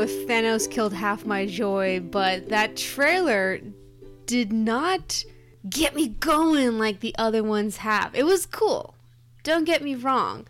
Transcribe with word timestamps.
if 0.00 0.26
Thanos 0.26 0.70
killed 0.70 0.92
half 0.92 1.24
my 1.24 1.46
joy, 1.46 2.00
but 2.00 2.48
that 2.48 2.76
trailer 2.76 3.60
did 4.26 4.52
not 4.52 5.24
get 5.68 5.94
me 5.94 6.08
going 6.08 6.78
like 6.78 7.00
the 7.00 7.14
other 7.18 7.42
ones 7.42 7.78
have. 7.78 8.14
It 8.14 8.24
was 8.24 8.46
cool. 8.46 8.94
Don't 9.42 9.64
get 9.64 9.82
me 9.82 9.94
wrong. 9.94 10.46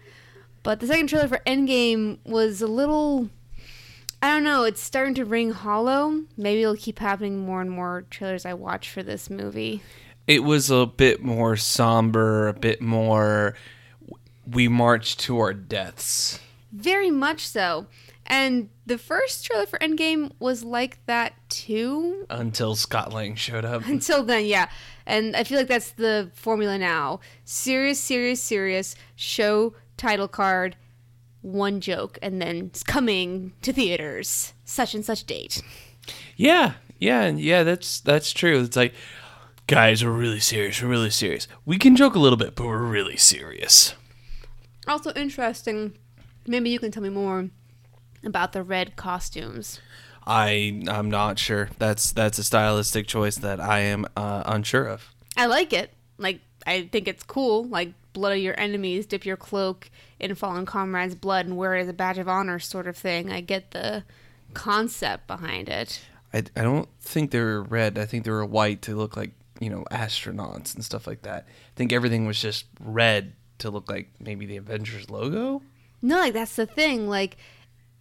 But 0.62 0.80
the 0.80 0.86
second 0.86 1.08
trailer 1.08 1.28
for 1.28 1.40
Endgame 1.46 2.18
was 2.24 2.60
a 2.60 2.66
little 2.66 3.30
I 4.22 4.28
don't 4.28 4.44
know, 4.44 4.64
it's 4.64 4.82
starting 4.82 5.14
to 5.14 5.24
ring 5.24 5.50
hollow. 5.52 6.24
Maybe 6.36 6.60
it'll 6.60 6.76
keep 6.76 6.98
happening 6.98 7.38
more 7.38 7.62
and 7.62 7.70
more 7.70 8.04
trailers 8.10 8.44
I 8.44 8.52
watch 8.52 8.90
for 8.90 9.02
this 9.02 9.30
movie. 9.30 9.82
It 10.26 10.44
was 10.44 10.70
a 10.70 10.84
bit 10.84 11.22
more 11.22 11.56
somber, 11.56 12.48
a 12.48 12.52
bit 12.52 12.82
more 12.82 13.54
we 14.46 14.68
march 14.68 15.16
to 15.18 15.38
our 15.38 15.54
deaths. 15.54 16.38
Very 16.70 17.10
much 17.10 17.46
so. 17.48 17.86
And 18.30 18.70
the 18.86 18.96
first 18.96 19.44
trailer 19.44 19.66
for 19.66 19.76
Endgame 19.80 20.30
was 20.38 20.62
like 20.62 21.04
that 21.06 21.34
too. 21.48 22.26
Until 22.30 22.76
Scott 22.76 23.12
Lang 23.12 23.34
showed 23.34 23.64
up. 23.64 23.84
Until 23.86 24.22
then, 24.22 24.46
yeah. 24.46 24.70
And 25.04 25.34
I 25.34 25.42
feel 25.42 25.58
like 25.58 25.66
that's 25.66 25.90
the 25.90 26.30
formula 26.34 26.78
now. 26.78 27.18
Serious, 27.44 27.98
serious, 27.98 28.40
serious. 28.40 28.94
Show 29.16 29.74
title 29.96 30.28
card, 30.28 30.76
one 31.42 31.80
joke, 31.80 32.20
and 32.22 32.40
then 32.40 32.66
it's 32.66 32.84
coming 32.84 33.52
to 33.62 33.72
theaters. 33.72 34.52
Such 34.64 34.94
and 34.94 35.04
such 35.04 35.24
date. 35.24 35.60
Yeah, 36.36 36.74
yeah, 37.00 37.26
yeah. 37.26 37.64
That's 37.64 37.98
that's 37.98 38.32
true. 38.32 38.60
It's 38.60 38.76
like, 38.76 38.94
guys, 39.66 40.04
we're 40.04 40.12
really 40.12 40.38
serious. 40.38 40.80
We're 40.80 40.88
really 40.88 41.10
serious. 41.10 41.48
We 41.66 41.78
can 41.78 41.96
joke 41.96 42.14
a 42.14 42.20
little 42.20 42.38
bit, 42.38 42.54
but 42.54 42.64
we're 42.64 42.78
really 42.78 43.16
serious. 43.16 43.96
Also 44.86 45.12
interesting. 45.14 45.98
Maybe 46.46 46.70
you 46.70 46.78
can 46.78 46.92
tell 46.92 47.02
me 47.02 47.08
more 47.08 47.50
about 48.24 48.52
the 48.52 48.62
red 48.62 48.96
costumes. 48.96 49.80
I 50.26 50.82
I'm 50.88 51.10
not 51.10 51.38
sure. 51.38 51.70
That's 51.78 52.12
that's 52.12 52.38
a 52.38 52.44
stylistic 52.44 53.06
choice 53.06 53.36
that 53.36 53.60
I 53.60 53.80
am 53.80 54.06
uh, 54.16 54.42
unsure 54.46 54.86
of. 54.86 55.14
I 55.36 55.46
like 55.46 55.72
it. 55.72 55.92
Like 56.18 56.40
I 56.66 56.82
think 56.92 57.08
it's 57.08 57.22
cool. 57.22 57.64
Like 57.64 57.92
blood 58.12 58.32
of 58.32 58.38
your 58.38 58.58
enemies, 58.58 59.06
dip 59.06 59.24
your 59.24 59.36
cloak 59.36 59.90
in 60.18 60.34
fallen 60.34 60.66
comrades' 60.66 61.14
blood 61.14 61.46
and 61.46 61.56
wear 61.56 61.76
it 61.76 61.82
as 61.82 61.88
a 61.88 61.92
badge 61.92 62.18
of 62.18 62.28
honor, 62.28 62.58
sort 62.58 62.86
of 62.86 62.96
thing. 62.96 63.32
I 63.32 63.40
get 63.40 63.70
the 63.70 64.04
concept 64.52 65.26
behind 65.26 65.68
it. 65.68 66.00
I, 66.32 66.38
I 66.56 66.62
don't 66.62 66.88
think 67.00 67.30
they 67.30 67.40
were 67.40 67.62
red. 67.62 67.98
I 67.98 68.06
think 68.06 68.24
they 68.24 68.30
were 68.30 68.44
white 68.44 68.82
to 68.82 68.94
look 68.94 69.16
like 69.16 69.32
you 69.60 69.70
know 69.70 69.84
astronauts 69.90 70.74
and 70.74 70.84
stuff 70.84 71.06
like 71.06 71.22
that. 71.22 71.46
I 71.48 71.76
think 71.76 71.92
everything 71.92 72.26
was 72.26 72.40
just 72.40 72.66
red 72.78 73.34
to 73.58 73.70
look 73.70 73.90
like 73.90 74.10
maybe 74.20 74.46
the 74.46 74.56
Avengers 74.56 75.10
logo. 75.10 75.62
No, 76.02 76.18
like 76.18 76.32
that's 76.32 76.56
the 76.56 76.66
thing. 76.66 77.08
Like 77.08 77.36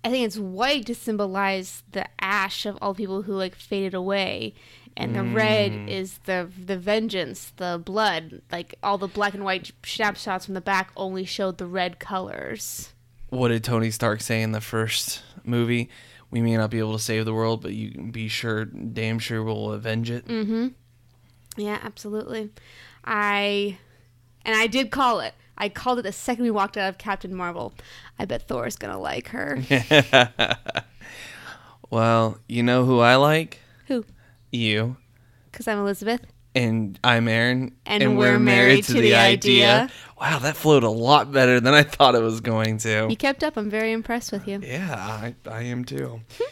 I 0.04 0.10
think 0.10 0.26
it's 0.26 0.38
white 0.38 0.86
to 0.86 0.96
symbolize 0.96 1.84
the 1.92 2.06
ash 2.22 2.66
of 2.66 2.78
all 2.82 2.94
people 2.94 3.24
who 3.24 3.34
like 3.34 3.56
faded 3.56 3.94
away, 3.94 4.54
and 4.96 5.16
the 5.16 5.24
red 5.24 5.90
is 5.90 6.20
the 6.20 6.50
the 6.66 6.78
vengeance, 6.78 7.52
the 7.58 7.82
blood. 7.84 8.42
Like 8.52 8.76
all 8.82 8.98
the 8.98 9.08
black 9.08 9.34
and 9.34 9.44
white 9.44 9.72
snapshots 9.84 10.46
from 10.46 10.54
the 10.54 10.62
back 10.62 10.92
only 10.96 11.26
showed 11.26 11.58
the 11.58 11.66
red 11.66 12.00
colors. 12.00 12.94
What 13.30 13.50
did 13.50 13.64
Tony 13.64 13.92
Stark 13.92 14.22
say 14.22 14.42
in 14.42 14.52
the 14.52 14.62
first 14.62 15.22
movie? 15.44 15.90
We 16.32 16.42
may 16.42 16.58
not 16.58 16.70
be 16.70 16.80
able 16.80 16.94
to 16.94 17.04
save 17.04 17.26
the 17.26 17.34
world, 17.34 17.62
but 17.62 17.74
you 17.74 17.92
can 17.92 18.12
be 18.12 18.28
sure, 18.28 18.66
damn 18.66 19.20
sure, 19.20 19.44
we'll 19.44 19.72
avenge 19.72 20.12
it. 20.12 20.28
Mm-hmm. 20.28 20.68
Yeah, 21.58 21.80
absolutely. 21.82 22.52
I 23.04 23.78
and 24.46 24.56
I 24.56 24.68
did 24.68 24.92
call 24.92 25.20
it. 25.20 25.34
I 25.60 25.70
called 25.70 26.00
it 26.00 26.04
the 26.04 26.12
second 26.12 26.44
we 26.44 26.52
walked 26.52 26.78
out 26.78 26.90
of 26.90 26.98
Captain 26.98 27.36
Marvel. 27.36 27.74
I 28.18 28.26
bet 28.26 28.48
Thor's 28.48 28.76
gonna 28.76 29.00
like 29.00 29.30
her. 29.30 29.60
Well, 31.90 32.38
you 32.48 32.62
know 32.62 32.86
who 32.86 33.00
I 33.00 33.16
like? 33.16 33.60
Who? 33.88 34.06
You. 34.52 34.98
Because 35.52 35.68
I'm 35.68 35.80
Elizabeth. 35.80 36.22
And 36.54 37.00
I'm 37.04 37.28
Aaron. 37.28 37.76
And 37.86 38.18
we're 38.18 38.38
married 38.38 38.84
to 38.86 38.94
the 38.94 39.16
idea. 39.16 39.90
Wow, 40.20 40.40
that 40.40 40.56
flowed 40.56 40.84
a 40.84 40.90
lot 40.90 41.32
better 41.32 41.60
than 41.60 41.74
I 41.74 41.84
thought 41.84 42.16
it 42.16 42.22
was 42.22 42.42
going 42.42 42.78
to. 42.80 43.08
You 43.10 43.16
kept 43.16 43.44
up. 43.44 43.58
I'm 43.58 43.70
very 43.70 43.92
impressed 43.92 44.32
with 44.32 44.48
you. 44.48 44.60
Yeah, 44.62 44.94
I, 44.96 45.36
I 45.50 45.64
am 45.64 45.86
too. 45.86 46.22
Hmm. 46.38 46.44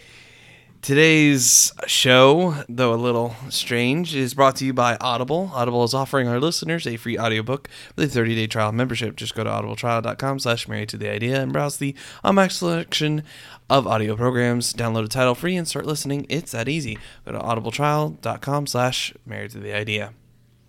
Today's 0.81 1.73
show, 1.87 2.63
though 2.69 2.93
a 2.93 2.95
little 2.95 3.35
strange, 3.49 4.15
is 4.15 4.33
brought 4.33 4.55
to 4.57 4.65
you 4.65 4.73
by 4.73 4.95
Audible. 5.01 5.51
Audible 5.53 5.83
is 5.83 5.93
offering 5.93 6.27
our 6.27 6.39
listeners 6.39 6.87
a 6.87 6.95
free 6.95 7.17
audiobook 7.17 7.67
with 7.95 8.15
a 8.15 8.19
30-day 8.19 8.47
trial 8.47 8.71
membership. 8.71 9.15
Just 9.17 9.35
go 9.35 9.43
to 9.43 9.49
audibletrial.com 9.49 10.39
slash 10.39 10.67
married 10.67 10.89
to 10.89 10.97
the 10.97 11.09
idea 11.09 11.41
and 11.41 11.51
browse 11.51 11.77
the 11.77 11.93
unmatched 12.23 12.57
selection 12.57 13.23
of 13.69 13.85
audio 13.85 14.15
programs. 14.15 14.71
Download 14.73 15.03
a 15.03 15.09
title 15.09 15.35
free 15.35 15.57
and 15.57 15.67
start 15.67 15.85
listening. 15.85 16.25
It's 16.29 16.53
that 16.53 16.69
easy. 16.69 16.97
Go 17.25 17.33
to 17.33 17.39
audibletrial.com 17.39 18.67
slash 18.67 19.13
married 19.25 19.51
to 19.51 19.59
the 19.59 19.73
idea. 19.75 20.13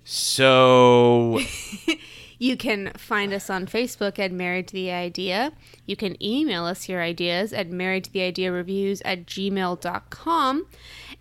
So 0.04 1.40
You 2.38 2.56
can 2.56 2.92
find 2.96 3.32
us 3.32 3.50
on 3.50 3.66
Facebook 3.66 4.18
at 4.18 4.32
Married 4.32 4.68
to 4.68 4.74
the 4.74 4.92
Idea. 4.92 5.52
You 5.86 5.96
can 5.96 6.22
email 6.22 6.64
us 6.64 6.88
your 6.88 7.02
ideas 7.02 7.52
at 7.52 7.70
married 7.70 8.04
to 8.04 8.12
the 8.12 8.22
idea 8.22 8.52
reviews 8.52 9.02
at 9.02 9.26
gmail.com. 9.26 10.66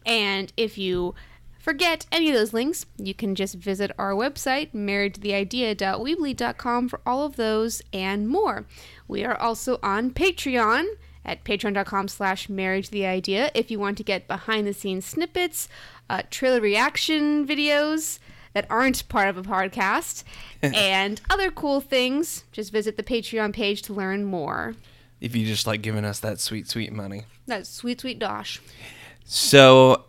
And 0.06 0.54
if 0.56 0.78
you 0.78 1.16
forget 1.58 2.06
any 2.12 2.30
of 2.30 2.36
those 2.36 2.54
links, 2.54 2.86
you 2.98 3.16
can 3.16 3.36
just 3.36 3.56
visit 3.56 3.92
our 3.98 4.12
website, 4.12 4.74
marriedtotheidea.weebly.com, 4.74 6.90
for 6.90 7.02
all 7.06 7.26
of 7.26 7.36
those 7.36 7.82
and 7.92 8.30
more. 8.30 8.66
We 9.08 9.26
are 9.26 9.36
also 9.36 9.80
on 9.82 10.12
Patreon 10.12 10.86
at 11.26 11.44
patreon.com 11.44 12.08
slash 12.08 12.48
married 12.48 12.86
the 12.86 13.06
idea 13.06 13.52
if 13.54 13.70
you 13.70 13.80
want 13.80 13.98
to 13.98 14.04
get 14.04 14.28
behind 14.28 14.66
the 14.66 14.74
scenes 14.74 15.06
snippets, 15.06 15.68
uh, 16.10 16.22
trailer 16.30 16.62
reaction 16.62 17.46
videos 17.46 18.20
that 18.53 18.66
aren't 18.69 19.08
part 19.09 19.28
of 19.30 19.38
a 19.38 19.44
podcast, 19.44 20.24
and 20.62 21.22
other 21.30 21.52
cool 21.52 21.81
things. 21.81 22.44
Just 22.52 22.72
visit 22.72 22.97
the 22.97 23.03
Patreon 23.03 23.53
page 23.53 23.81
to 23.84 23.94
learn 23.94 24.25
more. 24.25 24.75
if 25.22 25.35
you 25.35 25.46
just 25.46 25.66
like 25.68 25.81
giving 25.81 26.06
us 26.06 26.19
that 26.19 26.40
sweet, 26.40 26.68
sweet 26.68 26.91
money. 26.94 27.24
That's 27.47 27.69
sweet, 27.69 28.02
sweet 28.02 28.19
Dosh. 28.19 28.59
So 29.25 30.06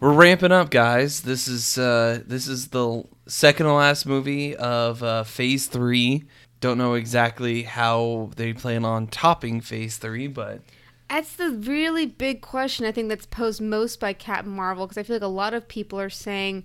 we're 0.00 0.12
ramping 0.12 0.52
up, 0.52 0.70
guys. 0.70 1.22
This 1.22 1.48
is 1.48 1.78
uh, 1.78 2.22
this 2.26 2.48
is 2.48 2.68
the 2.68 3.04
second 3.26 3.66
to 3.66 3.72
last 3.72 4.04
movie 4.06 4.56
of 4.56 5.02
uh, 5.02 5.22
Phase 5.24 5.66
Three. 5.66 6.24
Don't 6.60 6.78
know 6.78 6.94
exactly 6.94 7.62
how 7.64 8.30
they 8.36 8.52
plan 8.52 8.84
on 8.84 9.06
topping 9.08 9.60
Phase 9.60 9.96
Three, 9.96 10.26
but 10.28 10.60
That's 11.08 11.34
the 11.34 11.50
really 11.50 12.06
big 12.06 12.40
question 12.40 12.86
I 12.86 12.92
think 12.92 13.08
that's 13.08 13.26
posed 13.26 13.60
most 13.60 14.00
by 14.00 14.12
Captain 14.12 14.52
Marvel 14.52 14.86
because 14.86 14.98
I 14.98 15.02
feel 15.02 15.16
like 15.16 15.22
a 15.22 15.26
lot 15.26 15.54
of 15.54 15.66
people 15.68 15.98
are 16.00 16.10
saying 16.10 16.64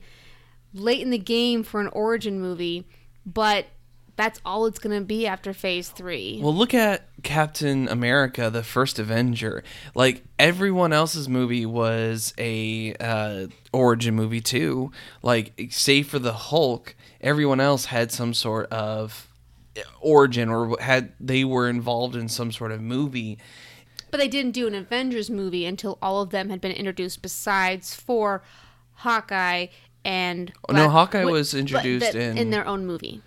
late 0.74 1.02
in 1.02 1.10
the 1.10 1.18
game 1.18 1.64
for 1.64 1.80
an 1.82 1.88
origin 1.88 2.40
movie, 2.40 2.88
but 3.26 3.68
that's 4.16 4.42
all 4.44 4.66
it's 4.66 4.80
going 4.80 5.00
to 5.00 5.06
be 5.06 5.28
after 5.28 5.54
phase 5.54 5.90
three. 5.90 6.40
well, 6.42 6.54
look 6.54 6.74
at 6.74 7.08
Captain 7.24 7.88
America: 7.88 8.50
The 8.50 8.64
First 8.64 9.00
Avenger. 9.00 9.64
Like 9.96 10.24
everyone 10.40 10.92
else's 10.92 11.30
movie 11.30 11.66
was 11.66 12.34
a 12.38 12.96
uh, 12.96 13.48
origin 13.72 14.16
movie 14.16 14.42
too. 14.42 14.92
Like 15.22 15.68
save 15.70 16.08
for 16.10 16.20
the 16.20 16.34
Hulk, 16.34 16.96
everyone 17.22 17.60
else 17.60 17.86
had 17.86 18.12
some 18.12 18.34
sort 18.34 18.72
of 18.72 19.28
origin 20.02 20.50
or 20.50 20.76
had 20.82 21.14
they 21.20 21.44
were 21.44 21.70
involved 21.70 22.16
in 22.16 22.28
some 22.28 22.52
sort 22.52 22.72
of 22.72 22.82
movie. 22.82 23.38
But 24.10 24.20
they 24.20 24.28
didn't 24.28 24.52
do 24.52 24.68
an 24.68 24.74
Avengers 24.74 25.30
movie 25.30 25.66
until 25.66 25.98
all 26.02 26.22
of 26.22 26.32
them 26.32 26.50
had 26.50 26.62
been 26.62 26.72
introduced, 26.72 27.22
besides 27.22 27.94
for 27.94 28.42
Hawkeye 28.96 29.68
and 30.08 30.52
Oh, 30.70 30.74
no, 30.74 30.90
Hawkeye 30.90 31.20
Wi- 31.20 31.32
was 31.38 31.54
introduced 31.54 32.14
that- 32.14 32.16
in- 32.16 32.38
in 32.38 32.50
their 32.50 32.66
own 32.66 32.86
movie. 32.88 33.22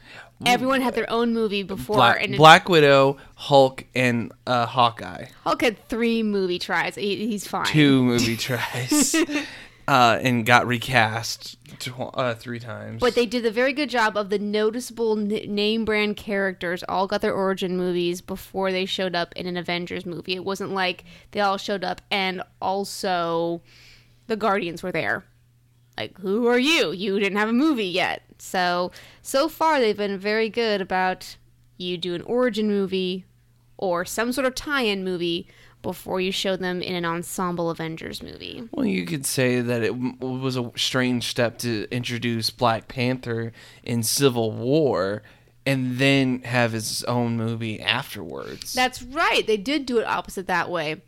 Everyone 0.47 0.81
had 0.81 0.95
their 0.95 1.09
own 1.11 1.35
movie 1.35 1.63
before, 1.63 1.97
Black, 1.97 2.25
and 2.25 2.35
Black 2.39 2.67
Widow, 2.71 3.19
Hulk, 3.35 3.85
and 3.95 4.33
uh, 4.47 4.65
Hawkeye. 4.65 5.27
Hulk 5.45 5.61
had 5.61 5.87
three 5.91 6.23
movie 6.23 6.59
tries. 6.59 6.95
He, 6.95 7.27
he's 7.29 7.47
fine. 7.47 7.67
Two 7.67 8.03
movie 8.11 8.39
tries, 8.39 9.15
uh, 9.87 10.19
and 10.23 10.47
got 10.47 10.67
recast 10.67 11.59
tw- 11.81 11.93
uh, 12.15 12.35
three 12.37 12.59
times. 12.59 13.01
But 13.01 13.15
they 13.15 13.27
did 13.27 13.45
a 13.45 13.51
very 13.51 13.75
good 13.75 13.91
job 13.91 14.17
of 14.17 14.31
the 14.31 14.39
noticeable 14.39 15.19
n- 15.19 15.29
name 15.55 15.85
brand 15.85 16.17
characters 16.17 16.83
all 16.89 17.07
got 17.07 17.21
their 17.21 17.35
origin 17.35 17.77
movies 17.77 18.23
before 18.23 18.73
they 18.73 18.87
showed 18.87 19.15
up 19.15 19.35
in 19.37 19.47
an 19.47 19.59
Avengers 19.59 20.07
movie. 20.07 20.37
It 20.37 20.45
wasn't 20.47 20.71
like 20.71 21.05
they 21.33 21.41
all 21.41 21.59
showed 21.59 21.85
up 21.85 22.01
and 22.11 22.43
also 22.63 23.61
the 24.27 24.37
Guardians 24.37 24.83
were 24.83 24.93
there. 24.93 25.25
Like, 26.01 26.19
who 26.21 26.47
are 26.47 26.59
you? 26.59 26.93
You 26.93 27.19
didn't 27.21 27.37
have 27.37 27.51
a 27.51 27.53
movie 27.53 27.85
yet. 27.85 28.23
So, 28.39 28.91
so 29.21 29.49
far 29.51 29.79
they've 29.81 29.97
been 29.97 30.19
very 30.19 30.49
good 30.49 30.81
about 30.81 31.37
you 31.77 31.99
do 31.99 32.15
an 32.15 32.23
origin 32.23 32.69
movie 32.69 33.27
or 33.77 34.07
some 34.07 34.33
sort 34.33 34.47
of 34.47 34.55
tie 34.55 34.81
in 34.83 35.05
movie 35.05 35.47
before 35.83 36.19
you 36.21 36.33
show 36.33 36.57
them 36.57 36.81
in 36.81 36.95
an 36.95 37.05
ensemble 37.05 37.69
Avengers 37.69 38.23
movie. 38.23 38.67
well, 38.73 38.87
you 38.87 39.05
could 39.05 39.27
say 39.27 39.61
that 39.61 39.83
it 39.83 39.93
w- 39.93 40.39
was 40.43 40.57
a 40.57 40.71
strange 40.75 41.25
step 41.29 41.59
to 41.59 41.87
introduce 41.91 42.49
Black 42.51 42.89
Panther 42.89 43.53
in 43.83 44.03
Civil 44.03 44.53
War, 44.53 45.23
and 45.67 45.99
then 45.99 46.41
have 46.43 46.73
his 46.73 47.05
own 47.05 47.37
movie 47.37 47.81
afterwards. 47.81 48.73
That's 48.73 49.03
right. 49.03 49.47
They 49.47 49.57
did 49.59 49.85
do 49.87 49.99
it 49.99 50.07
opposite 50.07 50.47
that 50.47 50.71
way. 50.71 51.03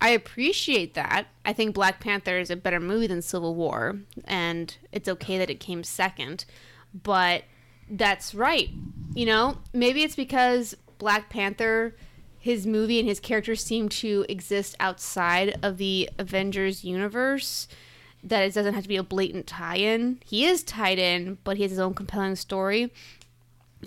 I 0.00 0.10
appreciate 0.10 0.94
that. 0.94 1.28
I 1.44 1.52
think 1.52 1.74
Black 1.74 2.00
Panther 2.00 2.38
is 2.38 2.50
a 2.50 2.56
better 2.56 2.80
movie 2.80 3.06
than 3.06 3.22
Civil 3.22 3.54
War, 3.54 3.98
and 4.24 4.76
it's 4.92 5.08
okay 5.08 5.38
that 5.38 5.50
it 5.50 5.60
came 5.60 5.82
second. 5.82 6.44
But 6.92 7.44
that's 7.88 8.34
right. 8.34 8.70
You 9.14 9.26
know, 9.26 9.58
maybe 9.72 10.02
it's 10.02 10.16
because 10.16 10.76
Black 10.98 11.30
Panther, 11.30 11.96
his 12.38 12.66
movie 12.66 12.98
and 12.98 13.08
his 13.08 13.20
characters 13.20 13.64
seem 13.64 13.88
to 13.88 14.26
exist 14.28 14.76
outside 14.78 15.58
of 15.62 15.78
the 15.78 16.10
Avengers 16.18 16.84
universe. 16.84 17.66
That 18.22 18.42
it 18.42 18.54
doesn't 18.54 18.74
have 18.74 18.84
to 18.84 18.88
be 18.88 18.96
a 18.96 19.02
blatant 19.02 19.46
tie-in. 19.46 20.20
He 20.24 20.46
is 20.46 20.62
tied 20.62 20.98
in, 20.98 21.38
but 21.44 21.56
he 21.58 21.62
has 21.62 21.72
his 21.72 21.78
own 21.78 21.92
compelling 21.92 22.36
story. 22.36 22.90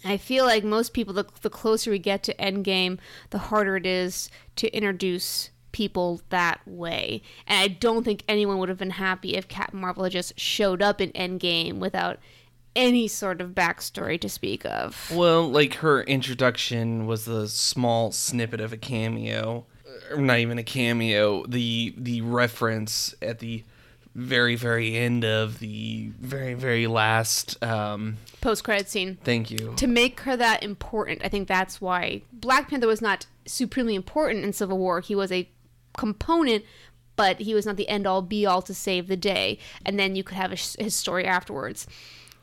I 0.06 0.18
feel 0.18 0.45
like 0.45 0.63
most 0.63 0.94
people, 0.94 1.13
the, 1.13 1.25
the 1.42 1.50
closer 1.50 1.89
we 1.89 1.98
get 1.98 2.21
to 2.24 2.36
Endgame, 2.36 3.00
the 3.31 3.39
harder 3.39 3.77
it 3.77 3.86
is 3.88 4.30
to 4.57 4.68
introduce 4.75 5.50
people 5.71 6.21
that 6.29 6.59
way. 6.65 7.21
And 7.47 7.59
I 7.59 7.67
don't 7.67 8.03
think 8.03 8.23
anyone 8.27 8.57
would 8.57 8.69
have 8.69 8.77
been 8.77 8.91
happy 8.91 9.35
if 9.35 9.47
Captain 9.47 9.79
Marvel 9.79 10.03
had 10.03 10.13
just 10.13 10.39
showed 10.39 10.81
up 10.81 11.01
in 11.01 11.11
Endgame 11.11 11.77
without 11.79 12.19
any 12.75 13.07
sort 13.07 13.41
of 13.41 13.51
backstory 13.51 14.19
to 14.21 14.29
speak 14.29 14.63
of. 14.65 15.11
Well, 15.13 15.49
like 15.49 15.75
her 15.75 16.03
introduction 16.03 17.07
was 17.07 17.27
a 17.27 17.47
small 17.47 18.11
snippet 18.11 18.61
of 18.61 18.71
a 18.71 18.77
cameo, 18.77 19.65
or 20.11 20.17
not 20.17 20.39
even 20.39 20.57
a 20.59 20.63
cameo. 20.63 21.43
The 21.47 21.93
the 21.97 22.21
reference 22.21 23.15
at 23.21 23.39
the 23.39 23.63
very 24.13 24.55
very 24.55 24.95
end 24.95 25.23
of 25.25 25.59
the 25.59 26.11
very 26.19 26.53
very 26.53 26.87
last. 26.87 27.61
Um, 27.63 28.17
Post 28.41 28.63
credit 28.63 28.87
scene. 28.89 29.17
thank 29.23 29.49
you. 29.49 29.73
To 29.77 29.87
make 29.87 30.19
her 30.21 30.37
that 30.37 30.61
important, 30.63 31.21
I 31.23 31.29
think 31.29 31.47
that's 31.47 31.81
why 31.81 32.21
Black 32.31 32.69
Panther 32.69 32.87
was 32.87 33.01
not 33.01 33.25
supremely 33.47 33.95
important 33.95 34.43
in 34.43 34.53
Civil 34.53 34.77
War. 34.77 34.99
He 34.99 35.15
was 35.15 35.31
a 35.31 35.49
component, 35.97 36.63
but 37.17 37.41
he 37.41 37.53
was 37.53 37.65
not 37.65 37.75
the 37.75 37.89
end 37.89 38.07
all 38.07 38.21
be 38.21 38.45
all 38.45 38.61
to 38.61 38.73
save 38.73 39.07
the 39.07 39.17
day. 39.17 39.59
And 39.85 39.99
then 39.99 40.15
you 40.15 40.23
could 40.23 40.38
have 40.38 40.53
a, 40.53 40.81
his 40.81 40.95
story 40.95 41.25
afterwards. 41.25 41.85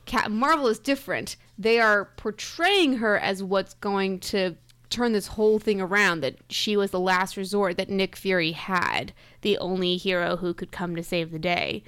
Captain 0.04 0.36
Marvel 0.36 0.66
is 0.66 0.78
different. 0.78 1.36
They 1.58 1.80
are 1.80 2.10
portraying 2.16 2.98
her 2.98 3.18
as 3.18 3.42
what's 3.42 3.74
going 3.74 4.20
to 4.20 4.56
turn 4.90 5.12
this 5.12 5.28
whole 5.28 5.58
thing 5.58 5.80
around 5.80 6.20
that 6.20 6.36
she 6.48 6.76
was 6.76 6.90
the 6.90 7.00
last 7.00 7.36
resort 7.36 7.76
that 7.78 7.88
Nick 7.88 8.14
Fury 8.14 8.52
had, 8.52 9.12
the 9.40 9.58
only 9.58 9.96
hero 9.96 10.36
who 10.36 10.52
could 10.54 10.70
come 10.70 10.94
to 10.94 11.02
save 11.02 11.32
the 11.32 11.38
day. 11.38 11.82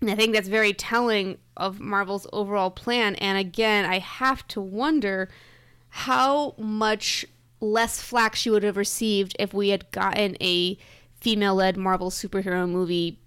And 0.00 0.10
I 0.10 0.14
think 0.14 0.34
that's 0.34 0.48
very 0.48 0.72
telling 0.72 1.38
of 1.56 1.80
Marvel's 1.80 2.26
overall 2.32 2.70
plan. 2.70 3.14
And 3.16 3.38
again, 3.38 3.84
I 3.84 3.98
have 3.98 4.46
to 4.48 4.60
wonder 4.60 5.30
how 5.88 6.54
much 6.58 7.24
less 7.60 8.00
flack 8.02 8.34
she 8.34 8.50
would 8.50 8.62
have 8.62 8.76
received 8.76 9.34
if 9.38 9.54
we 9.54 9.70
had 9.70 9.90
gotten 9.90 10.36
a 10.40 10.76
female 11.24 11.54
led 11.54 11.76
Marvel 11.76 12.10
superhero 12.10 12.68
movie 12.68 13.18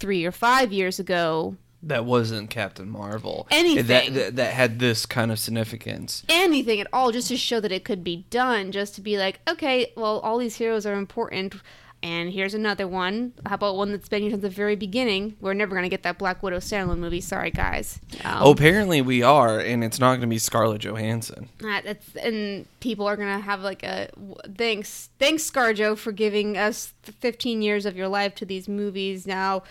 three 0.00 0.24
or 0.24 0.32
five 0.32 0.72
years 0.72 0.98
ago 0.98 1.56
That 1.82 2.04
wasn't 2.06 2.48
Captain 2.48 2.88
Marvel. 2.88 3.46
Anything. 3.50 3.86
that, 3.86 4.14
that 4.14 4.36
that 4.36 4.52
had 4.54 4.78
this 4.78 5.04
kind 5.06 5.30
of 5.30 5.38
significance. 5.38 6.24
anything 6.30 6.80
at 6.80 6.86
all 6.92 7.12
just 7.12 7.28
to 7.28 7.36
show 7.36 7.60
that 7.60 7.70
it 7.78 7.84
could 7.84 8.02
be 8.02 8.16
done 8.30 8.72
just 8.72 8.94
to 8.94 9.00
be 9.02 9.18
like 9.18 9.36
okay 9.52 9.92
well 9.94 10.16
all 10.20 10.38
these 10.38 10.56
heroes 10.56 10.86
are 10.86 10.94
important 10.94 11.54
and 12.04 12.30
here's 12.32 12.54
another 12.54 12.86
one. 12.86 13.32
How 13.46 13.54
about 13.56 13.74
one 13.76 13.90
that's 13.90 14.08
been 14.08 14.22
here 14.22 14.30
since 14.30 14.42
the 14.42 14.48
very 14.50 14.76
beginning? 14.76 15.36
We're 15.40 15.54
never 15.54 15.70
going 15.74 15.82
to 15.84 15.88
get 15.88 16.02
that 16.04 16.18
black 16.18 16.42
widow 16.42 16.58
standalone 16.58 16.98
movie. 16.98 17.20
Sorry 17.20 17.50
guys. 17.50 17.98
Um, 18.24 18.38
Oh, 18.42 18.50
apparently 18.52 19.00
we 19.02 19.22
are, 19.22 19.58
and 19.58 19.82
it's 19.82 19.98
not 19.98 20.10
going 20.10 20.20
to 20.20 20.26
be 20.28 20.38
Scarlett 20.38 20.82
Johansson. 20.82 21.48
uh, 21.64 21.80
that's 21.82 22.14
and 22.16 22.66
people 22.80 23.06
are 23.08 23.16
gonna 23.16 23.40
have 23.40 23.60
like 23.62 23.82
a 23.82 24.10
thanks 24.56 25.08
thanks 25.18 25.50
scarjo 25.50 25.96
for 25.96 26.12
giving 26.12 26.56
us 26.58 26.92
15 27.02 27.62
years 27.62 27.86
of 27.86 27.96
your 27.96 28.08
life 28.08 28.34
to 28.36 28.44
these 28.44 28.68
movies. 28.68 29.26
Now 29.26 29.62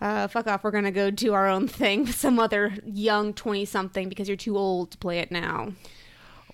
uh, 0.00 0.26
fuck 0.28 0.46
off. 0.48 0.64
We're 0.64 0.70
gonna 0.72 0.90
go 0.90 1.10
do 1.10 1.32
our 1.34 1.46
own 1.46 1.68
thing 1.68 2.06
with 2.06 2.14
some 2.16 2.38
other 2.38 2.72
young 2.84 3.34
20 3.34 3.64
something 3.66 4.08
because 4.08 4.26
you're 4.26 4.36
too 4.36 4.56
old 4.56 4.90
to 4.92 4.98
play 4.98 5.18
it 5.18 5.30
now. 5.30 5.72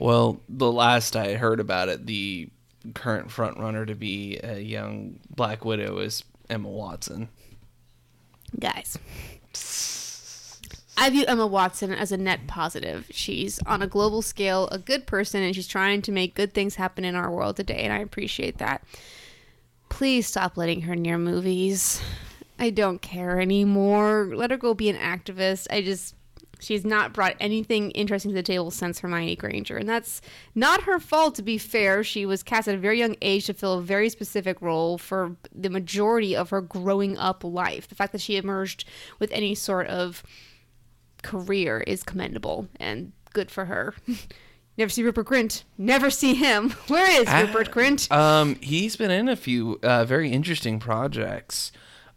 Well, 0.00 0.40
the 0.48 0.70
last 0.70 1.16
I 1.16 1.34
heard 1.34 1.58
about 1.60 1.88
it, 1.88 2.06
the 2.06 2.48
current 2.94 3.30
front 3.30 3.58
runner 3.58 3.84
to 3.86 3.94
be 3.94 4.38
a 4.42 4.58
young 4.58 5.18
Black 5.30 5.64
Widow 5.64 5.98
is 5.98 6.24
Emma 6.48 6.68
Watson. 6.68 7.28
guys. 8.58 8.98
I 11.00 11.10
view 11.10 11.24
Emma 11.26 11.46
Watson 11.46 11.92
as 11.92 12.10
a 12.10 12.16
net 12.16 12.48
positive. 12.48 13.06
She's 13.10 13.60
on 13.66 13.82
a 13.82 13.86
global 13.86 14.20
scale 14.20 14.68
a 14.72 14.78
good 14.78 15.06
person 15.06 15.42
and 15.42 15.54
she's 15.54 15.68
trying 15.68 16.02
to 16.02 16.12
make 16.12 16.34
good 16.34 16.52
things 16.52 16.74
happen 16.74 17.04
in 17.04 17.14
our 17.14 17.30
world 17.30 17.56
today, 17.56 17.82
and 17.82 17.92
I 17.92 17.98
appreciate 17.98 18.58
that. 18.58 18.82
Please 19.88 20.26
stop 20.26 20.56
letting 20.56 20.82
her 20.82 20.96
near 20.96 21.16
movies. 21.16 22.02
I 22.58 22.70
don't 22.70 23.00
care 23.00 23.40
anymore. 23.40 24.30
Let 24.34 24.50
her 24.50 24.56
go 24.56 24.74
be 24.74 24.88
an 24.88 24.96
activist. 24.96 25.68
I 25.70 25.82
just. 25.82 26.14
She's 26.60 26.84
not 26.84 27.12
brought 27.12 27.36
anything 27.40 27.90
interesting 27.92 28.30
to 28.30 28.34
the 28.34 28.42
table 28.42 28.70
since 28.70 28.98
Hermione 29.00 29.36
Granger. 29.36 29.76
And 29.76 29.88
that's 29.88 30.20
not 30.54 30.82
her 30.82 30.98
fault, 30.98 31.34
to 31.36 31.42
be 31.42 31.58
fair. 31.58 32.02
She 32.02 32.26
was 32.26 32.42
cast 32.42 32.68
at 32.68 32.74
a 32.74 32.78
very 32.78 32.98
young 32.98 33.16
age 33.22 33.46
to 33.46 33.54
fill 33.54 33.78
a 33.78 33.82
very 33.82 34.08
specific 34.08 34.60
role 34.60 34.98
for 34.98 35.36
the 35.54 35.70
majority 35.70 36.34
of 36.36 36.50
her 36.50 36.60
growing 36.60 37.16
up 37.18 37.44
life. 37.44 37.88
The 37.88 37.94
fact 37.94 38.12
that 38.12 38.20
she 38.20 38.36
emerged 38.36 38.84
with 39.18 39.30
any 39.32 39.54
sort 39.54 39.86
of 39.86 40.22
career 41.22 41.80
is 41.86 42.02
commendable 42.02 42.68
and 42.78 43.12
good 43.32 43.50
for 43.50 43.66
her. 43.66 43.94
Never 44.78 44.90
see 44.90 45.02
Rupert 45.02 45.26
Grint. 45.26 45.64
Never 45.76 46.08
see 46.08 46.34
him. 46.34 46.70
Where 46.86 47.20
is 47.20 47.28
Rupert 47.28 47.72
Grint? 47.72 48.10
Um, 48.12 48.54
he's 48.60 48.94
been 48.94 49.10
in 49.10 49.28
a 49.28 49.34
few 49.34 49.80
uh, 49.82 50.04
very 50.04 50.30
interesting 50.30 50.78
projects. 50.78 51.72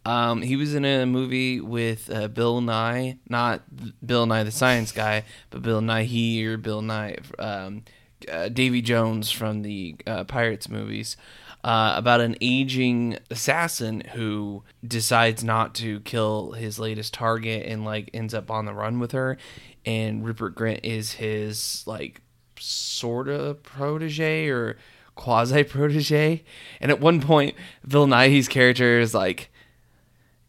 Um, 0.05 0.41
he 0.41 0.55
was 0.55 0.73
in 0.73 0.83
a 0.83 1.05
movie 1.05 1.61
with 1.61 2.09
uh, 2.11 2.27
Bill 2.27 2.59
Nye, 2.61 3.19
not 3.29 3.61
Bill 4.05 4.25
Nye 4.25 4.43
the 4.43 4.51
Science 4.51 4.91
Guy, 4.91 5.23
but 5.49 5.61
Bill 5.61 5.81
Nye 5.81 6.43
or 6.43 6.57
Bill 6.57 6.81
Nye, 6.81 7.17
um, 7.37 7.83
uh, 8.31 8.49
Davy 8.49 8.81
Jones 8.81 9.29
from 9.29 9.61
the 9.61 9.95
uh, 10.07 10.23
Pirates 10.23 10.69
movies, 10.69 11.17
uh, 11.63 11.93
about 11.95 12.21
an 12.21 12.35
aging 12.41 13.19
assassin 13.29 14.01
who 14.13 14.63
decides 14.85 15.43
not 15.43 15.75
to 15.75 15.99
kill 15.99 16.53
his 16.53 16.79
latest 16.79 17.13
target 17.13 17.67
and 17.67 17.85
like 17.85 18.09
ends 18.13 18.33
up 18.33 18.49
on 18.49 18.65
the 18.65 18.73
run 18.73 18.99
with 18.99 19.11
her, 19.11 19.37
and 19.85 20.25
Rupert 20.25 20.55
Grint 20.55 20.79
is 20.83 21.13
his 21.13 21.83
like 21.85 22.21
sort 22.59 23.27
of 23.27 23.61
protege 23.61 24.47
or 24.47 24.77
quasi 25.13 25.63
protege. 25.63 26.43
And 26.79 26.89
at 26.89 26.99
one 26.99 27.21
point, 27.21 27.55
Bill 27.87 28.07
Nighy's 28.07 28.47
character 28.47 28.99
is 28.99 29.13
like, 29.13 29.51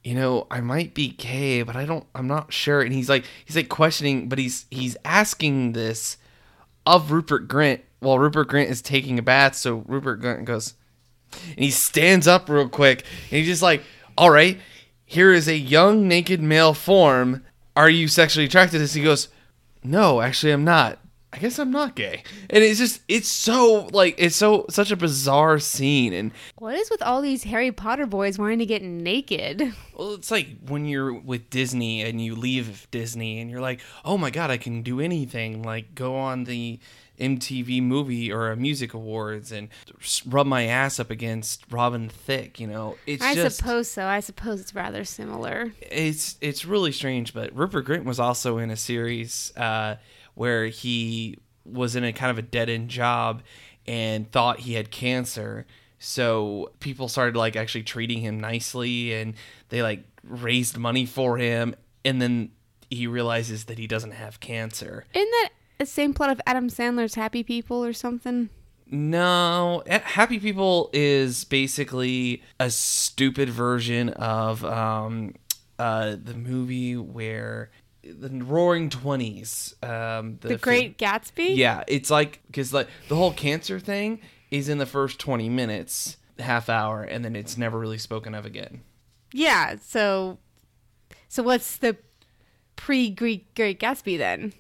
you 0.04 0.14
know, 0.14 0.46
I 0.50 0.60
might 0.60 0.94
be 0.94 1.10
gay, 1.10 1.62
but 1.62 1.76
I 1.76 1.84
don't, 1.84 2.06
I'm 2.14 2.26
not 2.26 2.52
sure. 2.52 2.80
And 2.80 2.92
he's 2.92 3.08
like, 3.08 3.24
he's 3.44 3.56
like 3.56 3.68
questioning, 3.68 4.28
but 4.28 4.38
he's 4.38 4.66
he's 4.70 4.96
asking 5.04 5.72
this 5.72 6.16
of 6.84 7.12
Rupert 7.12 7.48
Grint 7.48 7.80
while 8.00 8.18
Rupert 8.18 8.48
Grint 8.48 8.68
is 8.68 8.82
taking 8.82 9.18
a 9.18 9.22
bath. 9.22 9.54
So 9.54 9.84
Rupert 9.86 10.20
Grint 10.20 10.44
goes, 10.44 10.74
and 11.50 11.60
he 11.60 11.70
stands 11.70 12.26
up 12.26 12.48
real 12.48 12.68
quick, 12.68 13.04
and 13.30 13.38
he's 13.38 13.46
just 13.46 13.62
like, 13.62 13.82
all 14.18 14.30
right, 14.30 14.58
here 15.04 15.32
is 15.32 15.48
a 15.48 15.56
young 15.56 16.08
naked 16.08 16.42
male 16.42 16.74
form. 16.74 17.44
Are 17.76 17.90
you 17.90 18.08
sexually 18.08 18.46
attracted 18.46 18.72
to 18.72 18.78
this? 18.80 18.94
He 18.94 19.02
goes, 19.02 19.28
no, 19.84 20.20
actually, 20.20 20.52
I'm 20.52 20.64
not. 20.64 20.98
I 21.32 21.38
guess 21.38 21.58
I'm 21.58 21.70
not 21.70 21.94
gay. 21.94 22.24
And 22.50 22.62
it's 22.62 22.78
just 22.78 23.00
it's 23.08 23.28
so 23.28 23.88
like 23.92 24.14
it's 24.18 24.36
so 24.36 24.66
such 24.68 24.90
a 24.90 24.96
bizarre 24.96 25.58
scene 25.58 26.12
and 26.12 26.30
What 26.58 26.74
is 26.74 26.90
with 26.90 27.02
all 27.02 27.22
these 27.22 27.44
Harry 27.44 27.72
Potter 27.72 28.06
boys 28.06 28.38
wanting 28.38 28.58
to 28.58 28.66
get 28.66 28.82
naked? 28.82 29.72
well 29.96 30.14
it's 30.14 30.30
like 30.30 30.48
when 30.66 30.84
you're 30.84 31.12
with 31.12 31.48
Disney 31.48 32.02
and 32.02 32.22
you 32.22 32.34
leave 32.34 32.86
Disney 32.90 33.40
and 33.40 33.50
you're 33.50 33.62
like, 33.62 33.80
"Oh 34.04 34.18
my 34.18 34.30
god, 34.30 34.50
I 34.50 34.58
can 34.58 34.82
do 34.82 35.00
anything." 35.00 35.62
Like 35.62 35.94
go 35.94 36.16
on 36.16 36.44
the 36.44 36.78
MTV 37.18 37.82
movie 37.82 38.32
or 38.32 38.50
a 38.50 38.56
music 38.56 38.94
awards 38.94 39.52
and 39.52 39.68
rub 40.26 40.46
my 40.46 40.64
ass 40.64 40.98
up 40.98 41.10
against 41.10 41.64
Robin 41.70 42.08
Thicke, 42.08 42.58
you 42.58 42.66
know. 42.66 42.96
It's 43.06 43.22
I 43.22 43.34
just 43.34 43.58
suppose 43.58 43.88
so. 43.88 44.06
I 44.06 44.20
suppose 44.20 44.60
it's 44.60 44.74
rather 44.74 45.04
similar. 45.04 45.72
it's 45.80 46.36
it's 46.40 46.64
really 46.64 46.92
strange, 46.92 47.32
but 47.32 47.54
Rupert 47.56 47.86
Grint 47.86 48.04
was 48.04 48.18
also 48.18 48.58
in 48.58 48.70
a 48.70 48.76
series 48.76 49.52
uh, 49.56 49.96
where 50.34 50.66
he 50.66 51.38
was 51.64 51.96
in 51.96 52.04
a 52.04 52.12
kind 52.12 52.30
of 52.30 52.38
a 52.38 52.42
dead 52.42 52.68
end 52.68 52.88
job 52.88 53.42
and 53.86 54.30
thought 54.30 54.60
he 54.60 54.74
had 54.74 54.90
cancer. 54.90 55.66
So 55.98 56.72
people 56.80 57.08
started 57.08 57.36
like 57.36 57.56
actually 57.56 57.84
treating 57.84 58.20
him 58.20 58.40
nicely, 58.40 59.14
and 59.14 59.34
they 59.68 59.82
like 59.82 60.04
raised 60.24 60.76
money 60.76 61.06
for 61.06 61.38
him, 61.38 61.74
and 62.04 62.20
then 62.20 62.50
he 62.90 63.06
realizes 63.06 63.64
that 63.64 63.78
he 63.78 63.86
doesn't 63.86 64.12
have 64.12 64.40
cancer. 64.40 65.04
Isn't 65.14 65.30
that 65.30 65.50
the 65.78 65.86
same 65.86 66.12
plot 66.12 66.30
of 66.30 66.40
Adam 66.46 66.68
Sandler's 66.68 67.14
Happy 67.14 67.42
People 67.42 67.84
or 67.84 67.92
something? 67.92 68.50
No, 68.90 69.82
Happy 69.86 70.38
People 70.38 70.90
is 70.92 71.44
basically 71.44 72.42
a 72.60 72.68
stupid 72.68 73.48
version 73.48 74.10
of 74.10 74.64
um, 74.64 75.34
uh, 75.78 76.16
the 76.22 76.34
movie 76.34 76.96
where 76.96 77.70
the 78.04 78.28
Roaring 78.44 78.90
Twenties, 78.90 79.74
um, 79.82 80.38
The, 80.40 80.50
fi- 80.50 80.56
Great 80.56 80.98
Gatsby? 80.98 81.56
yeah, 81.56 81.84
it's 81.86 82.10
like 82.10 82.40
because 82.46 82.72
like 82.72 82.88
the 83.08 83.16
whole 83.16 83.32
cancer 83.32 83.78
thing 83.78 84.20
is 84.50 84.68
in 84.68 84.78
the 84.78 84.86
first 84.86 85.18
twenty 85.18 85.48
minutes, 85.48 86.16
half 86.38 86.68
hour, 86.68 87.02
and 87.02 87.24
then 87.24 87.36
it's 87.36 87.56
never 87.56 87.78
really 87.78 87.98
spoken 87.98 88.34
of 88.34 88.44
again. 88.44 88.82
Yeah. 89.32 89.76
So, 89.80 90.38
so 91.28 91.42
what's 91.42 91.76
the 91.78 91.96
pre-Greek 92.76 93.54
Great 93.54 93.80
Gatsby 93.80 94.18
then? 94.18 94.52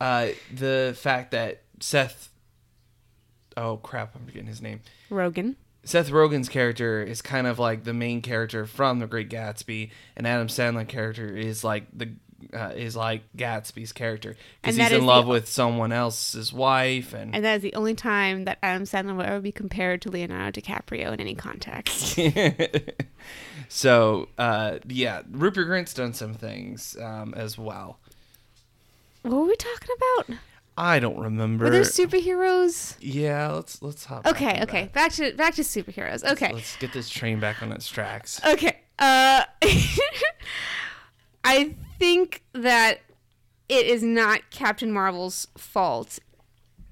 Uh, 0.00 0.28
the 0.52 0.96
fact 0.98 1.30
that 1.30 1.62
Seth, 1.80 2.30
oh 3.56 3.76
crap, 3.76 4.16
I'm 4.16 4.24
forgetting 4.26 4.48
his 4.48 4.60
name. 4.62 4.80
Rogen. 5.10 5.56
Seth 5.84 6.10
Rogen's 6.10 6.48
character 6.48 7.02
is 7.02 7.20
kind 7.20 7.46
of 7.46 7.58
like 7.58 7.84
the 7.84 7.92
main 7.92 8.22
character 8.22 8.64
from 8.64 8.98
The 9.00 9.06
Great 9.06 9.28
Gatsby, 9.28 9.90
and 10.16 10.26
Adam 10.26 10.48
Sandler 10.48 10.88
character 10.88 11.26
is 11.36 11.62
like 11.62 11.84
the 11.92 12.08
uh, 12.52 12.72
is 12.74 12.96
like 12.96 13.22
Gatsby's 13.36 13.92
character 13.92 14.36
because 14.60 14.76
he's 14.76 14.92
in 14.92 15.06
love 15.06 15.26
the- 15.26 15.30
with 15.32 15.48
someone 15.48 15.92
else's 15.92 16.52
wife, 16.52 17.14
and, 17.14 17.34
And 17.34 17.44
that 17.44 17.56
is 17.56 17.62
the 17.62 17.74
only 17.74 17.94
time 17.94 18.44
that 18.44 18.58
Adam 18.62 18.84
Sandler 18.84 19.16
will 19.16 19.24
ever 19.24 19.40
be 19.40 19.52
compared 19.52 20.02
to 20.02 20.10
Leonardo 20.10 20.60
DiCaprio 20.60 21.12
in 21.12 21.20
any 21.20 21.34
context. 21.34 22.18
so 23.68 24.28
uh, 24.38 24.78
yeah, 24.88 25.22
Rupert 25.30 25.66
Grint's 25.68 25.94
done 25.94 26.12
some 26.12 26.34
things 26.34 26.96
um, 27.00 27.34
as 27.34 27.56
well. 27.58 27.98
what 29.22 29.34
were 29.34 29.46
we 29.46 29.56
talking 29.56 29.96
about? 29.96 30.38
I 30.76 30.98
don't 30.98 31.18
remember. 31.18 31.66
Were 31.66 31.70
there 31.70 31.82
superheroes? 31.82 32.96
yeah, 33.00 33.52
let's 33.52 33.80
let's 33.80 34.04
hop. 34.04 34.26
Okay, 34.26 34.56
on 34.56 34.62
okay. 34.64 34.82
that. 34.82 34.92
Back 34.92 35.12
to 35.12 35.32
back 35.34 35.54
to 35.54 35.62
superheroes. 35.62 36.24
Okay. 36.24 36.52
Let's 36.52 36.76
get 36.76 36.92
this 36.92 37.08
train 37.08 37.38
back 37.38 37.62
on 37.62 37.70
its 37.70 37.88
tracks. 37.88 38.40
Okay. 38.44 38.80
Uh 38.98 39.44
I 41.44 41.74
think 41.98 42.42
that 42.52 43.00
it 43.68 43.86
is 43.86 44.02
not 44.02 44.50
Captain 44.50 44.90
Marvel's 44.90 45.46
fault. 45.56 46.18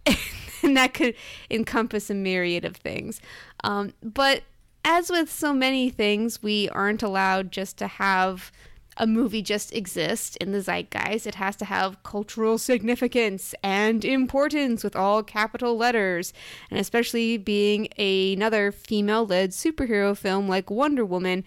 and 0.62 0.76
that 0.76 0.94
could 0.94 1.14
encompass 1.50 2.10
a 2.10 2.14
myriad 2.14 2.64
of 2.64 2.76
things. 2.76 3.20
Um, 3.64 3.94
but 4.02 4.42
as 4.84 5.10
with 5.10 5.30
so 5.30 5.52
many 5.52 5.90
things, 5.90 6.42
we 6.42 6.68
aren't 6.70 7.02
allowed 7.02 7.52
just 7.52 7.76
to 7.78 7.86
have 7.86 8.50
a 8.96 9.06
movie 9.06 9.42
just 9.42 9.72
exist 9.72 10.36
in 10.36 10.52
the 10.52 10.60
zeitgeist. 10.60 11.26
It 11.26 11.36
has 11.36 11.56
to 11.56 11.64
have 11.64 12.02
cultural 12.02 12.58
significance 12.58 13.54
and 13.62 14.04
importance 14.04 14.84
with 14.84 14.96
all 14.96 15.22
capital 15.22 15.76
letters. 15.76 16.32
And 16.70 16.78
especially 16.78 17.38
being 17.38 17.88
another 17.98 18.72
female 18.72 19.26
led 19.26 19.50
superhero 19.50 20.16
film 20.16 20.48
like 20.48 20.70
Wonder 20.70 21.04
Woman, 21.04 21.44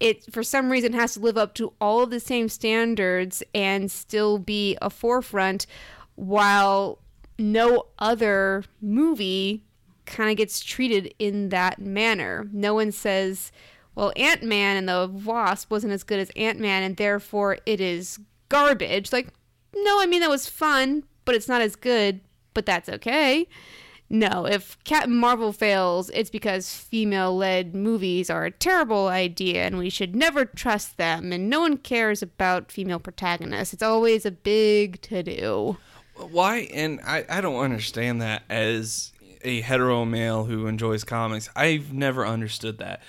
it 0.00 0.32
for 0.32 0.42
some 0.42 0.70
reason 0.70 0.92
has 0.92 1.14
to 1.14 1.20
live 1.20 1.38
up 1.38 1.54
to 1.54 1.72
all 1.80 2.02
of 2.02 2.10
the 2.10 2.20
same 2.20 2.48
standards 2.48 3.42
and 3.54 3.90
still 3.90 4.38
be 4.38 4.76
a 4.82 4.90
forefront 4.90 5.66
while 6.14 6.98
no 7.38 7.86
other 7.98 8.64
movie 8.80 9.62
kind 10.06 10.30
of 10.30 10.36
gets 10.36 10.60
treated 10.60 11.14
in 11.18 11.50
that 11.50 11.78
manner. 11.78 12.48
No 12.52 12.74
one 12.74 12.92
says, 12.92 13.52
well, 13.96 14.12
Ant 14.14 14.42
Man 14.42 14.76
and 14.76 14.88
the 14.88 15.10
Wasp 15.24 15.70
wasn't 15.70 15.94
as 15.94 16.04
good 16.04 16.20
as 16.20 16.30
Ant 16.36 16.60
Man, 16.60 16.82
and 16.82 16.96
therefore 16.96 17.58
it 17.66 17.80
is 17.80 18.20
garbage. 18.48 19.12
Like, 19.12 19.28
no, 19.74 20.00
I 20.00 20.06
mean, 20.06 20.20
that 20.20 20.30
was 20.30 20.48
fun, 20.48 21.04
but 21.24 21.34
it's 21.34 21.48
not 21.48 21.62
as 21.62 21.74
good, 21.74 22.20
but 22.54 22.66
that's 22.66 22.88
okay. 22.88 23.48
No, 24.08 24.46
if 24.46 24.78
Captain 24.84 25.16
Marvel 25.16 25.52
fails, 25.52 26.10
it's 26.10 26.30
because 26.30 26.72
female 26.72 27.36
led 27.36 27.74
movies 27.74 28.30
are 28.30 28.44
a 28.44 28.52
terrible 28.52 29.08
idea 29.08 29.64
and 29.64 29.78
we 29.78 29.90
should 29.90 30.14
never 30.14 30.44
trust 30.44 30.96
them, 30.96 31.32
and 31.32 31.50
no 31.50 31.60
one 31.60 31.78
cares 31.78 32.22
about 32.22 32.70
female 32.70 33.00
protagonists. 33.00 33.74
It's 33.74 33.82
always 33.82 34.24
a 34.24 34.30
big 34.30 35.00
to 35.02 35.22
do. 35.22 35.78
Why? 36.14 36.68
And 36.72 37.00
I, 37.04 37.24
I 37.28 37.40
don't 37.40 37.60
understand 37.62 38.22
that 38.22 38.44
as 38.48 39.12
a 39.42 39.60
hetero 39.62 40.04
male 40.04 40.44
who 40.44 40.66
enjoys 40.66 41.02
comics. 41.02 41.48
I've 41.56 41.92
never 41.92 42.26
understood 42.26 42.78
that. 42.78 43.02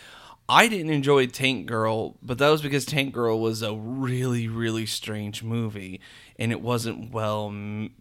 I 0.50 0.68
didn't 0.68 0.92
enjoy 0.92 1.28
Tank 1.28 1.66
Girl, 1.66 2.16
but 2.22 2.38
that 2.38 2.50
was 2.50 2.62
because 2.62 2.86
Tank 2.86 3.14
Girl 3.14 3.40
was 3.40 3.62
a 3.62 3.76
really, 3.76 4.48
really 4.48 4.86
strange 4.86 5.44
movie 5.44 6.00
and 6.40 6.52
it 6.52 6.62
wasn't 6.62 7.12
well 7.12 7.54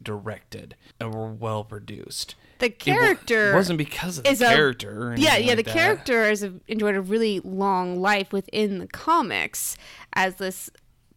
directed 0.03 0.76
or 1.00 1.29
well 1.29 1.65
produced. 1.65 2.37
The 2.59 2.71
character 2.71 3.53
it 3.53 3.55
wasn't 3.55 3.79
because 3.79 4.19
of 4.19 4.25
the 4.25 4.31
a- 4.31 4.37
character. 4.37 5.11
or 5.11 5.17
yeah, 5.17 5.37
yeah. 5.37 5.49
like 5.49 5.57
the 5.59 5.62
that. 5.65 5.73
character 5.73 6.25
has 6.29 6.43
enjoyed 6.69 6.95
a 6.95 7.03
really 7.03 7.41
long 7.41 8.00
life 8.00 8.33
within 8.33 8.79
the 8.79 8.87
comics 8.87 9.76
as 10.15 10.37
this 10.37 10.71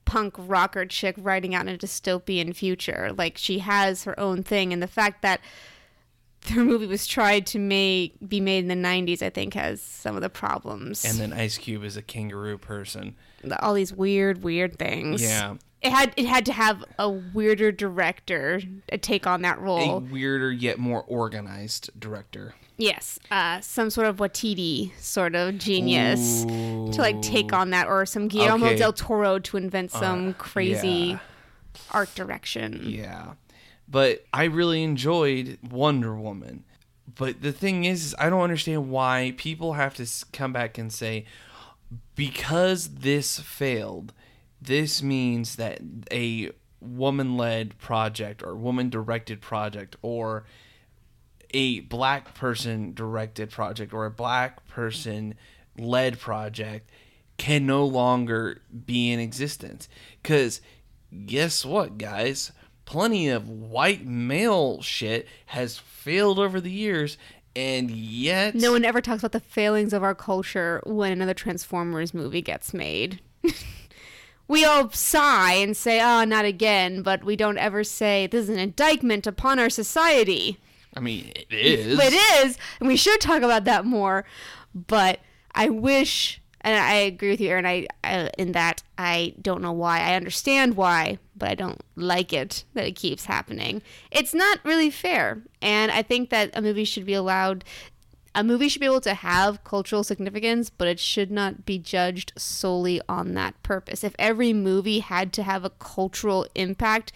punk 0.05 0.33
rocker 0.38 0.86
chick 0.86 1.15
writing 1.17 1.53
out 1.53 1.67
in 1.67 1.75
a 1.75 1.77
dystopian 1.77 2.55
future. 2.55 3.13
Like 3.15 3.38
she 3.38 3.59
has 3.59 4.03
her 4.03 4.19
own 4.19 4.43
thing, 4.43 4.74
and 4.74 4.81
the 4.81 4.88
fact 4.88 5.21
that 5.21 5.39
her 6.50 6.63
movie 6.63 6.86
was 6.88 7.05
tried 7.08 7.46
to 7.48 7.60
make 7.60 8.15
be 8.27 8.39
made 8.39 8.60
in 8.60 8.67
the 8.67 8.88
'90s, 8.88 9.22
I 9.22 9.29
think, 9.29 9.53
has 9.53 9.81
some 9.81 10.15
of 10.15 10.22
the 10.22 10.29
problems. 10.29 11.03
And 11.05 11.17
then 11.17 11.34
Ice 11.34 11.58
Cube 11.58 11.84
is 11.84 11.98
a 11.98 12.01
kangaroo 12.01 12.58
person. 12.58 13.15
all 13.62 13.74
these 13.74 13.93
weird, 13.93 14.43
weird 14.43 14.77
things. 14.79 15.22
Yeah. 15.22 15.55
It 15.81 15.91
had 15.93 16.13
it 16.17 16.25
had 16.25 16.46
to 16.48 16.51
have 16.53 16.84
a 16.98 17.10
weirder 17.10 17.72
director 17.72 18.60
to 18.91 18.98
take 18.98 19.25
on 19.25 19.43
that 19.43 19.60
role 19.62 19.98
A 19.98 20.00
weirder 20.00 20.51
yet 20.51 20.77
more 20.77 21.03
organized 21.08 21.89
director. 21.98 22.53
Yes, 22.75 23.17
uh, 23.31 23.60
some 23.62 23.89
sort 23.89 24.08
of 24.08 24.17
Waititi 24.17 24.91
sort 25.00 25.36
of 25.36 25.58
genius 25.58 26.43
to 26.46 26.96
like 26.98 27.22
take 27.22 27.51
on 27.53 27.69
that, 27.72 27.88
or 27.88 28.05
some 28.05 28.27
Guillermo 28.27 28.67
Okay. 28.67 28.75
del 28.77 28.91
Toro 28.93 29.39
to 29.39 29.58
invent 29.58 29.91
some 29.91 30.29
Uh, 30.29 30.34
crazy 30.34 30.89
yeah. 30.89 31.19
art 31.91 32.13
direction. 32.15 32.81
Yeah. 32.86 33.34
But 33.89 34.25
I 34.34 34.46
really 34.46 34.84
enjoyed 34.84 35.58
Wonder 35.67 36.15
Woman. 36.15 36.63
But 37.15 37.41
the 37.41 37.51
thing 37.51 37.86
is, 37.86 38.05
is 38.05 38.15
I 38.19 38.29
don't 38.29 38.41
understand 38.41 38.89
why 38.89 39.34
people 39.38 39.74
have 39.74 39.96
to 39.96 40.08
come 40.31 40.53
back 40.53 40.77
and 40.77 40.93
say, 40.93 41.25
because 42.15 42.96
this 42.96 43.39
failed, 43.39 44.13
this 44.62 45.01
means 45.01 45.55
that 45.55 45.81
a 46.12 46.51
woman 46.81 47.36
led 47.36 47.77
project 47.77 48.43
or 48.43 48.55
woman 48.55 48.89
directed 48.89 49.41
project 49.41 49.96
or 50.01 50.46
a 51.51 51.79
black 51.81 52.34
person 52.36 52.93
directed 52.93 53.50
project 53.50 53.93
or 53.93 54.05
a 54.05 54.12
black 54.12 54.65
person 54.67 55.34
led 55.77 56.19
project 56.19 56.89
can 57.38 57.65
no 57.65 57.86
longer 57.86 58.62
be 58.86 59.12
in 59.12 59.19
existence. 59.19 59.89
Because 60.22 60.62
guess 61.25 61.65
what, 61.65 61.98
guys? 61.98 62.51
Plenty 62.89 63.29
of 63.29 63.48
white 63.48 64.03
male 64.03 64.81
shit 64.81 65.27
has 65.46 65.77
failed 65.77 66.39
over 66.39 66.60
the 66.60 66.72
years, 66.72 67.19
and 67.55 67.91
yet 67.91 68.55
No 68.55 68.72
one 68.72 68.84
ever 68.84 69.00
talks 69.00 69.22
about 69.22 69.31
the 69.31 69.39
failings 69.39 69.93
of 69.93 70.01
our 70.01 70.15
culture 70.15 70.81
when 70.88 71.12
another 71.12 71.36
Transformers 71.36 72.15
movie 72.15 72.41
gets 72.41 72.74
made. 72.74 73.22
we 74.48 74.65
all 74.65 74.89
sigh 74.89 75.53
and 75.53 75.77
say, 75.77 76.01
"Oh, 76.01 76.24
not 76.24 76.46
again," 76.46 77.03
but 77.03 77.24
we 77.24 77.36
don't 77.36 77.60
ever 77.60 77.84
say 77.84 78.25
this 78.25 78.46
is 78.46 78.50
an 78.50 78.58
indictment 78.58 79.27
upon 79.27 79.60
our 79.60 79.69
society. 79.69 80.58
I 80.96 81.00
mean, 81.00 81.31
it 81.36 81.46
is 81.51 82.00
it 82.00 82.13
is 82.43 82.58
and 82.79 82.88
we 82.88 82.96
should 82.96 83.22
talk 83.22 83.43
about 83.43 83.65
that 83.65 83.86
more. 83.86 84.25
But 84.74 85.19
I 85.53 85.69
wish, 85.69 86.41
and 86.61 86.75
I 86.75 86.93
agree 86.93 87.29
with 87.29 87.41
you, 87.41 87.49
Aaron. 87.49 87.65
I, 87.65 87.87
I 88.03 88.29
in 88.37 88.51
that 88.53 88.83
I 88.97 89.33
don't 89.41 89.61
know 89.61 89.71
why. 89.71 90.01
I 90.01 90.15
understand 90.15 90.75
why, 90.75 91.19
but 91.35 91.49
I 91.49 91.55
don't 91.55 91.81
like 91.95 92.33
it 92.33 92.65
that 92.73 92.85
it 92.85 92.95
keeps 92.95 93.25
happening. 93.25 93.81
It's 94.11 94.33
not 94.33 94.59
really 94.63 94.89
fair, 94.89 95.41
and 95.61 95.91
I 95.91 96.01
think 96.01 96.29
that 96.29 96.51
a 96.53 96.61
movie 96.61 96.85
should 96.85 97.05
be 97.05 97.13
allowed. 97.13 97.63
A 98.35 98.43
movie 98.43 98.69
should 98.69 98.79
be 98.79 98.85
able 98.85 99.01
to 99.01 99.15
have 99.15 99.63
cultural 99.63 100.03
significance, 100.03 100.69
but 100.69 100.87
it 100.87 100.99
should 100.99 101.31
not 101.31 101.65
be 101.65 101.79
judged 101.79 102.31
solely 102.37 103.01
on 103.09 103.33
that 103.33 103.61
purpose. 103.63 104.03
If 104.03 104.15
every 104.19 104.53
movie 104.53 104.99
had 104.99 105.33
to 105.33 105.43
have 105.43 105.65
a 105.65 105.71
cultural 105.71 106.45
impact, 106.53 107.11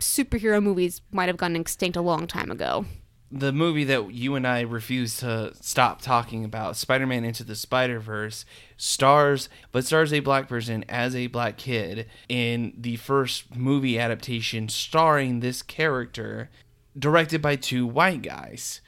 superhero 0.00 0.62
movies 0.62 1.02
might 1.12 1.28
have 1.28 1.36
gone 1.36 1.54
extinct 1.54 1.96
a 1.96 2.02
long 2.02 2.26
time 2.26 2.50
ago. 2.50 2.84
The 3.30 3.52
movie 3.52 3.84
that 3.84 4.12
you 4.12 4.34
and 4.34 4.46
I 4.46 4.60
refuse 4.60 5.16
to 5.18 5.52
stop 5.60 6.00
talking 6.00 6.44
about, 6.44 6.76
Spider 6.76 7.06
Man 7.06 7.24
Into 7.24 7.42
the 7.42 7.56
Spider 7.56 7.98
Verse, 7.98 8.44
stars, 8.76 9.48
but 9.72 9.84
stars 9.84 10.12
a 10.12 10.20
black 10.20 10.48
person 10.48 10.84
as 10.88 11.16
a 11.16 11.26
black 11.26 11.56
kid 11.56 12.06
in 12.28 12.74
the 12.76 12.96
first 12.96 13.56
movie 13.56 13.98
adaptation 13.98 14.68
starring 14.68 15.40
this 15.40 15.62
character, 15.62 16.50
directed 16.98 17.42
by 17.42 17.56
two 17.56 17.86
white 17.86 18.22
guys. 18.22 18.80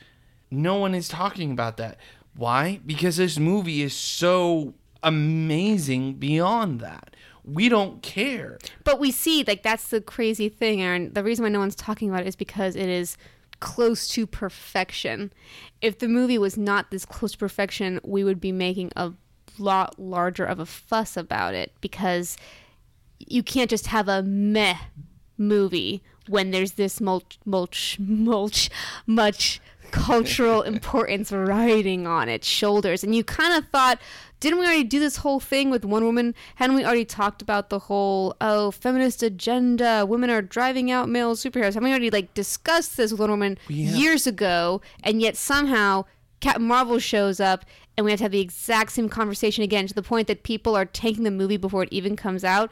No 0.51 0.77
one 0.77 0.95
is 0.95 1.09
talking 1.09 1.51
about 1.51 1.77
that. 1.79 1.99
Why? 2.37 2.81
Because 2.87 3.17
this 3.17 3.39
movie 3.39 3.83
is 3.83 3.95
so 3.95 4.75
amazing 5.03 6.15
beyond 6.15 6.81
that. 6.81 7.17
We 7.45 7.69
don't 7.69 8.03
care. 8.03 8.59
But 8.85 8.99
we 8.99 9.11
see 9.11 9.45
like 9.45 9.63
that's 9.63 9.89
the 9.89 10.01
crazy 10.01 10.49
thing, 10.49 10.83
Aaron. 10.83 11.13
The 11.13 11.23
reason 11.23 11.45
why 11.45 11.49
no 11.49 11.61
one's 11.61 11.77
talking 11.77 12.11
about 12.11 12.23
it 12.23 12.29
is 12.29 12.37
because 12.37 12.77
it 12.77 12.89
is 12.89 13.17
close 13.61 14.09
to 14.09 14.27
perfection. 14.27 15.33
If 15.81 15.99
the 15.99 16.09
movie 16.09 16.39
was 16.39 16.57
not 16.57 16.91
this 16.91 17.05
close 17.05 17.33
to 17.33 17.39
perfection, 17.39 18.01
we 18.05 18.25
would 18.25 18.41
be 18.41 18.53
making 18.53 18.93
a 18.97 19.13
lot 19.59 19.99
larger 19.99 20.45
of 20.45 20.59
a 20.59 20.67
fuss 20.67 21.17
about 21.17 21.55
it 21.55 21.73
because 21.81 22.37
you 23.19 23.43
can't 23.43 23.71
just 23.71 23.87
have 23.89 24.09
a 24.09 24.23
meh 24.23 24.77
movie 25.39 26.03
when 26.29 26.51
there's 26.51 26.73
this 26.73 27.01
mulch, 27.01 27.39
mulch, 27.45 27.97
mulch, 27.99 28.71
much 29.07 29.61
cultural 29.91 30.63
importance 30.75 31.31
riding 31.33 32.07
on 32.07 32.29
its 32.29 32.47
shoulders. 32.47 33.05
And 33.05 33.15
you 33.15 33.23
kind 33.25 33.55
of 33.55 33.69
thought, 33.71 34.01
didn't 34.41 34.59
we 34.59 34.67
already 34.67 34.85
do 34.85 34.99
this 34.99 35.17
whole 35.19 35.41
thing 35.41 35.71
with 35.71 35.85
one 35.85 36.05
woman? 36.05 36.35
Hadn't 36.57 36.77
we 36.77 36.85
already 36.85 37.05
talked 37.05 37.41
about 37.41 37.71
the 37.71 37.79
whole, 37.79 38.35
oh, 38.41 38.71
feminist 38.71 39.23
agenda, 39.23 40.05
women 40.07 40.29
are 40.29 40.43
driving 40.43 40.91
out 40.91 41.09
male 41.09 41.35
superheroes? 41.37 41.75
Haven't 41.75 41.85
we 41.85 41.91
already, 41.91 42.11
like, 42.11 42.35
discussed 42.35 42.97
this 42.97 43.13
with 43.13 43.21
one 43.21 43.31
woman 43.31 43.59
Yeah. 43.69 43.95
years 43.97 44.27
ago? 44.27 44.83
And 45.03 45.23
yet 45.23 45.37
somehow 45.37 46.05
Captain 46.41 46.67
Marvel 46.67 46.99
shows 46.99 47.41
up 47.41 47.65
and 47.97 48.05
we 48.05 48.11
have 48.11 48.19
to 48.19 48.25
have 48.25 48.33
the 48.33 48.41
exact 48.41 48.93
same 48.93 49.09
conversation 49.09 49.65
again 49.65 49.87
to 49.87 49.95
the 49.95 50.03
point 50.03 50.27
that 50.29 50.43
people 50.43 50.77
are 50.77 50.85
tanking 50.85 51.25
the 51.25 51.31
movie 51.31 51.57
before 51.57 51.85
it 51.85 51.89
even 51.91 52.15
comes 52.15 52.45
out. 52.45 52.71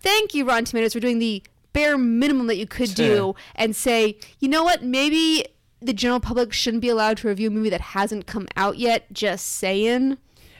Thank 0.00 0.34
you, 0.34 0.44
Rotten 0.44 0.64
Tomatoes, 0.64 0.94
for 0.94 1.00
doing 1.00 1.20
the 1.20 1.42
bare 1.72 1.96
minimum 1.98 2.46
that 2.48 2.56
you 2.56 2.66
could 2.66 2.94
do 2.94 3.34
and 3.54 3.74
say, 3.74 4.18
you 4.38 4.48
know 4.48 4.64
what, 4.64 4.82
maybe 4.82 5.44
the 5.80 5.92
general 5.92 6.20
public 6.20 6.52
shouldn't 6.52 6.82
be 6.82 6.88
allowed 6.88 7.16
to 7.18 7.28
review 7.28 7.48
a 7.48 7.50
movie 7.50 7.70
that 7.70 7.80
hasn't 7.80 8.26
come 8.26 8.46
out 8.56 8.78
yet. 8.78 9.12
Just 9.12 9.46
saying. 9.46 10.18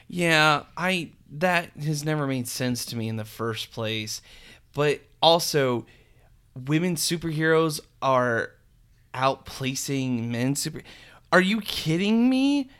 Yeah, 0.08 0.64
I 0.76 1.12
that 1.32 1.70
has 1.84 2.04
never 2.04 2.26
made 2.26 2.48
sense 2.48 2.84
to 2.86 2.96
me 2.96 3.08
in 3.08 3.16
the 3.16 3.24
first 3.24 3.70
place. 3.70 4.22
But 4.74 5.00
also, 5.22 5.86
women 6.66 6.96
superheroes 6.96 7.80
are 8.02 8.52
outplacing 9.14 10.28
men 10.28 10.56
super. 10.56 10.82
Are 11.32 11.40
you 11.40 11.60
kidding 11.60 12.28
me? 12.28 12.70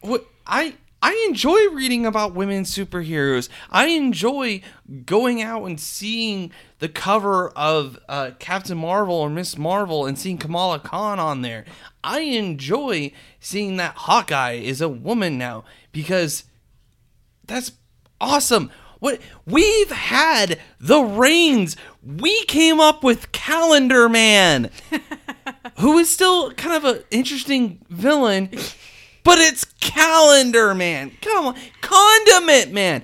What 0.00 0.26
I 0.46 0.74
I 1.00 1.24
enjoy 1.28 1.68
reading 1.72 2.04
about 2.04 2.34
women 2.34 2.64
superheroes. 2.64 3.48
I 3.70 3.88
enjoy 3.88 4.62
going 5.06 5.40
out 5.40 5.64
and 5.64 5.78
seeing 5.78 6.50
the 6.80 6.88
cover 6.88 7.50
of 7.50 7.98
uh, 8.08 8.32
Captain 8.38 8.78
Marvel 8.78 9.14
or 9.14 9.30
Miss 9.30 9.56
Marvel 9.56 10.06
and 10.06 10.18
seeing 10.18 10.38
Kamala 10.38 10.80
Khan 10.80 11.20
on 11.20 11.42
there. 11.42 11.64
I 12.02 12.20
enjoy 12.20 13.12
seeing 13.38 13.76
that 13.76 13.94
Hawkeye 13.94 14.54
is 14.54 14.80
a 14.80 14.88
woman 14.88 15.38
now 15.38 15.64
because 15.92 16.44
that's 17.46 17.72
awesome. 18.20 18.70
What 18.98 19.20
we've 19.46 19.90
had 19.90 20.58
the 20.80 21.00
reins. 21.00 21.76
We 22.02 22.44
came 22.44 22.80
up 22.80 23.04
with 23.04 23.32
Calendar 23.32 24.08
Man, 24.08 24.70
who 25.78 25.98
is 25.98 26.10
still 26.10 26.52
kind 26.52 26.76
of 26.76 26.96
an 26.96 27.04
interesting 27.10 27.84
villain, 27.88 28.50
but 29.28 29.38
it's 29.38 29.64
Calendar 29.78 30.74
Man. 30.74 31.12
Come 31.20 31.48
on, 31.48 31.54
Condiment 31.82 32.72
Man. 32.72 33.02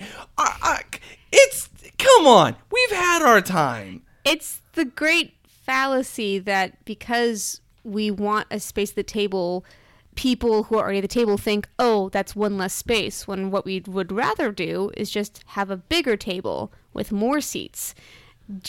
It's 1.30 1.68
come 1.98 2.26
on. 2.26 2.56
We've 2.72 2.96
had 2.96 3.20
our 3.20 3.42
time. 3.42 4.02
It's 4.24 4.62
the 4.72 4.86
great 4.86 5.34
fallacy 5.46 6.38
that 6.38 6.82
because 6.86 7.60
we 7.82 8.10
want 8.10 8.46
a 8.50 8.58
space 8.58 8.92
at 8.92 8.96
the 8.96 9.02
table, 9.02 9.66
people 10.14 10.62
who 10.62 10.78
are 10.78 10.84
already 10.84 10.98
at 10.98 11.02
the 11.02 11.08
table 11.08 11.36
think, 11.36 11.68
oh, 11.78 12.08
that's 12.08 12.34
one 12.34 12.56
less 12.56 12.72
space, 12.72 13.28
when 13.28 13.50
what 13.50 13.66
we 13.66 13.82
would 13.86 14.10
rather 14.10 14.50
do 14.50 14.90
is 14.96 15.10
just 15.10 15.42
have 15.48 15.68
a 15.68 15.76
bigger 15.76 16.16
table 16.16 16.72
with 16.94 17.12
more 17.12 17.42
seats. 17.42 17.94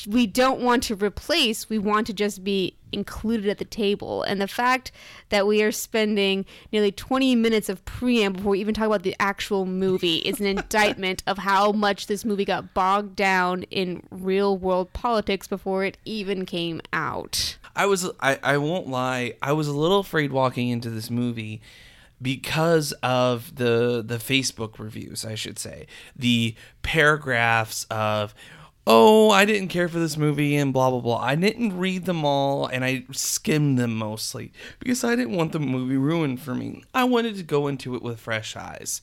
We 0.07 0.25
don't 0.25 0.61
want 0.61 0.83
to 0.83 0.95
replace, 0.95 1.69
we 1.69 1.77
want 1.77 2.07
to 2.07 2.13
just 2.13 2.43
be 2.43 2.77
included 2.91 3.49
at 3.49 3.57
the 3.57 3.65
table. 3.65 4.23
And 4.23 4.39
the 4.39 4.47
fact 4.47 4.91
that 5.29 5.45
we 5.45 5.61
are 5.61 5.71
spending 5.71 6.45
nearly 6.71 6.91
20 6.91 7.35
minutes 7.35 7.67
of 7.67 7.83
preamble 7.85 8.37
before 8.37 8.51
we 8.51 8.59
even 8.61 8.73
talk 8.73 8.87
about 8.87 9.03
the 9.03 9.15
actual 9.19 9.65
movie 9.65 10.17
is 10.19 10.39
an 10.39 10.45
indictment 10.57 11.23
of 11.27 11.39
how 11.39 11.71
much 11.73 12.07
this 12.07 12.23
movie 12.23 12.45
got 12.45 12.73
bogged 12.73 13.15
down 13.15 13.63
in 13.63 14.01
real 14.09 14.57
world 14.57 14.93
politics 14.93 15.47
before 15.47 15.83
it 15.83 15.97
even 16.05 16.45
came 16.45 16.81
out. 16.93 17.57
I 17.75 17.85
was 17.85 18.09
I, 18.21 18.39
I 18.41 18.57
won't 18.57 18.87
lie, 18.87 19.33
I 19.41 19.51
was 19.51 19.67
a 19.67 19.73
little 19.73 19.99
afraid 19.99 20.31
walking 20.31 20.69
into 20.69 20.89
this 20.89 21.09
movie 21.09 21.61
because 22.21 22.93
of 23.03 23.55
the 23.55 24.01
the 24.05 24.17
Facebook 24.17 24.79
reviews, 24.79 25.25
I 25.25 25.35
should 25.35 25.59
say. 25.59 25.87
The 26.15 26.55
paragraphs 26.81 27.85
of 27.89 28.33
oh, 28.87 29.31
I 29.31 29.45
didn't 29.45 29.69
care 29.69 29.89
for 29.89 29.99
this 29.99 30.17
movie 30.17 30.55
and 30.55 30.73
blah 30.73 30.89
blah 30.89 30.99
blah. 30.99 31.17
I 31.17 31.35
didn't 31.35 31.77
read 31.77 32.05
them 32.05 32.23
all 32.23 32.67
and 32.67 32.85
I 32.85 33.05
skimmed 33.11 33.79
them 33.79 33.95
mostly 33.95 34.51
because 34.79 35.03
I 35.03 35.15
didn't 35.15 35.35
want 35.35 35.51
the 35.51 35.59
movie 35.59 35.97
ruined 35.97 36.41
for 36.41 36.53
me. 36.53 36.83
I 36.93 37.03
wanted 37.05 37.35
to 37.37 37.43
go 37.43 37.67
into 37.67 37.95
it 37.95 38.03
with 38.03 38.19
fresh 38.19 38.55
eyes. 38.55 39.01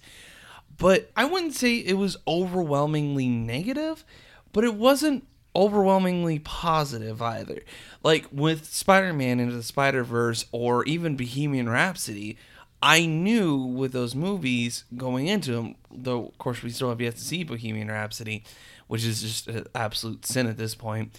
But 0.79 1.11
I 1.17 1.25
wouldn't 1.25 1.55
say 1.55 1.77
it 1.77 1.95
was 1.95 2.17
overwhelmingly 2.27 3.29
negative, 3.29 4.05
but 4.53 4.65
it 4.65 4.75
wasn't 4.75 5.27
overwhelmingly 5.55 6.39
positive 6.39 7.21
either. 7.21 7.61
Like 8.03 8.27
with 8.33 8.67
Spider 8.67 9.13
Man 9.13 9.39
into 9.39 9.55
the 9.55 9.63
Spider 9.63 10.03
Verse 10.03 10.47
or 10.51 10.85
even 10.85 11.17
Bohemian 11.17 11.69
Rhapsody, 11.69 12.39
I 12.83 13.07
knew 13.07 13.57
with 13.57 13.93
those 13.93 14.15
movies 14.15 14.85
going 14.97 15.29
into 15.29 15.53
them, 15.53 15.77
though 15.91 16.27
of 16.27 16.39
course 16.39 16.63
we 16.63 16.71
still 16.71 16.89
have 16.89 17.01
yet 17.01 17.17
to 17.17 17.23
see 17.23 17.45
Bohemian 17.45 17.89
Rhapsody, 17.89 18.45
which 18.93 19.07
is 19.07 19.23
just 19.23 19.49
an 19.49 19.65
absolute 19.75 20.27
sin 20.27 20.47
at 20.47 20.59
this 20.59 20.75
point, 20.75 21.19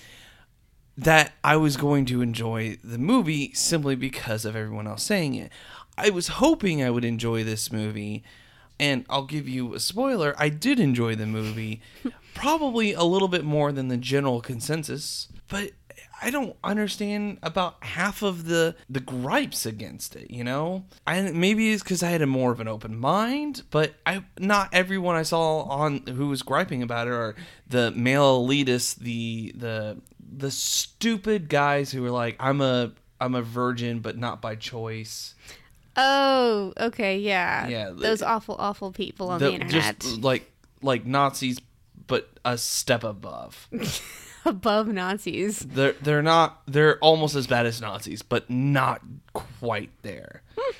that 0.95 1.33
I 1.43 1.57
was 1.57 1.75
going 1.75 2.05
to 2.05 2.21
enjoy 2.21 2.77
the 2.83 2.99
movie 2.99 3.51
simply 3.55 3.95
because 3.95 4.45
of 4.45 4.55
everyone 4.55 4.85
else 4.85 5.01
saying 5.01 5.33
it. 5.33 5.51
I 5.97 6.11
was 6.11 6.27
hoping 6.27 6.83
I 6.83 6.91
would 6.91 7.03
enjoy 7.03 7.43
this 7.43 7.71
movie, 7.71 8.23
and 8.79 9.07
I'll 9.09 9.25
give 9.25 9.49
you 9.49 9.73
a 9.73 9.79
spoiler 9.79 10.35
I 10.37 10.49
did 10.49 10.79
enjoy 10.79 11.15
the 11.15 11.25
movie, 11.25 11.81
probably 12.35 12.93
a 12.93 13.01
little 13.01 13.27
bit 13.27 13.43
more 13.43 13.71
than 13.71 13.87
the 13.87 13.97
general 13.97 14.39
consensus, 14.39 15.27
but 15.47 15.71
I 16.23 16.29
don't 16.29 16.55
understand 16.63 17.39
about 17.43 17.83
half 17.83 18.21
of 18.21 18.45
the 18.45 18.75
the 18.89 18.99
gripes 18.99 19.65
against 19.65 20.15
it, 20.15 20.31
you 20.31 20.43
know? 20.43 20.85
I 21.05 21.21
maybe 21.31 21.71
it's 21.73 21.83
cuz 21.83 22.01
I 22.01 22.09
had 22.09 22.21
a 22.21 22.27
more 22.27 22.51
of 22.51 22.59
an 22.59 22.67
open 22.67 22.97
mind, 22.97 23.63
but 23.71 23.93
I 24.05 24.23
not 24.39 24.69
everyone 24.71 25.15
I 25.15 25.23
saw 25.23 25.63
on 25.63 26.05
who 26.07 26.27
was 26.29 26.41
griping 26.41 26.81
about 26.81 27.07
it 27.07 27.13
are 27.13 27.35
the 27.67 27.91
male 27.91 28.45
elitists, 28.47 28.95
the 28.95 29.53
the 29.55 29.97
the 30.35 30.49
stupid 30.51 31.49
guys 31.49 31.91
who 31.91 32.01
were 32.01 32.11
like 32.11 32.35
I'm 32.39 32.61
a 32.61 32.91
I'm 33.19 33.35
a 33.35 33.41
virgin 33.41 33.99
but 33.99 34.17
not 34.17 34.41
by 34.41 34.55
choice. 34.55 35.35
Oh, 35.95 36.73
okay, 36.79 37.19
yeah. 37.19 37.67
Yeah, 37.67 37.91
Those 37.95 38.23
awful, 38.23 38.55
awful 38.57 38.91
people 38.91 39.29
on 39.29 39.39
the, 39.39 39.45
The- 39.49 39.53
internet. 39.53 39.99
Just 39.99 40.21
like 40.21 40.49
like 40.81 41.05
Nazis 41.05 41.59
but 42.07 42.29
a 42.43 42.57
step 42.57 43.03
above. 43.03 43.67
Above 44.45 44.87
Nazis. 44.87 45.59
They're 45.59 45.93
they're 45.93 46.21
not 46.21 46.61
they're 46.67 46.97
almost 46.99 47.35
as 47.35 47.47
bad 47.47 47.65
as 47.65 47.81
Nazis, 47.81 48.21
but 48.21 48.49
not 48.49 49.01
quite 49.33 49.91
there. 50.01 50.43
Hmm. 50.57 50.73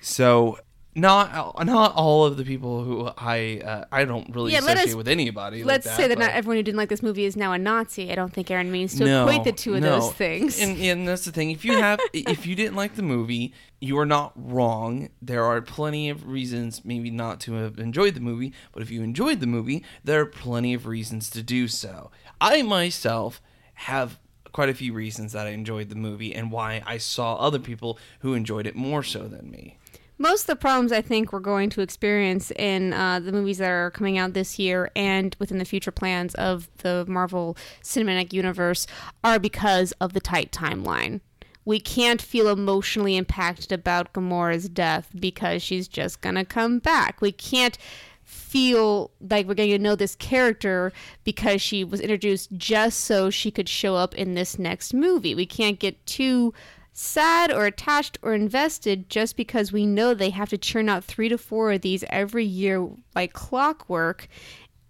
so 0.00 0.58
not 0.96 1.64
not 1.66 1.94
all 1.94 2.24
of 2.24 2.38
the 2.38 2.44
people 2.44 2.82
who 2.82 3.10
I 3.18 3.60
uh, 3.64 3.84
I 3.92 4.04
don't 4.06 4.34
really 4.34 4.52
Yeah, 4.52 4.60
associate 4.60 4.88
us- 4.88 4.94
with 4.94 5.08
anybody. 5.08 5.62
Let's 5.62 5.88
say 5.94 6.08
that 6.08 6.16
but- 6.16 6.24
not 6.24 6.32
everyone 6.32 6.56
who 6.56 6.62
didn't 6.62 6.78
like 6.78 6.88
this 6.88 7.02
movie 7.02 7.26
is 7.26 7.36
now 7.36 7.52
a 7.52 7.58
Nazi. 7.58 8.10
I 8.10 8.14
don't 8.14 8.32
think 8.32 8.50
Aaron 8.50 8.72
means 8.72 8.94
to 8.96 9.04
no, 9.04 9.28
equate 9.28 9.44
the 9.44 9.52
two 9.52 9.74
of 9.74 9.82
no. 9.82 10.00
those 10.00 10.12
things. 10.14 10.58
And, 10.58 10.78
and 10.80 11.06
that's 11.06 11.26
the 11.26 11.32
thing. 11.32 11.50
If 11.50 11.64
you 11.64 11.76
have, 11.76 12.00
if 12.14 12.46
you 12.46 12.56
didn't 12.56 12.76
like 12.76 12.96
the 12.96 13.02
movie, 13.02 13.52
you 13.78 13.98
are 13.98 14.06
not 14.06 14.32
wrong. 14.34 15.10
There 15.20 15.44
are 15.44 15.60
plenty 15.60 16.08
of 16.08 16.26
reasons, 16.26 16.82
maybe 16.84 17.10
not 17.10 17.40
to 17.40 17.52
have 17.54 17.78
enjoyed 17.78 18.14
the 18.14 18.20
movie, 18.20 18.54
but 18.72 18.82
if 18.82 18.90
you 18.90 19.02
enjoyed 19.02 19.40
the 19.40 19.46
movie, 19.46 19.84
there 20.02 20.20
are 20.20 20.26
plenty 20.26 20.72
of 20.72 20.86
reasons 20.86 21.28
to 21.30 21.42
do 21.42 21.68
so. 21.68 22.10
I 22.40 22.62
myself 22.62 23.42
have 23.74 24.18
quite 24.52 24.70
a 24.70 24.74
few 24.74 24.94
reasons 24.94 25.32
that 25.32 25.46
I 25.46 25.50
enjoyed 25.50 25.90
the 25.90 25.94
movie 25.94 26.34
and 26.34 26.50
why 26.50 26.82
I 26.86 26.96
saw 26.96 27.34
other 27.34 27.58
people 27.58 27.98
who 28.20 28.32
enjoyed 28.32 28.66
it 28.66 28.74
more 28.74 29.02
so 29.02 29.28
than 29.28 29.50
me. 29.50 29.76
Most 30.18 30.42
of 30.42 30.46
the 30.46 30.56
problems 30.56 30.92
I 30.92 31.02
think 31.02 31.32
we're 31.32 31.40
going 31.40 31.68
to 31.70 31.82
experience 31.82 32.50
in 32.52 32.94
uh, 32.94 33.20
the 33.20 33.32
movies 33.32 33.58
that 33.58 33.68
are 33.68 33.90
coming 33.90 34.16
out 34.16 34.32
this 34.32 34.58
year 34.58 34.90
and 34.96 35.36
within 35.38 35.58
the 35.58 35.64
future 35.66 35.90
plans 35.90 36.34
of 36.36 36.70
the 36.78 37.04
Marvel 37.06 37.56
Cinematic 37.82 38.32
Universe 38.32 38.86
are 39.22 39.38
because 39.38 39.92
of 40.00 40.14
the 40.14 40.20
tight 40.20 40.52
timeline. 40.52 41.20
We 41.66 41.80
can't 41.80 42.22
feel 42.22 42.48
emotionally 42.48 43.16
impacted 43.16 43.72
about 43.72 44.14
Gamora's 44.14 44.68
death 44.70 45.10
because 45.18 45.62
she's 45.62 45.86
just 45.86 46.22
gonna 46.22 46.44
come 46.44 46.78
back. 46.78 47.20
We 47.20 47.32
can't 47.32 47.76
feel 48.22 49.10
like 49.20 49.46
we're 49.46 49.54
getting 49.54 49.72
to 49.72 49.78
know 49.78 49.94
this 49.94 50.16
character 50.16 50.92
because 51.24 51.60
she 51.60 51.84
was 51.84 52.00
introduced 52.00 52.52
just 52.56 53.00
so 53.00 53.30
she 53.30 53.50
could 53.50 53.68
show 53.68 53.96
up 53.96 54.14
in 54.14 54.34
this 54.34 54.58
next 54.58 54.94
movie. 54.94 55.34
We 55.34 55.46
can't 55.46 55.78
get 55.78 56.04
too 56.06 56.54
sad 56.98 57.52
or 57.52 57.66
attached 57.66 58.18
or 58.22 58.32
invested 58.32 59.10
just 59.10 59.36
because 59.36 59.70
we 59.70 59.84
know 59.84 60.14
they 60.14 60.30
have 60.30 60.48
to 60.48 60.56
churn 60.56 60.88
out 60.88 61.04
three 61.04 61.28
to 61.28 61.36
four 61.36 61.70
of 61.70 61.82
these 61.82 62.02
every 62.08 62.44
year 62.44 62.88
like 63.14 63.34
clockwork 63.34 64.26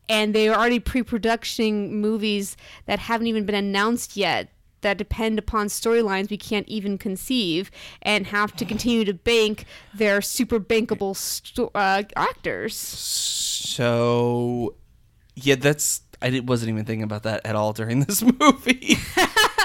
and 0.08 0.32
they 0.32 0.48
are 0.48 0.56
already 0.56 0.78
pre-production 0.78 2.00
movies 2.00 2.56
that 2.84 3.00
haven't 3.00 3.26
even 3.26 3.44
been 3.44 3.56
announced 3.56 4.16
yet 4.16 4.48
that 4.82 4.96
depend 4.96 5.36
upon 5.36 5.66
storylines 5.66 6.30
we 6.30 6.36
can't 6.36 6.68
even 6.68 6.96
conceive 6.96 7.72
and 8.02 8.28
have 8.28 8.54
to 8.54 8.64
continue 8.64 9.04
to 9.04 9.12
bank 9.12 9.64
their 9.92 10.22
super 10.22 10.60
bankable 10.60 11.16
sto- 11.16 11.72
uh, 11.74 12.04
actors 12.14 12.76
So, 12.76 14.76
yeah, 15.34 15.56
that's 15.56 16.02
I 16.22 16.38
wasn't 16.38 16.70
even 16.70 16.84
thinking 16.84 17.02
about 17.02 17.24
that 17.24 17.44
at 17.44 17.56
all 17.56 17.72
during 17.72 17.98
this 18.00 18.22
movie. 18.22 18.96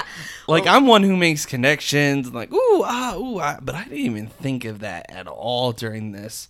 like 0.48 0.66
I'm 0.66 0.86
one 0.86 1.02
who 1.02 1.16
makes 1.16 1.46
connections, 1.46 2.32
like 2.32 2.52
ooh 2.52 2.82
ah 2.84 3.16
ooh 3.16 3.40
ah, 3.40 3.58
but 3.62 3.74
I 3.74 3.84
didn't 3.84 3.98
even 3.98 4.26
think 4.26 4.64
of 4.64 4.80
that 4.80 5.06
at 5.10 5.26
all 5.26 5.72
during 5.72 6.12
this. 6.12 6.48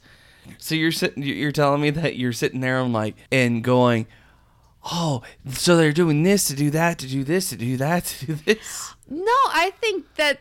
So 0.58 0.74
you're 0.74 0.92
sitting, 0.92 1.22
you're 1.22 1.52
telling 1.52 1.80
me 1.80 1.90
that 1.90 2.16
you're 2.16 2.32
sitting 2.32 2.60
there 2.60 2.80
and 2.80 2.92
like 2.92 3.14
and 3.30 3.62
going, 3.62 4.06
oh, 4.84 5.22
so 5.48 5.76
they're 5.76 5.92
doing 5.92 6.22
this 6.22 6.46
to 6.48 6.54
do 6.54 6.70
that 6.70 6.98
to 6.98 7.06
do 7.06 7.24
this 7.24 7.50
to 7.50 7.56
do 7.56 7.76
that 7.76 8.04
to 8.06 8.26
do 8.26 8.34
this. 8.34 8.94
No, 9.08 9.32
I 9.48 9.72
think 9.80 10.14
that 10.16 10.40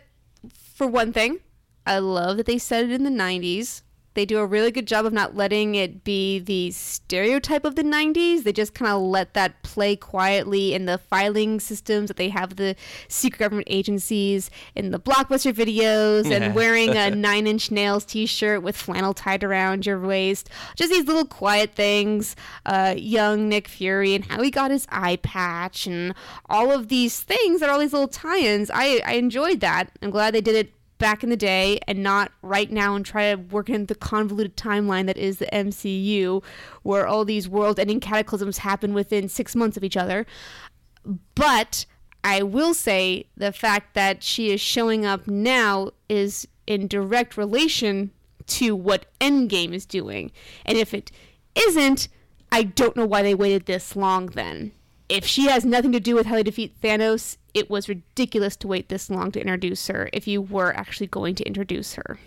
for 0.54 0.88
one 0.88 1.14
thing, 1.14 1.40
I 1.86 2.00
love 2.00 2.38
that 2.38 2.46
they 2.46 2.58
said 2.58 2.86
it 2.86 2.92
in 2.92 3.04
the 3.04 3.10
90s. 3.10 3.82
They 4.14 4.26
do 4.26 4.40
a 4.40 4.46
really 4.46 4.72
good 4.72 4.88
job 4.88 5.06
of 5.06 5.14
not 5.14 5.36
letting 5.36 5.76
it 5.76 6.04
be 6.04 6.40
the 6.40 6.72
stereotype 6.72 7.64
of 7.64 7.76
the 7.76 7.84
90s. 7.84 8.44
They 8.44 8.52
just 8.52 8.74
kind 8.74 8.92
of 8.92 9.02
let 9.02 9.34
that 9.36 9.64
play 9.64 9.96
quietly 9.96 10.74
in 10.74 10.86
the 10.86 10.98
filing 10.98 11.60
systems 11.60 12.10
that 12.10 12.18
they 12.18 12.30
have 12.30 12.58
the 12.58 12.76
secret 13.08 13.40
government 13.40 13.68
agencies 13.70 14.50
in 14.76 14.92
the 14.92 15.00
blockbuster 15.00 15.54
videos 15.54 16.30
Yeah. 16.30 16.38
and 16.44 16.56
wearing 16.56 16.90
a 16.96 17.10
nine 17.16 17.48
inch 17.48 17.72
nails 17.72 18.04
t 18.04 18.26
shirt 18.26 18.62
with 18.64 18.76
flannel 18.76 19.14
tied 19.14 19.44
around 19.44 19.86
your 19.86 20.00
waist. 20.00 20.50
Just 20.76 20.92
these 20.92 21.06
little 21.08 21.26
quiet 21.26 21.74
things. 21.74 22.36
Uh, 22.66 22.94
young 22.98 23.48
Nick 23.50 23.68
Fury 23.68 24.14
and 24.14 24.26
how 24.26 24.42
he 24.42 24.52
got 24.52 24.72
his 24.72 24.86
eye 24.90 25.18
patch 25.18 25.88
and 25.88 26.14
all 26.50 26.72
of 26.72 26.90
these 26.90 27.22
things 27.22 27.60
that 27.60 27.70
are 27.70 27.74
all 27.74 27.80
these 27.80 27.94
little 27.94 28.08
tie 28.08 28.40
ins. 28.40 28.70
I, 28.74 29.02
I 29.06 29.14
enjoyed 29.14 29.60
that. 29.62 29.90
I'm 30.02 30.10
glad 30.12 30.34
they 30.34 30.42
did 30.42 30.56
it 30.56 30.74
back 31.02 31.24
in 31.24 31.30
the 31.30 31.36
day 31.36 31.80
and 31.88 32.04
not 32.04 32.32
right 32.44 32.72
now 32.72 32.96
and 32.96 33.04
try 33.04 33.34
to 33.34 33.42
work 33.42 33.70
in 33.70 33.88
the 33.88 33.96
convoluted 33.96 34.56
timeline 34.56 35.08
that 35.08 35.18
is 35.18 35.40
the 35.40 35.48
MCU, 35.48 36.44
where 36.84 37.08
all 37.08 37.26
these 37.26 37.50
world 37.50 37.80
ending 37.80 38.00
cataclysms 38.00 38.60
happen 38.60 38.94
within 38.94 39.28
six 39.28 39.56
months 39.56 39.76
of 39.76 39.84
each 39.84 39.98
other. 39.98 40.28
But 41.34 41.88
I 42.24 42.44
will 42.44 42.76
say 42.76 43.26
the 43.36 43.52
fact 43.52 43.96
that 43.96 44.22
she 44.22 44.52
is 44.52 44.62
showing 44.62 45.04
up 45.04 45.28
now 45.28 45.90
is 46.08 46.48
in 46.68 46.88
direct 46.88 47.36
relation 47.36 48.12
to 48.46 48.76
what 48.76 49.08
Endgame 49.20 49.74
is 49.74 49.88
doing. 49.88 50.32
And 50.66 50.78
if 50.78 50.94
it 50.94 51.12
isn't, 51.56 52.10
I 52.52 52.62
don't 52.64 52.96
know 52.96 53.08
why 53.08 53.24
they 53.24 53.34
waited 53.34 53.66
this 53.66 53.96
long 53.96 54.28
then. 54.28 54.72
If 55.12 55.26
she 55.26 55.48
has 55.48 55.66
nothing 55.66 55.92
to 55.92 56.00
do 56.00 56.16
with 56.16 56.28
how 56.28 56.36
they 56.36 56.44
defeat 56.44 56.80
Thanos, 56.82 57.36
it 57.54 57.70
was 57.70 57.90
ridiculous 57.90 58.56
to 58.56 58.68
wait 58.70 58.88
this 58.88 59.10
long 59.10 59.30
to 59.34 59.42
introduce 59.42 59.88
her 59.88 60.10
if 60.14 60.26
you 60.26 60.42
were 60.42 60.74
actually 60.74 61.08
going 61.08 61.36
to 61.36 61.44
introduce 61.44 61.96
her. 61.96 62.18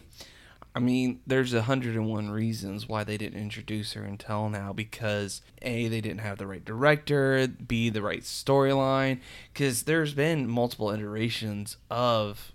I 0.75 0.81
mean, 0.81 1.21
there's 1.27 1.55
a 1.55 1.63
hundred 1.63 1.95
and 1.97 2.11
one 2.11 2.29
reasons 2.29 2.87
why 2.87 3.03
they 3.03 3.17
didn't 3.17 3.41
introduce 3.41 3.95
her 3.95 4.05
until 4.05 4.51
now. 4.51 4.75
Because 4.75 5.41
a, 5.63 5.89
they 5.89 6.03
didn't 6.03 6.21
have 6.21 6.37
the 6.37 6.47
right 6.47 6.63
director. 6.63 7.47
B, 7.47 7.89
the 7.89 8.03
right 8.03 8.21
storyline. 8.21 9.21
Because 9.55 9.85
there's 9.85 10.13
been 10.13 10.47
multiple 10.47 10.91
iterations 10.91 11.79
of 11.91 12.53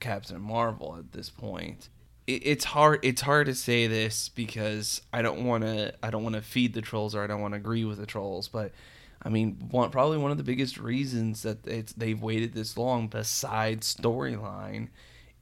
Captain 0.00 0.40
Marvel 0.40 0.96
at 0.98 1.12
this 1.12 1.30
point. 1.30 1.88
It, 2.26 2.44
it's 2.44 2.64
hard. 2.64 2.98
It's 3.04 3.22
hard 3.22 3.46
to 3.46 3.54
say 3.54 3.86
this 3.86 4.28
because 4.28 5.02
I 5.12 5.22
don't 5.22 5.44
want 5.44 5.62
to. 5.62 5.94
I 6.02 6.10
don't 6.10 6.24
want 6.24 6.34
to 6.34 6.42
feed 6.42 6.74
the 6.74 6.82
trolls 6.82 7.14
or 7.14 7.22
I 7.22 7.28
don't 7.28 7.40
want 7.40 7.54
to 7.54 7.58
agree 7.58 7.84
with 7.84 7.98
the 7.98 8.06
trolls. 8.06 8.48
But 8.48 8.72
I 9.22 9.28
mean, 9.30 9.68
one 9.70 9.90
probably 9.90 10.18
one 10.18 10.30
of 10.30 10.36
the 10.36 10.44
biggest 10.44 10.78
reasons 10.78 11.42
that 11.42 11.66
it's 11.66 11.92
they've 11.92 12.20
waited 12.20 12.54
this 12.54 12.76
long, 12.76 13.08
besides 13.08 13.94
storyline, 13.94 14.88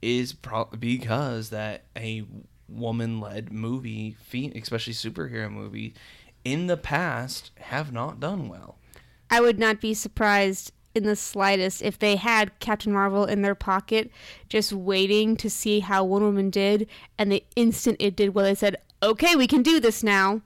is 0.00 0.32
pro- 0.32 0.64
because 0.66 1.50
that 1.50 1.84
a 1.96 2.24
woman-led 2.68 3.52
movie, 3.52 4.16
especially 4.54 4.92
superhero 4.92 5.50
movie, 5.50 5.94
in 6.44 6.66
the 6.66 6.76
past 6.76 7.50
have 7.58 7.92
not 7.92 8.20
done 8.20 8.48
well. 8.48 8.78
I 9.30 9.40
would 9.40 9.58
not 9.58 9.80
be 9.80 9.94
surprised 9.94 10.72
in 10.94 11.04
the 11.04 11.16
slightest 11.16 11.82
if 11.82 11.98
they 11.98 12.16
had 12.16 12.58
Captain 12.58 12.92
Marvel 12.92 13.26
in 13.26 13.42
their 13.42 13.54
pocket, 13.54 14.10
just 14.48 14.72
waiting 14.72 15.36
to 15.36 15.50
see 15.50 15.80
how 15.80 16.02
Wonder 16.02 16.26
Woman 16.26 16.48
did, 16.48 16.88
and 17.18 17.30
the 17.30 17.44
instant 17.54 17.98
it 18.00 18.16
did 18.16 18.34
well, 18.34 18.46
they 18.46 18.54
said, 18.54 18.76
"Okay, 19.02 19.36
we 19.36 19.46
can 19.46 19.62
do 19.62 19.78
this 19.78 20.02
now." 20.02 20.40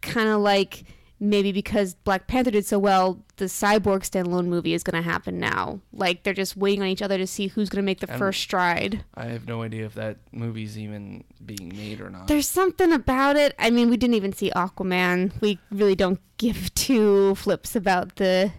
Kind 0.00 0.28
of 0.28 0.40
like 0.40 0.84
maybe 1.20 1.50
because 1.52 1.94
Black 1.94 2.26
Panther 2.28 2.50
did 2.50 2.64
so 2.66 2.78
well, 2.78 3.18
the 3.36 3.46
Cyborg 3.46 4.00
standalone 4.08 4.46
movie 4.46 4.72
is 4.74 4.82
going 4.82 5.02
to 5.02 5.08
happen 5.08 5.38
now. 5.38 5.80
Like 5.92 6.22
they're 6.22 6.32
just 6.34 6.56
waiting 6.56 6.82
on 6.82 6.88
each 6.88 7.02
other 7.02 7.18
to 7.18 7.26
see 7.26 7.48
who's 7.48 7.68
going 7.68 7.82
to 7.82 7.86
make 7.86 8.00
the 8.00 8.06
first 8.06 8.40
stride. 8.40 9.04
I 9.14 9.26
have 9.26 9.46
no 9.48 9.62
idea 9.62 9.84
if 9.86 9.94
that 9.94 10.18
movie's 10.32 10.78
even 10.78 11.24
being 11.44 11.72
made 11.76 12.00
or 12.00 12.10
not. 12.10 12.28
There's 12.28 12.48
something 12.48 12.92
about 12.92 13.36
it. 13.36 13.54
I 13.58 13.70
mean, 13.70 13.90
we 13.90 13.96
didn't 13.96 14.14
even 14.14 14.32
see 14.32 14.50
Aquaman. 14.50 15.32
We 15.40 15.58
really 15.70 15.94
don't 15.96 16.20
give 16.36 16.72
two 16.74 17.34
flips 17.34 17.74
about 17.74 18.16
the 18.16 18.52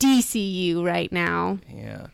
DCU 0.00 0.84
right 0.84 1.10
now. 1.12 1.58
yeah, 1.68 2.06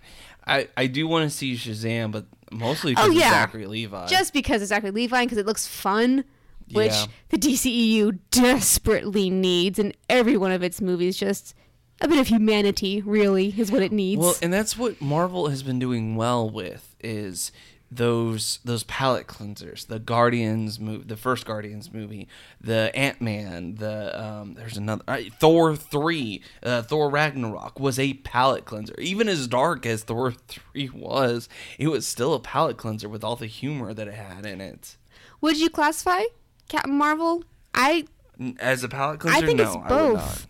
I 0.46 0.68
I 0.76 0.86
do 0.86 1.06
want 1.06 1.30
to 1.30 1.36
see 1.36 1.54
Shazam, 1.54 2.10
but 2.12 2.26
mostly 2.50 2.92
Oh, 2.96 3.02
because 3.08 3.14
yeah. 3.14 3.26
of 3.28 3.32
Zachary 3.34 3.66
Levi. 3.66 4.06
Just 4.06 4.32
because 4.32 4.62
it's 4.62 4.70
Zachary 4.70 4.90
Levi, 4.90 5.24
because 5.24 5.38
it 5.38 5.46
looks 5.46 5.66
fun, 5.66 6.24
which 6.72 6.92
Yeah. 6.92 7.06
the 7.30 7.38
DCEU 7.38 8.18
desperately 8.30 9.30
needs, 9.30 9.78
and 9.78 9.96
every 10.08 10.36
one 10.36 10.52
of 10.52 10.62
its 10.62 10.80
movies 10.80 11.16
just 11.16 11.54
a 12.00 12.08
bit 12.08 12.18
of 12.18 12.26
humanity, 12.28 13.02
really, 13.02 13.54
is 13.56 13.70
what 13.70 13.82
it 13.82 13.92
needs. 13.92 14.20
Well, 14.20 14.34
and 14.42 14.52
that's 14.52 14.76
what 14.76 15.00
Marvel 15.00 15.48
has 15.48 15.62
been 15.62 15.78
doing 15.78 16.16
well 16.16 16.48
with 16.50 16.94
is 17.00 17.52
those 17.90 18.58
those 18.64 18.82
palate 18.84 19.28
cleansers. 19.28 19.86
The 19.86 20.00
Guardians 20.00 20.80
movie, 20.80 21.04
the 21.04 21.16
first 21.16 21.46
Guardians 21.46 21.92
movie, 21.92 22.26
the 22.60 22.90
Ant 22.96 23.20
Man, 23.20 23.76
the 23.76 24.20
um, 24.20 24.54
there's 24.54 24.76
another 24.76 25.04
uh, 25.06 25.20
Thor 25.38 25.76
three, 25.76 26.42
uh, 26.64 26.82
Thor 26.82 27.08
Ragnarok 27.08 27.78
was 27.78 27.98
a 28.00 28.14
palate 28.14 28.64
cleanser. 28.64 28.98
Even 28.98 29.28
as 29.28 29.46
dark 29.46 29.86
as 29.86 30.02
Thor 30.02 30.32
three 30.32 30.88
was, 30.92 31.48
it 31.78 31.88
was 31.88 32.04
still 32.06 32.34
a 32.34 32.40
palate 32.40 32.76
cleanser 32.78 33.08
with 33.08 33.22
all 33.22 33.36
the 33.36 33.46
humor 33.46 33.94
that 33.94 34.08
it 34.08 34.14
had 34.14 34.44
in 34.44 34.60
it. 34.60 34.96
would 35.40 35.58
you 35.60 35.70
classify 35.70 36.22
Captain 36.68 36.94
Marvel? 36.94 37.44
I 37.74 38.04
As 38.58 38.84
a 38.84 38.88
palate 38.88 39.20
cleanser, 39.20 39.42
I 39.42 39.46
think 39.46 39.58
no, 39.58 39.64
it's 39.64 39.88
both. 39.88 40.46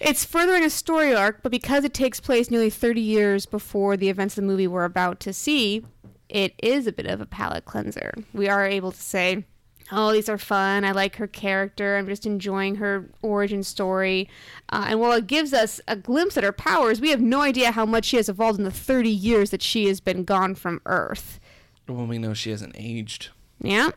It's 0.00 0.24
furthering 0.24 0.62
a 0.64 0.70
story 0.70 1.14
arc, 1.14 1.42
but 1.42 1.50
because 1.50 1.84
it 1.84 1.92
takes 1.92 2.20
place 2.20 2.50
nearly 2.50 2.70
30 2.70 3.00
years 3.00 3.46
before 3.46 3.96
the 3.96 4.08
events 4.08 4.38
of 4.38 4.44
the 4.44 4.48
movie 4.48 4.68
we're 4.68 4.84
about 4.84 5.18
to 5.20 5.32
see, 5.32 5.84
it 6.28 6.54
is 6.62 6.86
a 6.86 6.92
bit 6.92 7.06
of 7.06 7.20
a 7.20 7.26
palate 7.26 7.64
cleanser. 7.64 8.12
We 8.32 8.48
are 8.48 8.64
able 8.64 8.92
to 8.92 9.00
say, 9.00 9.44
oh, 9.90 10.12
these 10.12 10.28
are 10.28 10.38
fun. 10.38 10.84
I 10.84 10.92
like 10.92 11.16
her 11.16 11.26
character. 11.26 11.96
I'm 11.96 12.06
just 12.06 12.26
enjoying 12.26 12.76
her 12.76 13.10
origin 13.22 13.62
story. 13.64 14.28
Uh, 14.68 14.86
and 14.90 15.00
while 15.00 15.12
it 15.12 15.26
gives 15.26 15.52
us 15.52 15.80
a 15.88 15.96
glimpse 15.96 16.36
at 16.36 16.44
her 16.44 16.52
powers, 16.52 17.00
we 17.00 17.10
have 17.10 17.20
no 17.20 17.40
idea 17.40 17.72
how 17.72 17.86
much 17.86 18.04
she 18.04 18.16
has 18.18 18.28
evolved 18.28 18.58
in 18.58 18.64
the 18.64 18.70
30 18.70 19.10
years 19.10 19.50
that 19.50 19.62
she 19.62 19.86
has 19.86 20.00
been 20.00 20.24
gone 20.24 20.54
from 20.54 20.80
Earth. 20.86 21.40
Well, 21.88 22.06
we 22.06 22.18
know 22.18 22.34
she 22.34 22.50
hasn't 22.50 22.76
aged. 22.78 23.30
Yeah. 23.60 23.90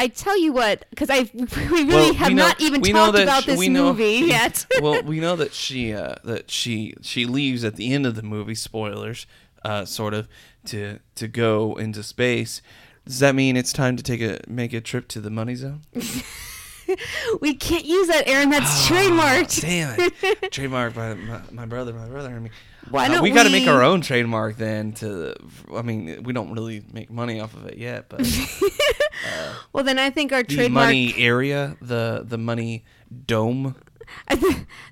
I 0.00 0.06
tell 0.08 0.38
you 0.38 0.52
what, 0.52 0.86
because 0.90 1.10
I 1.10 1.28
we 1.34 1.44
really 1.64 1.84
Well, 1.86 2.14
have 2.14 2.28
we 2.28 2.34
know- 2.34 2.46
not 2.48 2.60
even 2.60 2.80
talked 2.82 3.18
about 3.18 3.42
sh- 3.42 3.46
this 3.46 3.68
know- 3.68 3.86
movie 3.92 4.26
yet. 4.26 4.64
well, 4.80 5.02
we 5.02 5.18
know 5.20 5.34
that 5.36 5.52
she 5.52 5.92
uh, 5.92 6.14
that 6.24 6.50
she 6.50 6.94
she 7.02 7.26
leaves 7.26 7.64
at 7.64 7.76
the 7.76 7.92
end 7.92 8.06
of 8.06 8.14
the 8.14 8.22
movie. 8.22 8.54
Spoilers, 8.54 9.26
uh, 9.64 9.84
sort 9.84 10.14
of 10.14 10.28
to 10.66 11.00
to 11.16 11.26
go 11.28 11.74
into 11.76 12.02
space. 12.02 12.62
Does 13.04 13.18
that 13.20 13.34
mean 13.34 13.56
it's 13.56 13.72
time 13.72 13.96
to 13.96 14.02
take 14.02 14.20
a 14.20 14.38
make 14.46 14.72
a 14.72 14.80
trip 14.80 15.08
to 15.08 15.20
the 15.20 15.30
money 15.30 15.54
zone? 15.56 15.82
we 17.40 17.54
can't 17.54 17.84
use 17.84 18.08
that, 18.08 18.26
Aaron. 18.26 18.50
That's 18.50 18.66
Ah, 18.70 18.94
trademarked. 18.94 19.60
Damn 19.60 19.98
it! 19.98 20.52
Trademark 20.52 20.94
by 20.94 21.14
my, 21.14 21.40
my 21.50 21.66
brother, 21.66 21.92
my 21.92 22.06
brother, 22.06 22.30
and 22.34 22.44
me. 22.44 22.50
Why 22.90 23.06
Uh, 23.06 23.08
don't 23.14 23.22
we 23.22 23.30
got 23.30 23.44
to 23.44 23.50
make 23.50 23.66
our 23.68 23.82
own 23.82 24.00
trademark 24.00 24.56
then? 24.56 24.92
To 24.94 25.34
I 25.74 25.82
mean, 25.82 26.22
we 26.22 26.32
don't 26.32 26.52
really 26.52 26.82
make 26.92 27.10
money 27.10 27.40
off 27.40 27.54
of 27.54 27.66
it 27.66 27.78
yet, 27.78 28.08
but 28.08 28.20
Well, 29.72 29.84
then 29.84 29.98
I 29.98 30.10
think 30.10 30.32
our 30.32 30.42
the 30.42 30.54
trademark, 30.54 30.86
money 30.86 31.14
area, 31.16 31.76
the 31.80 32.22
the 32.24 32.38
money 32.38 32.84
dome, 33.26 33.74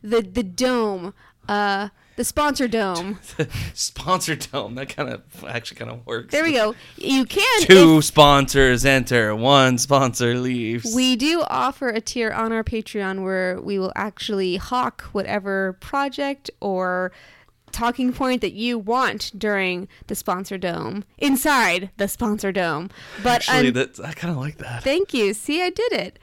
the 0.03 0.21
the 0.23 0.43
dome, 0.43 1.15
uh, 1.49 1.89
the 2.17 2.25
sponsor 2.25 2.67
dome. 2.69 3.19
sponsor 3.75 4.35
dome. 4.37 4.75
That 4.75 4.95
kind 4.95 5.09
of 5.11 5.23
actually 5.47 5.77
kind 5.79 5.91
of 5.91 6.07
works. 6.07 6.33
There 6.33 6.45
we 6.45 6.53
go. 6.53 6.75
You 6.97 7.25
can. 7.25 7.63
Two 7.63 7.99
if- 7.99 8.05
sponsors 8.05 8.85
enter, 8.85 9.35
one 9.35 9.79
sponsor 9.79 10.35
leaves. 10.39 10.95
we 10.95 11.17
do 11.17 11.43
offer 11.49 11.89
a 11.89 12.01
tier 12.01 12.33
on 12.33 12.53
our 12.53 12.65
Patreon 12.65 13.23
where 13.23 13.61
we 13.61 13.79
will 13.79 13.93
actually 13.97 14.57
hawk 14.57 15.03
whatever 15.13 15.75
project 15.75 16.51
or 16.61 17.13
talking 17.77 18.11
point 18.13 18.41
that 18.41 18.55
you 18.55 18.79
want 18.79 19.31
during 19.39 19.87
the 20.07 20.15
sponsor 20.15 20.57
dome 20.57 21.05
inside 21.19 21.91
the 21.99 22.09
sponsor 22.09 22.51
dome. 22.51 22.89
But 23.23 23.49
Actually, 23.49 23.69
un- 23.69 23.75
that's 23.75 24.01
I 24.01 24.13
kind 24.13 24.33
of 24.33 24.39
like 24.39 24.57
that. 24.59 24.83
Thank 24.83 25.13
you. 25.13 25.35
See, 25.35 25.63
I 25.63 25.69
did 25.69 25.93
it. 25.93 26.19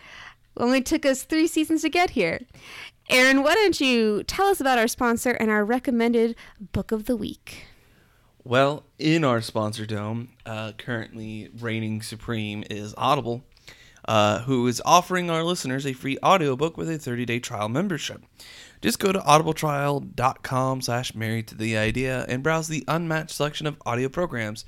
Only 0.57 0.81
took 0.81 1.05
us 1.05 1.23
three 1.23 1.47
seasons 1.47 1.83
to 1.83 1.89
get 1.89 2.11
here. 2.11 2.41
Aaron, 3.09 3.43
why 3.43 3.53
don't 3.53 3.79
you 3.79 4.23
tell 4.23 4.47
us 4.47 4.59
about 4.59 4.79
our 4.79 4.87
sponsor 4.87 5.31
and 5.31 5.51
our 5.51 5.63
recommended 5.63 6.35
book 6.71 6.91
of 6.91 7.05
the 7.05 7.15
week? 7.15 7.67
Well, 8.43 8.83
in 8.97 9.23
our 9.23 9.39
sponsor 9.39 9.85
dome, 9.85 10.29
uh, 10.45 10.71
currently 10.77 11.49
reigning 11.59 12.01
supreme 12.01 12.63
is 12.69 12.93
Audible, 12.97 13.43
uh, 14.07 14.39
who 14.41 14.65
is 14.67 14.81
offering 14.85 15.29
our 15.29 15.43
listeners 15.43 15.85
a 15.85 15.93
free 15.93 16.17
audiobook 16.23 16.77
with 16.77 16.89
a 16.89 16.97
30-day 16.97 17.39
trial 17.39 17.69
membership. 17.69 18.23
Just 18.83 18.99
go 18.99 19.13
to 19.13 19.19
audibletrial.com 19.19 20.81
slash 20.81 21.15
married 21.15 21.47
to 21.47 21.55
the 21.55 21.77
idea 21.77 22.25
and 22.27 22.43
browse 22.43 22.67
the 22.67 22.83
unmatched 22.85 23.31
selection 23.31 23.65
of 23.65 23.81
audio 23.85 24.09
programs. 24.09 24.65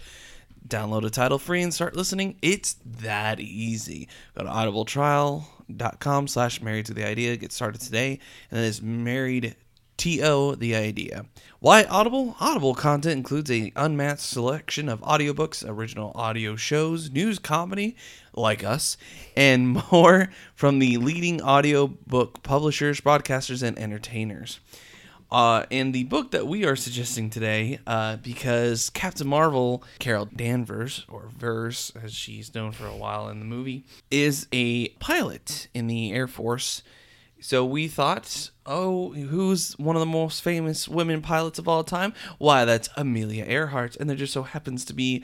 Download 0.65 1.05
a 1.05 1.09
title 1.09 1.37
free 1.37 1.61
and 1.61 1.73
start 1.73 1.97
listening. 1.97 2.37
It's 2.41 2.77
that 2.85 3.41
easy. 3.41 4.07
Go 4.37 4.45
to 4.45 4.49
audibletrial.com 4.49 6.29
slash 6.29 6.61
married 6.61 6.85
to 6.85 6.93
the 6.93 7.05
idea. 7.05 7.35
Get 7.35 7.51
started 7.51 7.81
today. 7.81 8.19
And 8.49 8.61
that 8.61 8.65
is 8.65 8.81
married 8.81 9.57
to 9.97 10.55
the 10.55 10.75
idea. 10.75 11.25
Why 11.59 11.83
Audible? 11.85 12.35
Audible 12.39 12.75
content 12.75 13.17
includes 13.17 13.49
a 13.49 13.71
unmatched 13.75 14.21
selection 14.21 14.87
of 14.87 15.01
audiobooks, 15.01 15.67
original 15.67 16.11
audio 16.13 16.55
shows, 16.55 17.09
news 17.09 17.39
comedy 17.39 17.95
like 18.33 18.63
us, 18.63 18.97
and 19.35 19.81
more 19.91 20.29
from 20.53 20.79
the 20.79 20.97
leading 20.97 21.41
audiobook 21.41 22.43
publishers, 22.43 23.01
broadcasters, 23.01 23.63
and 23.63 23.79
entertainers. 23.79 24.59
Uh, 25.31 25.65
and 25.71 25.93
the 25.93 26.03
book 26.03 26.31
that 26.31 26.47
we 26.47 26.65
are 26.65 26.75
suggesting 26.75 27.29
today, 27.29 27.79
uh, 27.87 28.17
because 28.17 28.89
Captain 28.91 29.27
Marvel, 29.27 29.83
Carol 29.99 30.25
Danvers, 30.25 31.05
or 31.09 31.29
Vers, 31.35 31.91
as 32.01 32.13
she's 32.13 32.53
known 32.53 32.71
for 32.71 32.85
a 32.85 32.95
while 32.95 33.27
in 33.29 33.39
the 33.39 33.45
movie, 33.45 33.85
is 34.11 34.47
a 34.51 34.89
pilot 34.99 35.67
in 35.73 35.87
the 35.87 36.13
Air 36.13 36.27
Force. 36.27 36.83
So 37.39 37.65
we 37.65 37.87
thought, 37.87 38.49
oh, 38.65 39.13
who's 39.13 39.73
one 39.73 39.95
of 39.95 39.99
the 39.99 40.05
most 40.05 40.41
famous 40.41 40.87
women 40.87 41.21
pilots 41.21 41.59
of 41.59 41.67
all 41.67 41.83
time? 41.83 42.13
Why, 42.37 42.65
that's 42.65 42.89
Amelia 42.95 43.45
Earhart. 43.45 43.95
And 43.97 44.09
there 44.09 44.17
just 44.17 44.33
so 44.33 44.43
happens 44.43 44.85
to 44.85 44.93
be 44.93 45.23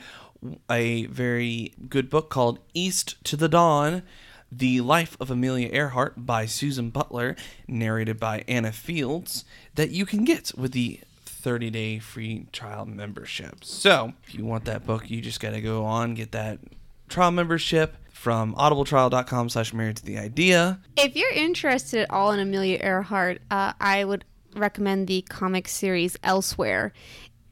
a 0.70 1.06
very 1.06 1.74
good 1.88 2.10
book 2.10 2.30
called 2.30 2.58
East 2.74 3.22
to 3.24 3.36
the 3.36 3.48
Dawn 3.48 4.02
The 4.50 4.80
Life 4.80 5.16
of 5.20 5.30
Amelia 5.30 5.68
Earhart 5.72 6.26
by 6.26 6.46
Susan 6.46 6.90
Butler, 6.90 7.36
narrated 7.66 8.20
by 8.20 8.44
Anna 8.46 8.72
Fields, 8.72 9.44
that 9.74 9.90
you 9.90 10.04
can 10.04 10.24
get 10.24 10.52
with 10.56 10.72
the 10.72 11.00
30 11.24 11.70
day 11.70 11.98
free 11.98 12.46
trial 12.52 12.86
membership. 12.86 13.64
So, 13.64 14.12
if 14.24 14.34
you 14.34 14.44
want 14.44 14.64
that 14.66 14.86
book, 14.86 15.10
you 15.10 15.20
just 15.20 15.40
got 15.40 15.50
to 15.50 15.60
go 15.60 15.84
on, 15.84 16.14
get 16.14 16.32
that 16.32 16.60
trial 17.08 17.30
membership 17.30 17.96
from 18.22 18.54
audibletrial.com 18.54 19.48
slash 19.48 19.74
married 19.74 19.96
to 19.96 20.04
the 20.04 20.16
idea. 20.16 20.80
If 20.96 21.16
you're 21.16 21.32
interested 21.32 22.02
at 22.02 22.10
all 22.10 22.30
in 22.30 22.38
Amelia 22.38 22.78
Earhart, 22.80 23.42
uh, 23.50 23.72
I 23.80 24.04
would 24.04 24.24
recommend 24.54 25.08
the 25.08 25.22
comic 25.22 25.66
series 25.66 26.16
Elsewhere. 26.22 26.92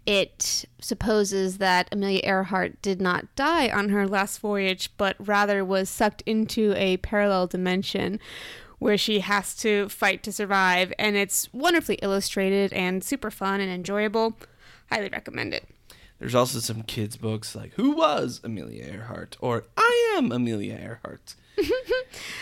It 0.07 0.65
supposes 0.81 1.59
that 1.59 1.89
Amelia 1.91 2.21
Earhart 2.23 2.81
did 2.83 3.01
not 3.01 3.35
die 3.35 3.69
on 3.69 3.89
her 3.89 4.07
last 4.07 4.39
voyage, 4.39 4.97
but 4.97 5.17
rather 5.19 5.65
was 5.65 5.91
sucked 5.91 6.23
into 6.25 6.73
a 6.77 6.99
parallel 6.99 7.49
dimension 7.49 8.21
where 8.79 8.97
she 8.97 9.21
has 9.21 9.57
to 9.57 9.89
fight 9.89 10.23
to 10.23 10.31
survive. 10.31 10.93
And 11.01 11.17
it's 11.17 11.53
wonderfully 11.53 11.99
illustrated 12.01 12.73
and 12.73 13.03
super 13.03 13.33
fun 13.33 13.61
and 13.61 13.73
enjoyable. 13.73 14.39
Highly 14.89 15.09
recommend 15.09 15.53
it. 15.53 15.69
There's 16.21 16.35
also 16.35 16.59
some 16.61 16.83
kids' 16.83 17.17
books 17.17 17.57
like 17.57 17.73
Who 17.75 17.93
Was 17.93 18.43
Amelia 18.45 18.85
Earhart? 18.85 19.39
or 19.41 19.65
I 19.77 20.15
Am 20.19 20.31
Amelia 20.31 20.75
Earhart. 20.75 21.35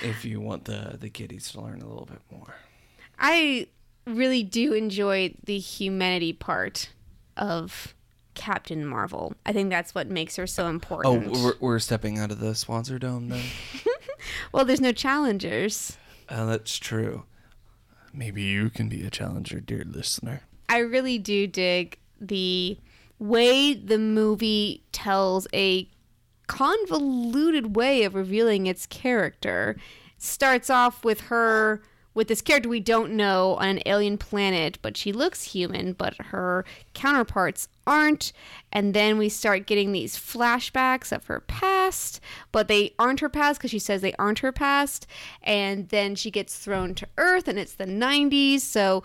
if 0.03 0.25
you 0.25 0.41
want 0.41 0.64
the, 0.64 0.97
the 1.01 1.09
kiddies 1.09 1.53
to 1.53 1.61
learn 1.61 1.81
a 1.81 1.88
little 1.88 2.05
bit 2.05 2.21
more. 2.31 2.57
I 3.21 3.69
really 4.05 4.43
do 4.43 4.73
enjoy 4.73 5.35
the 5.45 5.59
humanity 5.59 6.33
part 6.33 6.91
of 7.37 7.95
Captain 8.35 8.85
Marvel. 8.85 9.35
I 9.47 9.53
think 9.53 9.71
that's 9.71 9.95
what 9.95 10.09
makes 10.09 10.35
her 10.37 10.47
so 10.49 10.67
important. 10.67 11.37
Oh, 11.37 11.45
we're, 11.45 11.55
we're 11.61 11.79
stepping 11.79 12.19
out 12.19 12.33
of 12.33 12.41
the 12.41 12.57
sponsor 12.57 12.99
dome 12.99 13.29
then? 13.29 13.45
well, 14.53 14.64
there's 14.64 14.81
no 14.81 14.93
challengers. 14.93 15.97
Uh, 16.29 16.47
that's 16.47 16.79
true. 16.79 17.25
Maybe 18.12 18.43
you 18.43 18.71
can 18.71 18.88
be 18.88 19.07
a 19.07 19.11
challenger, 19.11 19.61
dear 19.61 19.85
listener. 19.87 20.43
I 20.69 20.79
really 20.79 21.19
do 21.19 21.47
dig 21.47 21.99
the 22.21 22.79
way 23.18 23.74
the 23.74 23.98
movie 23.98 24.85
tells 24.92 25.46
a 25.52 25.88
convoluted 26.46 27.76
way 27.76 28.04
of 28.04 28.14
revealing 28.14 28.66
its 28.66 28.87
character. 28.87 29.76
starts 30.20 30.68
off 30.68 31.04
with 31.04 31.20
her 31.22 31.81
with 32.18 32.26
this 32.26 32.42
character 32.42 32.68
we 32.68 32.81
don't 32.81 33.12
know 33.12 33.54
on 33.61 33.68
an 33.68 33.83
alien 33.87 34.18
planet, 34.18 34.76
but 34.83 34.96
she 34.96 35.12
looks 35.12 35.44
human, 35.44 35.92
but 35.92 36.16
her 36.16 36.64
counterparts 36.92 37.68
aren't. 37.87 38.33
And 38.72 38.92
then 38.92 39.18
we 39.18 39.28
start 39.28 39.68
getting 39.68 39.92
these 39.92 40.16
flashbacks 40.16 41.12
of 41.12 41.26
her 41.26 41.38
past, 41.38 42.20
but 42.50 42.66
they 42.66 42.92
aren't 42.98 43.20
her 43.20 43.28
past 43.28 43.61
because 43.61 43.70
she 43.70 43.78
says 43.78 44.00
they 44.00 44.14
aren't 44.14 44.40
her 44.40 44.50
past. 44.50 45.07
And 45.44 45.90
then 45.90 46.16
she 46.16 46.33
gets 46.33 46.59
thrown 46.59 46.96
to 46.96 47.07
Earth, 47.18 47.46
and 47.46 47.57
it's 47.57 47.74
the 47.74 47.85
90s. 47.85 48.62
So 48.62 49.04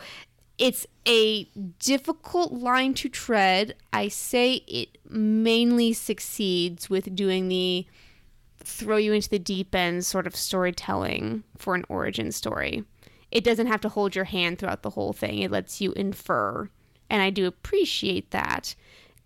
it's 0.57 0.85
a 1.07 1.45
difficult 1.79 2.53
line 2.53 2.93
to 2.95 3.09
tread. 3.09 3.75
I 3.91 4.07
say 4.07 4.55
it 4.67 4.97
mainly 5.09 5.93
succeeds 5.93 6.89
with 6.89 7.15
doing 7.15 7.49
the 7.49 7.87
throw 8.59 8.97
you 8.97 9.13
into 9.13 9.29
the 9.29 9.39
deep 9.39 9.75
end 9.75 10.05
sort 10.05 10.25
of 10.25 10.35
storytelling 10.35 11.43
for 11.57 11.75
an 11.75 11.85
origin 11.89 12.31
story. 12.31 12.83
It 13.31 13.43
doesn't 13.43 13.67
have 13.67 13.81
to 13.81 13.89
hold 13.89 14.15
your 14.15 14.25
hand 14.25 14.59
throughout 14.59 14.83
the 14.83 14.91
whole 14.91 15.11
thing, 15.11 15.39
it 15.39 15.51
lets 15.51 15.81
you 15.81 15.91
infer. 15.93 16.69
And 17.09 17.21
I 17.21 17.29
do 17.29 17.45
appreciate 17.45 18.31
that. 18.31 18.75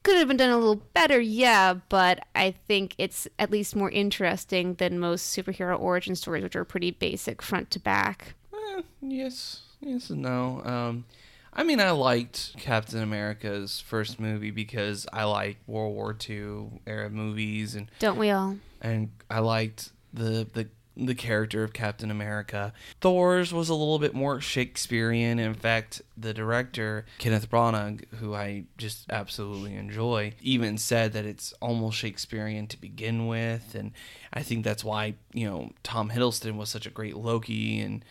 Could 0.04 0.18
have 0.18 0.30
been 0.30 0.38
done 0.38 0.52
a 0.52 0.58
little 0.58 0.82
better, 0.94 1.20
yeah, 1.20 1.74
but 1.90 2.26
I 2.34 2.52
think 2.52 2.96
it's 2.98 3.28
at 3.38 3.52
least 3.52 3.76
more 3.76 3.92
interesting 3.92 4.76
than 4.76 5.00
most 5.00 5.36
superhero 5.36 5.80
origin 5.80 6.16
stories, 6.16 6.44
which 6.44 6.56
are 6.56 6.63
pretty 6.63 6.92
basic 6.92 7.42
front 7.42 7.70
to 7.72 7.80
back. 7.80 8.36
Eh, 8.54 8.82
yes, 9.02 9.63
yes 9.82 10.10
and 10.10 10.22
no. 10.22 10.62
Um, 10.63 11.06
I 11.54 11.63
mean, 11.63 11.80
I 11.80 11.92
liked 11.92 12.56
Captain 12.58 13.02
America's 13.02 13.82
first 13.82 14.20
movie 14.20 14.52
because 14.52 15.08
I 15.12 15.24
like 15.24 15.58
World 15.66 15.96
War 15.96 16.16
II 16.30 16.82
era 16.86 17.10
movies, 17.10 17.74
and 17.76 17.90
don't 18.00 18.18
we 18.18 18.30
all? 18.30 18.58
And 18.82 19.10
I 19.30 19.40
liked 19.40 19.92
the 20.13 20.48
the 20.54 20.68
the 21.00 21.16
character 21.16 21.63
of 21.63 21.74
Captain 21.74 22.10
America. 22.10 22.74
Thor's 23.02 23.54
was 23.54 23.70
a 23.70 23.76
little 23.76 24.00
bit 24.00 24.13
more 24.13 24.42
Shakespearean. 24.42 25.40
In 25.40 25.54
fact, 25.54 26.02
the 26.18 26.34
director, 26.34 27.06
Kenneth 27.20 27.50
Branagh, 27.50 28.06
who 28.16 28.34
I 28.34 28.66
just 28.78 29.06
absolutely 29.12 29.76
enjoy, 29.76 30.34
even 30.42 30.78
said 30.78 31.13
that 31.13 31.26
it's 31.26 31.54
almost 31.62 31.98
Shakespearean 31.98 32.68
to 32.68 32.82
begin 32.82 33.28
with. 33.28 33.76
And 33.76 33.92
I 34.34 34.42
think 34.42 34.63
that's 34.63 34.84
why, 34.84 35.16
you 35.34 35.48
know, 35.48 35.72
Tom 35.84 36.10
Hiddleston 36.10 36.56
was 36.56 36.70
such 36.70 36.88
a 36.88 36.92
great 36.92 37.16
Loki 37.16 37.80
and 37.80 38.04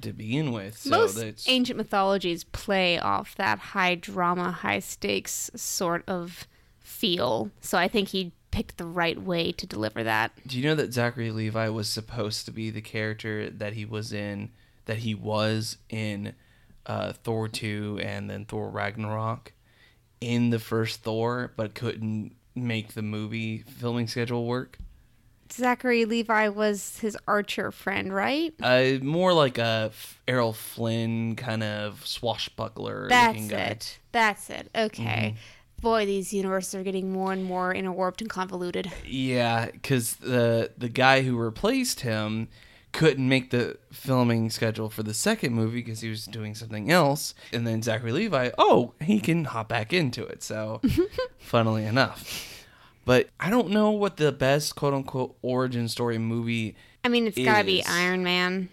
to 0.00 0.12
begin 0.12 0.52
with. 0.52 0.78
So 0.78 0.90
Most 0.90 1.14
that's 1.16 1.48
ancient 1.48 1.76
mythologies 1.76 2.44
play 2.44 2.98
off 2.98 3.34
that 3.36 3.58
high 3.58 3.94
drama, 3.94 4.50
high 4.50 4.78
stakes 4.80 5.50
sort 5.54 6.04
of 6.08 6.46
feel. 6.78 7.50
So 7.60 7.78
I 7.78 7.88
think 7.88 8.08
he 8.08 8.32
picked 8.50 8.78
the 8.78 8.86
right 8.86 9.20
way 9.20 9.52
to 9.52 9.66
deliver 9.66 10.02
that. 10.02 10.32
Do 10.46 10.58
you 10.58 10.64
know 10.64 10.74
that 10.74 10.92
Zachary 10.92 11.30
Levi 11.30 11.68
was 11.68 11.88
supposed 11.88 12.44
to 12.46 12.50
be 12.50 12.70
the 12.70 12.80
character 12.80 13.50
that 13.50 13.74
he 13.74 13.84
was 13.84 14.12
in, 14.12 14.50
that 14.86 14.98
he 14.98 15.14
was 15.14 15.78
in 15.88 16.34
uh, 16.86 17.12
Thor 17.12 17.48
2 17.48 18.00
and 18.02 18.28
then 18.28 18.44
Thor 18.44 18.68
Ragnarok 18.70 19.52
in 20.20 20.50
the 20.50 20.58
first 20.58 21.02
Thor, 21.02 21.52
but 21.56 21.74
couldn't 21.74 22.34
make 22.54 22.94
the 22.94 23.02
movie 23.02 23.58
filming 23.58 24.08
schedule 24.08 24.46
work? 24.46 24.78
Zachary 25.52 26.04
Levi 26.04 26.48
was 26.48 26.98
his 26.98 27.16
archer 27.26 27.70
friend, 27.72 28.14
right? 28.14 28.54
Uh, 28.62 28.98
more 29.02 29.32
like 29.32 29.58
a 29.58 29.90
F- 29.92 30.20
Errol 30.28 30.52
Flynn 30.52 31.36
kind 31.36 31.62
of 31.62 32.06
swashbuckler 32.06 33.08
That's 33.08 33.46
guy. 33.46 33.56
it. 33.58 33.98
That's 34.12 34.50
it. 34.50 34.70
Okay. 34.74 35.34
Boy, 35.80 36.04
these 36.04 36.32
universes 36.34 36.74
are 36.74 36.82
getting 36.82 37.10
more 37.10 37.32
and 37.32 37.44
more 37.44 37.72
interwarped 37.74 38.20
and 38.20 38.28
convoluted. 38.28 38.92
Yeah, 39.06 39.66
because 39.70 40.16
the 40.16 40.72
the 40.76 40.88
guy 40.90 41.22
who 41.22 41.38
replaced 41.38 42.00
him 42.00 42.48
couldn't 42.92 43.28
make 43.28 43.50
the 43.50 43.78
filming 43.92 44.50
schedule 44.50 44.90
for 44.90 45.02
the 45.02 45.14
second 45.14 45.54
movie 45.54 45.80
because 45.80 46.00
he 46.00 46.10
was 46.10 46.26
doing 46.26 46.54
something 46.54 46.90
else, 46.90 47.34
and 47.52 47.66
then 47.66 47.82
Zachary 47.82 48.12
Levi, 48.12 48.50
oh, 48.58 48.92
he 49.00 49.20
can 49.20 49.44
hop 49.44 49.68
back 49.68 49.92
into 49.92 50.24
it. 50.26 50.42
So, 50.42 50.80
funnily 51.38 51.84
enough, 51.86 52.59
but 53.04 53.28
I 53.38 53.50
don't 53.50 53.70
know 53.70 53.90
what 53.90 54.16
the 54.16 54.32
best 54.32 54.76
quote 54.76 54.94
unquote 54.94 55.36
origin 55.42 55.88
story 55.88 56.18
movie. 56.18 56.76
I 57.04 57.08
mean, 57.08 57.26
it's 57.26 57.38
got 57.38 57.58
to 57.58 57.64
be 57.64 57.82
Iron 57.84 58.22
Man. 58.22 58.68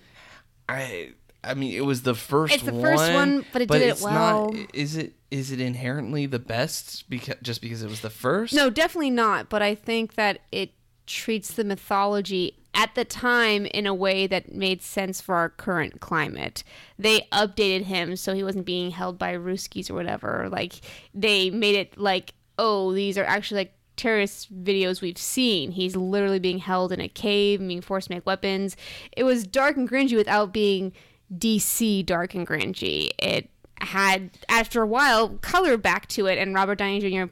I 0.68 1.12
I 1.44 1.54
mean, 1.54 1.74
it 1.74 1.86
was 1.86 2.02
the 2.02 2.16
first. 2.16 2.54
It's 2.54 2.64
the 2.64 2.74
first 2.74 3.14
one, 3.14 3.46
but 3.54 3.62
it 3.62 3.70
did 3.70 3.82
it 3.82 4.02
well. 4.02 4.52
Not, 4.52 4.76
is 4.76 4.98
it 4.98 5.14
is 5.32 5.52
it 5.52 5.60
inherently 5.60 6.26
the 6.26 6.40
best 6.40 7.10
because 7.10 7.36
just 7.42 7.62
because 7.62 7.84
it 7.84 7.90
was 7.90 8.02
the 8.02 8.10
first? 8.10 8.54
No, 8.54 8.70
definitely 8.70 9.12
not. 9.12 9.50
But 9.50 9.62
I 9.62 9.76
think 9.76 10.16
that 10.16 10.40
it 10.52 10.72
treats 11.06 11.54
the 11.54 11.64
mythology 11.64 12.58
at 12.74 12.94
the 12.96 13.06
time 13.06 13.66
in 13.68 13.88
a 13.88 13.94
way 13.94 14.28
that 14.28 14.54
made 14.54 14.82
sense 14.82 15.22
for 15.22 15.36
our 15.36 15.50
current 15.50 16.00
climate. 16.00 16.64
They 17.00 17.22
updated 17.32 17.84
him 17.84 18.16
so 18.16 18.34
he 18.34 18.44
wasn't 18.44 18.66
being 18.66 18.92
held 18.92 19.18
by 19.18 19.34
Ruskies 19.36 19.90
or 19.90 19.94
whatever. 19.94 20.48
Like 20.52 20.74
they 21.14 21.50
made 21.50 21.76
it 21.76 21.98
like, 21.98 22.34
oh, 22.60 22.94
these 22.94 23.18
are 23.18 23.26
actually 23.26 23.62
like 23.62 23.74
terrorist 23.98 24.64
videos 24.64 25.02
we've 25.02 25.18
seen. 25.18 25.72
He's 25.72 25.96
literally 25.96 26.40
being 26.40 26.60
held 26.60 26.92
in 26.92 27.02
a 27.02 27.10
cave, 27.10 27.60
being 27.60 27.82
forced 27.82 28.08
to 28.08 28.16
make 28.16 28.26
weapons. 28.26 28.78
It 29.12 29.24
was 29.24 29.46
dark 29.46 29.76
and 29.76 29.90
cringy 29.90 30.16
without 30.16 30.54
being 30.54 30.94
DC 31.36 32.06
dark 32.06 32.34
and 32.36 32.48
grungy. 32.48 33.12
It 33.20 33.50
had 33.82 34.32
after 34.50 34.82
a 34.82 34.88
while 34.88 35.30
color 35.42 35.78
back 35.78 36.08
to 36.10 36.28
it, 36.28 36.38
and 36.38 36.54
Robert 36.54 36.78
Downey 36.78 37.00
Jr. 37.00 37.32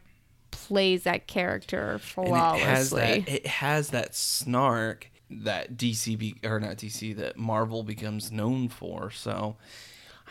plays 0.51 1.03
that 1.03 1.27
character 1.27 1.99
flawlessly. 1.99 2.61
it 2.61 2.65
has 2.65 2.89
that 2.91 3.29
it 3.29 3.47
has 3.47 3.89
that 3.89 4.15
snark 4.15 5.09
that 5.29 5.75
DC 5.75 6.17
be, 6.17 6.35
or 6.43 6.59
not 6.59 6.77
DC 6.77 7.15
that 7.15 7.37
Marvel 7.37 7.83
becomes 7.83 8.31
known 8.31 8.69
for. 8.69 9.11
So 9.11 9.55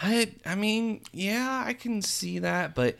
I 0.01 0.33
I 0.45 0.55
mean, 0.55 1.03
yeah, 1.13 1.63
I 1.67 1.73
can 1.73 2.03
see 2.03 2.41
that, 2.41 2.75
but 2.75 2.97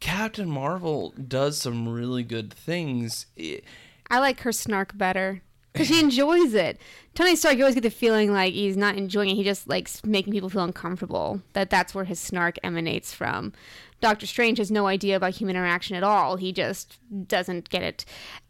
Captain 0.00 0.48
Marvel 0.48 1.14
does 1.28 1.58
some 1.58 1.88
really 1.88 2.24
good 2.24 2.52
things. 2.52 3.26
It, 3.36 3.64
I 4.10 4.18
like 4.18 4.40
her 4.40 4.52
snark 4.52 4.96
better 4.96 5.42
because 5.72 5.88
she 5.88 6.00
enjoys 6.00 6.54
it. 6.54 6.80
Tony 7.14 7.36
Stark, 7.36 7.56
you 7.56 7.62
always 7.62 7.74
get 7.74 7.82
the 7.82 7.90
feeling 7.90 8.32
like 8.32 8.54
he's 8.54 8.76
not 8.76 8.96
enjoying 8.96 9.30
it. 9.30 9.34
He 9.34 9.44
just 9.44 9.68
likes 9.68 10.04
making 10.04 10.32
people 10.32 10.48
feel 10.48 10.64
uncomfortable. 10.64 11.42
That 11.52 11.70
that's 11.70 11.94
where 11.94 12.04
his 12.04 12.18
snark 12.18 12.56
emanates 12.64 13.14
from. 13.14 13.52
Doctor 14.00 14.26
Strange 14.26 14.58
has 14.58 14.70
no 14.70 14.86
idea 14.86 15.16
about 15.16 15.34
human 15.34 15.56
interaction 15.56 15.96
at 15.96 16.02
all. 16.02 16.36
He 16.36 16.52
just 16.52 16.98
doesn't 17.28 17.68
get 17.68 17.82
it. 17.82 18.04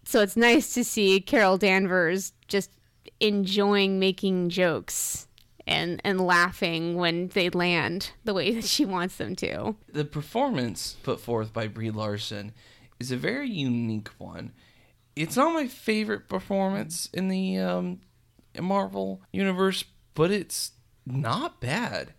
So 0.05 0.23
it's 0.23 0.37
nice 0.37 0.73
to 0.75 0.85
see 0.85 1.21
Carol 1.21 1.59
Danvers 1.59 2.33
just 2.49 2.71
enjoying 3.19 3.99
making 3.99 4.49
jokes 4.49 5.27
and 5.71 6.01
and 6.05 6.21
laughing 6.21 6.97
when 6.97 7.29
they 7.29 7.49
land 7.49 8.11
the 8.25 8.35
way 8.35 8.53
that 8.53 8.65
she 8.65 8.85
wants 8.85 9.17
them 9.17 9.37
to. 9.37 9.77
the 9.93 10.05
performance 10.05 10.97
put 11.03 11.21
forth 11.21 11.53
by 11.53 11.69
Brie 11.69 11.91
Larson 11.91 12.53
is 12.99 13.11
a 13.11 13.17
very 13.17 13.49
unique 13.49 14.11
one. 14.19 14.53
It's 15.17 15.37
not 15.37 15.55
my 15.55 15.67
favorite 15.67 16.29
performance 16.29 17.09
in 17.13 17.29
the 17.29 17.59
um, 17.59 18.01
Marvel 18.61 19.23
universe, 19.33 19.85
but 20.15 20.31
it's 20.31 20.73
not 21.07 21.61
bad. 21.61 22.15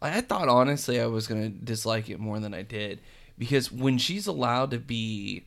I 0.00 0.20
thought 0.20 0.48
honestly 0.48 1.00
I 1.00 1.06
was 1.06 1.26
gonna 1.26 1.48
dislike 1.48 2.10
it 2.10 2.20
more 2.20 2.38
than 2.38 2.54
I 2.54 2.62
did 2.62 3.00
because 3.38 3.72
when 3.72 3.98
she's 3.98 4.26
allowed 4.26 4.70
to 4.72 4.78
be, 4.78 5.46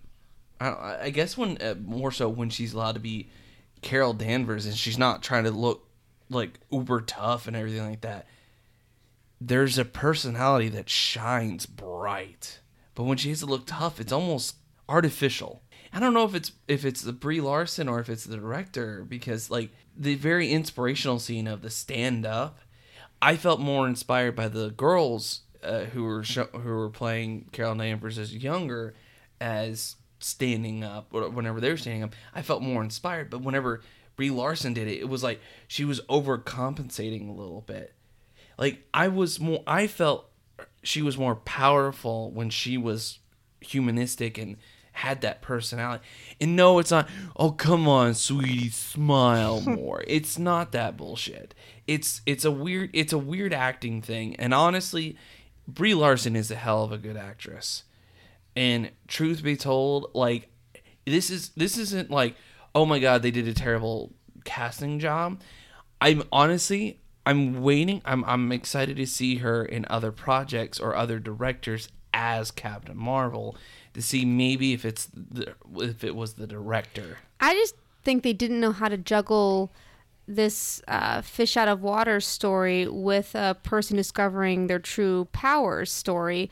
I, 0.59 0.97
I 1.03 1.09
guess 1.11 1.37
when 1.37 1.57
uh, 1.61 1.75
more 1.83 2.11
so 2.11 2.29
when 2.29 2.49
she's 2.49 2.73
allowed 2.73 2.93
to 2.93 2.99
be 2.99 3.29
Carol 3.81 4.13
Danvers 4.13 4.65
and 4.65 4.75
she's 4.75 4.97
not 4.97 5.23
trying 5.23 5.43
to 5.45 5.51
look 5.51 5.88
like 6.29 6.59
uber 6.71 7.01
tough 7.01 7.47
and 7.47 7.55
everything 7.55 7.87
like 7.87 8.01
that 8.01 8.25
there's 9.41 9.77
a 9.77 9.85
personality 9.85 10.69
that 10.69 10.89
shines 10.89 11.65
bright. 11.65 12.59
But 12.95 13.03
when 13.03 13.17
she 13.17 13.29
has 13.29 13.39
to 13.39 13.45
look 13.45 13.65
tough, 13.65 13.99
it's 13.99 14.11
almost 14.11 14.55
artificial. 14.87 15.63
I 15.93 15.99
don't 15.99 16.13
know 16.13 16.25
if 16.25 16.35
it's 16.35 16.51
if 16.67 16.85
it's 16.85 17.01
the 17.01 17.13
Brie 17.13 17.41
Larson 17.41 17.87
or 17.87 17.99
if 17.99 18.09
it's 18.09 18.25
the 18.25 18.37
director 18.37 19.05
because 19.07 19.49
like 19.49 19.71
the 19.95 20.15
very 20.15 20.51
inspirational 20.51 21.19
scene 21.19 21.47
of 21.47 21.61
the 21.61 21.69
stand 21.69 22.25
up, 22.25 22.59
I 23.21 23.37
felt 23.37 23.59
more 23.59 23.87
inspired 23.87 24.35
by 24.35 24.49
the 24.49 24.69
girls 24.71 25.41
uh, 25.63 25.85
who 25.85 26.03
were 26.03 26.23
sho- 26.23 26.49
who 26.53 26.69
were 26.69 26.89
playing 26.89 27.49
Carol 27.51 27.75
Danvers 27.75 28.17
as 28.19 28.35
younger 28.35 28.93
as 29.41 29.95
standing 30.19 30.83
up 30.83 31.07
or 31.11 31.29
whenever 31.29 31.61
they 31.61 31.69
were 31.71 31.77
standing 31.77 32.03
up. 32.03 32.13
I 32.35 32.41
felt 32.41 32.61
more 32.61 32.83
inspired, 32.83 33.29
but 33.29 33.41
whenever 33.41 33.81
Brie 34.19 34.31
Larson 34.31 34.73
did 34.73 34.89
it, 34.89 34.99
it 34.99 35.07
was 35.07 35.23
like 35.23 35.39
she 35.65 35.85
was 35.85 36.01
overcompensating 36.09 37.29
a 37.29 37.31
little 37.31 37.61
bit 37.61 37.93
like 38.57 38.85
I 38.93 39.07
was 39.07 39.39
more 39.39 39.63
I 39.65 39.87
felt 39.87 40.29
she 40.83 41.01
was 41.01 41.17
more 41.17 41.35
powerful 41.35 42.29
when 42.31 42.49
she 42.49 42.77
was 42.77 43.19
humanistic 43.61 44.37
and 44.37 44.57
had 44.91 45.21
that 45.21 45.41
personality. 45.41 46.03
And 46.41 46.57
no, 46.57 46.79
it's 46.79 46.91
not, 46.91 47.07
oh 47.37 47.51
come 47.51 47.87
on, 47.87 48.13
sweetie, 48.13 48.69
smile 48.69 49.61
more. 49.65 50.03
it's 50.07 50.37
not 50.37 50.73
that 50.73 50.97
bullshit. 50.97 51.55
It's 51.87 52.21
it's 52.25 52.43
a 52.43 52.51
weird 52.51 52.89
it's 52.91 53.13
a 53.13 53.17
weird 53.17 53.53
acting 53.53 54.01
thing. 54.01 54.35
And 54.35 54.53
honestly, 54.53 55.15
Brie 55.65 55.93
Larson 55.93 56.35
is 56.35 56.51
a 56.51 56.55
hell 56.55 56.83
of 56.83 56.91
a 56.91 56.97
good 56.97 57.15
actress. 57.15 57.83
And 58.57 58.91
truth 59.07 59.41
be 59.41 59.55
told, 59.55 60.11
like 60.13 60.49
this 61.05 61.29
is 61.29 61.49
this 61.55 61.77
isn't 61.77 62.11
like, 62.11 62.35
oh 62.75 62.85
my 62.85 62.99
god, 62.99 63.21
they 63.21 63.31
did 63.31 63.47
a 63.47 63.53
terrible 63.53 64.13
casting 64.43 64.99
job. 64.99 65.41
I'm 66.01 66.23
honestly 66.31 66.99
I'm 67.25 67.61
waiting. 67.61 68.01
I'm 68.05 68.23
I'm 68.25 68.51
excited 68.51 68.97
to 68.97 69.05
see 69.05 69.37
her 69.37 69.63
in 69.63 69.85
other 69.89 70.11
projects 70.11 70.79
or 70.79 70.95
other 70.95 71.19
directors 71.19 71.89
as 72.11 72.49
Captain 72.49 72.97
Marvel 72.97 73.55
to 73.93 74.01
see 74.01 74.25
maybe 74.25 74.73
if 74.73 74.83
it's 74.83 75.07
the, 75.13 75.53
if 75.75 76.03
it 76.03 76.15
was 76.15 76.33
the 76.33 76.47
director. 76.47 77.19
I 77.39 77.53
just 77.53 77.75
think 78.03 78.23
they 78.23 78.33
didn't 78.33 78.59
know 78.59 78.71
how 78.71 78.87
to 78.87 78.97
juggle 78.97 79.71
this 80.27 80.81
uh, 80.87 81.21
fish 81.21 81.55
out 81.57 81.67
of 81.67 81.81
water 81.81 82.19
story 82.19 82.87
with 82.87 83.35
a 83.35 83.55
person 83.63 83.97
discovering 83.97 84.65
their 84.65 84.79
true 84.79 85.25
powers 85.31 85.91
story. 85.91 86.49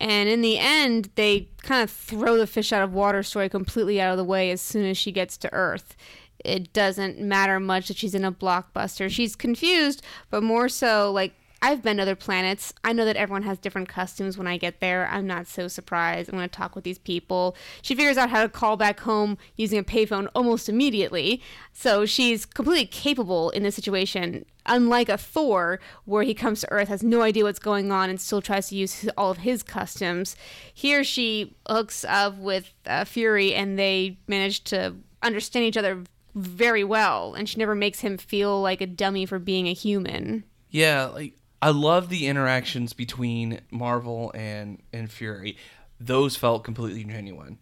And 0.00 0.28
in 0.28 0.42
the 0.42 0.58
end, 0.58 1.10
they 1.16 1.48
kind 1.62 1.82
of 1.82 1.90
throw 1.90 2.36
the 2.36 2.46
fish 2.46 2.72
out 2.72 2.82
of 2.82 2.92
water 2.92 3.22
story 3.22 3.48
completely 3.48 4.00
out 4.00 4.12
of 4.12 4.16
the 4.16 4.24
way 4.24 4.50
as 4.50 4.60
soon 4.60 4.84
as 4.86 4.96
she 4.96 5.10
gets 5.10 5.36
to 5.38 5.52
Earth. 5.52 5.96
It 6.44 6.72
doesn't 6.72 7.18
matter 7.18 7.58
much 7.58 7.88
that 7.88 7.96
she's 7.96 8.14
in 8.14 8.24
a 8.24 8.30
blockbuster. 8.30 9.10
She's 9.10 9.34
confused, 9.34 10.02
but 10.30 10.42
more 10.42 10.68
so 10.68 11.10
like 11.10 11.32
I've 11.60 11.82
been 11.82 11.96
to 11.96 12.02
other 12.02 12.14
planets. 12.14 12.72
I 12.84 12.92
know 12.92 13.04
that 13.04 13.16
everyone 13.16 13.42
has 13.42 13.58
different 13.58 13.88
customs 13.88 14.38
when 14.38 14.46
I 14.46 14.58
get 14.58 14.80
there. 14.80 15.08
I'm 15.10 15.26
not 15.26 15.46
so 15.46 15.66
surprised. 15.66 16.28
I'm 16.28 16.38
going 16.38 16.48
to 16.48 16.56
talk 16.56 16.74
with 16.74 16.84
these 16.84 16.98
people. 16.98 17.56
She 17.82 17.94
figures 17.94 18.16
out 18.16 18.30
how 18.30 18.42
to 18.42 18.48
call 18.48 18.76
back 18.76 19.00
home 19.00 19.38
using 19.56 19.78
a 19.78 19.82
payphone 19.84 20.28
almost 20.34 20.68
immediately. 20.68 21.42
So 21.72 22.06
she's 22.06 22.46
completely 22.46 22.86
capable 22.86 23.50
in 23.50 23.64
this 23.64 23.74
situation, 23.74 24.44
unlike 24.66 25.08
a 25.08 25.18
Thor, 25.18 25.80
where 26.04 26.22
he 26.22 26.34
comes 26.34 26.60
to 26.60 26.70
Earth, 26.70 26.88
has 26.88 27.02
no 27.02 27.22
idea 27.22 27.44
what's 27.44 27.58
going 27.58 27.90
on, 27.90 28.08
and 28.08 28.20
still 28.20 28.40
tries 28.40 28.68
to 28.68 28.76
use 28.76 29.08
all 29.16 29.30
of 29.32 29.38
his 29.38 29.62
customs. 29.64 30.36
Here 30.72 31.02
she 31.02 31.56
hooks 31.68 32.04
up 32.04 32.36
with 32.36 32.72
uh, 32.86 33.04
Fury, 33.04 33.52
and 33.54 33.78
they 33.78 34.18
manage 34.28 34.62
to 34.64 34.94
understand 35.22 35.64
each 35.64 35.76
other 35.76 36.04
very 36.34 36.84
well, 36.84 37.34
and 37.34 37.48
she 37.48 37.58
never 37.58 37.74
makes 37.74 38.00
him 38.00 38.16
feel 38.16 38.60
like 38.60 38.80
a 38.80 38.86
dummy 38.86 39.26
for 39.26 39.40
being 39.40 39.66
a 39.66 39.72
human. 39.72 40.44
Yeah, 40.70 41.06
like 41.06 41.34
I 41.60 41.70
love 41.70 42.08
the 42.08 42.26
interactions 42.26 42.92
between 42.92 43.60
Marvel 43.70 44.30
and 44.34 44.82
and 44.92 45.10
Fury. 45.10 45.56
Those 46.00 46.36
felt 46.36 46.64
completely 46.64 47.04
genuine, 47.04 47.58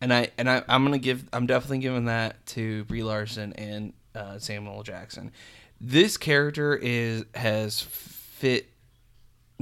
and 0.00 0.12
I 0.12 0.30
and 0.38 0.48
I 0.48 0.62
I'm 0.68 0.84
gonna 0.84 0.98
give 0.98 1.24
I'm 1.32 1.46
definitely 1.46 1.78
giving 1.78 2.04
that 2.04 2.44
to 2.46 2.84
Brie 2.84 3.02
Larson 3.02 3.52
and 3.54 3.92
uh, 4.14 4.38
Samuel 4.38 4.76
L. 4.76 4.82
Jackson. 4.82 5.32
This 5.80 6.16
character 6.16 6.76
is 6.76 7.24
has 7.34 7.80
fit 7.80 8.68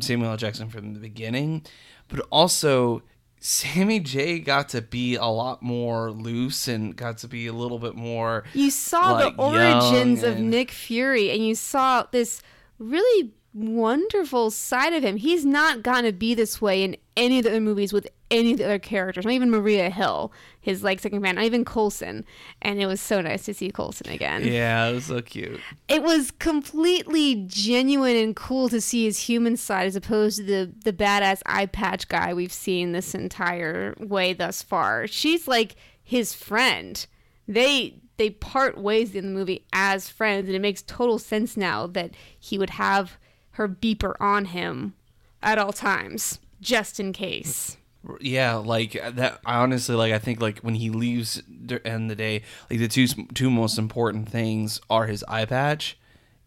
Samuel 0.01 0.33
L. 0.33 0.37
Jackson 0.37 0.69
from 0.69 0.93
the 0.93 1.01
beginning, 1.01 1.65
but 2.09 2.21
also 2.31 3.03
Sammy 3.39 4.01
J 4.01 4.39
got 4.41 4.69
to 4.71 4.83
be 4.83 5.15
a 5.15 5.25
lot 5.25 5.63
more 5.63 6.11
loose 6.11 6.69
and 6.69 6.95
got 6.95 7.19
to 7.19 7.29
be 7.29 7.47
a 7.47 7.55
little 7.55 7.79
bit 7.79 7.95
more 7.95 8.45
You 8.53 8.71
saw 8.71 9.13
like, 9.13 9.37
the 9.37 9.43
origins 9.43 10.23
of 10.23 10.39
Nick 10.39 10.71
Fury, 10.71 11.31
and 11.31 11.47
you 11.47 11.55
saw 11.55 12.05
this 12.11 12.43
really 12.79 13.33
wonderful 13.53 14.51
side 14.51 14.93
of 14.93 15.03
him. 15.03 15.17
He's 15.17 15.45
not 15.45 15.83
gonna 15.83 16.13
be 16.13 16.35
this 16.35 16.61
way 16.61 16.83
in 16.83 16.97
any 17.17 17.39
of 17.39 17.45
the 17.45 17.51
other 17.51 17.61
movies 17.61 17.93
with 17.93 18.09
any 18.31 18.53
of 18.53 18.59
the 18.59 18.65
other 18.65 18.79
characters. 18.79 19.25
Not 19.25 19.33
even 19.33 19.51
Maria 19.51 19.91
Hill, 19.91 20.33
his 20.61 20.83
like 20.85 21.01
second 21.01 21.21
man. 21.21 21.35
Not 21.35 21.45
even 21.45 21.65
Coulson. 21.65 22.25
And 22.63 22.81
it 22.81 22.87
was 22.87 23.01
so 23.01 23.21
nice 23.21 23.45
to 23.47 23.55
see 23.55 23.71
Coulson 23.71 24.09
again. 24.11 24.45
Yeah, 24.45 24.87
it 24.87 24.95
was 24.95 25.07
so 25.07 25.21
cute. 25.21 25.61
It 25.89 26.03
was 26.03 26.31
completely 26.31 27.45
genuine 27.47 28.17
and 28.17 28.37
cool 28.37 28.69
to 28.69 28.81
see 28.81 29.05
his 29.05 29.19
human 29.19 29.57
side 29.57 29.87
as 29.87 29.97
opposed 29.97 30.39
to 30.39 30.45
the 30.45 30.73
the 30.85 30.93
badass 30.93 31.43
eye 31.47 31.67
patch 31.67 32.09
guy 32.09 32.33
we've 32.33 32.53
seen 32.53 32.93
this 32.93 33.15
entire 33.15 33.95
way 33.99 34.33
thus 34.33 34.63
far. 34.63 35.07
She's 35.07 35.49
like 35.49 35.75
his 36.03 36.33
friend. 36.35 37.05
They 37.49 38.01
they 38.17 38.31
part 38.31 38.77
ways 38.79 39.15
in 39.15 39.25
the 39.25 39.33
movie 39.33 39.65
as 39.73 40.09
friends, 40.09 40.47
and 40.47 40.55
it 40.55 40.61
makes 40.61 40.83
total 40.83 41.19
sense 41.19 41.57
now 41.57 41.87
that 41.89 42.13
he 42.39 42.59
would 42.59 42.71
have 42.71 43.19
her 43.53 43.69
beeper 43.69 44.15
on 44.21 44.47
him 44.47 44.95
at 45.43 45.59
all 45.59 45.73
times, 45.73 46.39
just 46.61 47.01
in 47.01 47.13
case. 47.13 47.77
Yeah, 48.21 48.55
like 48.55 48.93
that. 48.93 49.41
I 49.45 49.57
honestly 49.57 49.95
like. 49.95 50.13
I 50.13 50.19
think 50.19 50.41
like 50.41 50.61
when 50.61 50.75
he 50.75 50.89
leaves 50.89 51.43
dur- 51.43 51.83
end 51.85 52.05
of 52.05 52.17
the 52.17 52.23
day, 52.23 52.43
like 52.71 52.79
the 52.79 52.89
two 52.89 53.07
two 53.07 53.51
most 53.51 53.79
important 53.79 54.29
things 54.29 54.81
are 54.89 55.07
his 55.07 55.23
eye 55.29 55.45
patch 55.45 55.99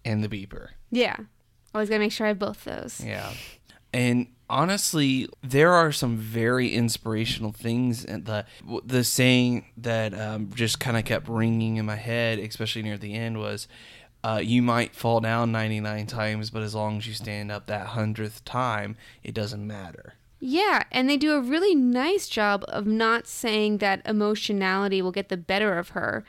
and 0.04 0.24
the 0.24 0.28
beeper. 0.28 0.70
Yeah. 0.90 1.16
Always 1.76 1.90
gotta 1.90 2.00
make 2.00 2.12
sure 2.12 2.26
I 2.26 2.30
have 2.30 2.40
both 2.40 2.64
those. 2.64 3.02
Yeah, 3.04 3.32
and 3.94 4.28
honestly, 4.50 5.28
there 5.44 5.74
are 5.74 5.92
some 5.92 6.18
very 6.18 6.70
inspirational 6.74 7.52
things. 7.52 8.04
And 8.04 8.26
the 8.26 8.46
the 8.84 9.04
saying 9.04 9.66
that 9.78 10.20
um, 10.20 10.52
just 10.56 10.80
kind 10.80 10.98
of 10.98 11.06
kept 11.06 11.28
ringing 11.28 11.78
in 11.78 11.86
my 11.86 11.96
head, 11.98 12.40
especially 12.40 12.82
near 12.82 12.98
the 12.98 13.14
end, 13.14 13.38
was. 13.40 13.68
Uh, 14.24 14.40
you 14.42 14.62
might 14.62 14.96
fall 14.96 15.20
down 15.20 15.52
99 15.52 16.08
times, 16.08 16.50
but 16.50 16.64
as 16.64 16.74
long 16.74 16.98
as 16.98 17.08
you 17.08 17.14
stand 17.14 17.52
up 17.52 17.66
that 17.68 17.88
hundredth 17.88 18.46
time, 18.46 18.96
it 19.22 19.34
doesn't 19.34 19.66
matter. 19.66 20.16
Yeah, 20.40 20.84
and 20.92 21.10
they 21.10 21.18
do 21.18 21.34
a 21.34 21.42
really 21.42 21.74
nice 21.74 22.28
job 22.28 22.66
of 22.68 22.86
not 22.86 23.28
saying 23.28 23.78
that 23.78 24.02
emotionality 24.06 25.02
will 25.02 25.12
get 25.12 25.30
the 25.30 25.38
better 25.38 25.78
of 25.78 25.90
her. 25.90 26.26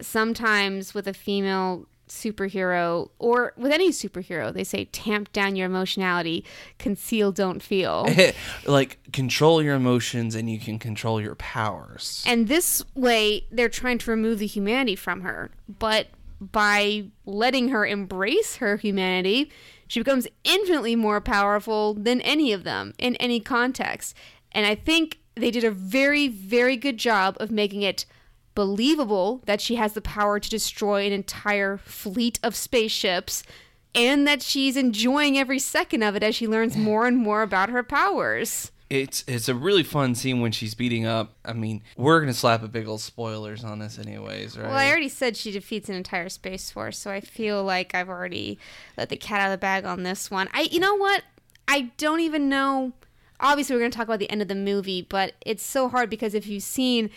Sometimes 0.00 0.94
with 0.94 1.06
a 1.06 1.12
female 1.12 1.86
superhero 2.10 3.10
or 3.18 3.54
with 3.56 3.72
any 3.72 3.90
superhero, 3.90 4.52
they 4.52 4.64
say 4.64 4.86
tamp 4.86 5.32
down 5.32 5.56
your 5.56 5.66
emotionality, 5.66 6.44
conceal, 6.78 7.32
don't 7.32 7.62
feel. 7.62 8.06
like 8.66 8.98
control 9.12 9.62
your 9.62 9.76
emotions 9.76 10.34
and 10.34 10.50
you 10.50 10.58
can 10.58 10.78
control 10.78 11.20
your 11.20 11.36
powers. 11.36 12.24
And 12.26 12.48
this 12.48 12.84
way, 12.94 13.46
they're 13.50 13.68
trying 13.68 13.98
to 13.98 14.10
remove 14.10 14.40
the 14.40 14.46
humanity 14.46 14.96
from 14.96 15.20
her. 15.20 15.50
But 15.78 16.08
by 16.40 17.04
letting 17.26 17.68
her 17.68 17.86
embrace 17.86 18.56
her 18.56 18.76
humanity, 18.76 19.50
she 19.86 20.00
becomes 20.00 20.26
infinitely 20.44 20.96
more 20.96 21.20
powerful 21.20 21.94
than 21.94 22.20
any 22.22 22.52
of 22.52 22.64
them 22.64 22.94
in 22.98 23.16
any 23.16 23.40
context. 23.40 24.14
And 24.52 24.66
I 24.66 24.74
think 24.74 25.18
they 25.34 25.50
did 25.50 25.64
a 25.64 25.70
very, 25.70 26.28
very 26.28 26.76
good 26.76 26.96
job 26.96 27.36
of 27.40 27.50
making 27.50 27.82
it 27.82 28.06
believable 28.54 29.42
that 29.46 29.60
she 29.60 29.76
has 29.76 29.92
the 29.92 30.00
power 30.00 30.40
to 30.40 30.50
destroy 30.50 31.06
an 31.06 31.12
entire 31.12 31.76
fleet 31.78 32.38
of 32.42 32.56
spaceships 32.56 33.42
and 33.94 34.26
that 34.26 34.42
she's 34.42 34.76
enjoying 34.76 35.38
every 35.38 35.58
second 35.58 36.02
of 36.02 36.14
it 36.14 36.22
as 36.22 36.34
she 36.34 36.46
learns 36.46 36.76
more 36.76 37.06
and 37.06 37.16
more 37.16 37.42
about 37.42 37.70
her 37.70 37.82
powers. 37.82 38.70
It's 38.90 39.22
it's 39.28 39.48
a 39.48 39.54
really 39.54 39.84
fun 39.84 40.16
scene 40.16 40.40
when 40.40 40.50
she's 40.50 40.74
beating 40.74 41.06
up. 41.06 41.34
I 41.44 41.52
mean, 41.52 41.82
we're 41.96 42.18
gonna 42.20 42.34
slap 42.34 42.62
a 42.64 42.68
big 42.68 42.88
old 42.88 43.00
spoilers 43.00 43.62
on 43.62 43.78
this, 43.78 43.98
anyways, 43.98 44.58
right? 44.58 44.66
Well, 44.66 44.76
I 44.76 44.90
already 44.90 45.08
said 45.08 45.36
she 45.36 45.52
defeats 45.52 45.88
an 45.88 45.94
entire 45.94 46.28
space 46.28 46.72
force, 46.72 46.98
so 46.98 47.10
I 47.12 47.20
feel 47.20 47.62
like 47.62 47.94
I've 47.94 48.08
already 48.08 48.58
let 48.98 49.08
the 49.08 49.16
cat 49.16 49.40
out 49.40 49.46
of 49.46 49.52
the 49.52 49.58
bag 49.58 49.84
on 49.84 50.02
this 50.02 50.28
one. 50.30 50.48
I, 50.52 50.62
you 50.62 50.80
know 50.80 50.96
what? 50.96 51.22
I 51.68 51.92
don't 51.98 52.20
even 52.20 52.48
know. 52.48 52.92
Obviously, 53.38 53.76
we're 53.76 53.80
gonna 53.80 53.90
talk 53.90 54.08
about 54.08 54.18
the 54.18 54.30
end 54.30 54.42
of 54.42 54.48
the 54.48 54.56
movie, 54.56 55.02
but 55.02 55.34
it's 55.46 55.62
so 55.62 55.88
hard 55.88 56.10
because 56.10 56.34
if 56.34 56.48
you've 56.48 56.64
seen 56.64 57.10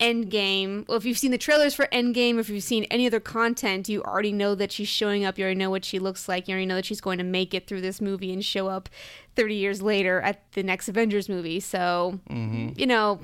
Endgame, 0.00 0.86
well, 0.86 0.96
if 0.96 1.04
you've 1.04 1.18
seen 1.18 1.32
the 1.32 1.38
trailers 1.38 1.74
for 1.74 1.86
Endgame, 1.92 2.38
if 2.38 2.48
you've 2.48 2.62
seen 2.62 2.84
any 2.84 3.06
other 3.06 3.20
content, 3.20 3.88
you 3.88 4.02
already 4.02 4.32
know 4.32 4.54
that 4.54 4.70
she's 4.70 4.88
showing 4.88 5.24
up. 5.24 5.38
You 5.38 5.44
already 5.44 5.58
know 5.58 5.70
what 5.70 5.84
she 5.84 5.98
looks 5.98 6.28
like. 6.28 6.46
You 6.46 6.52
already 6.52 6.66
know 6.66 6.76
that 6.76 6.84
she's 6.86 7.00
going 7.00 7.18
to 7.18 7.24
make 7.24 7.52
it 7.52 7.66
through 7.66 7.80
this 7.80 8.00
movie 8.00 8.32
and 8.32 8.44
show 8.44 8.68
up 8.68 8.88
30 9.34 9.54
years 9.56 9.82
later 9.82 10.20
at 10.20 10.50
the 10.52 10.62
next 10.62 10.88
Avengers 10.88 11.28
movie. 11.28 11.60
So, 11.60 12.20
Mm-hmm. 12.30 12.78
you 12.78 12.86
know, 12.86 13.20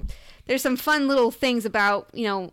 there's 0.46 0.62
some 0.62 0.76
fun 0.76 1.06
little 1.08 1.30
things 1.30 1.64
about, 1.64 2.08
you 2.12 2.24
know, 2.24 2.52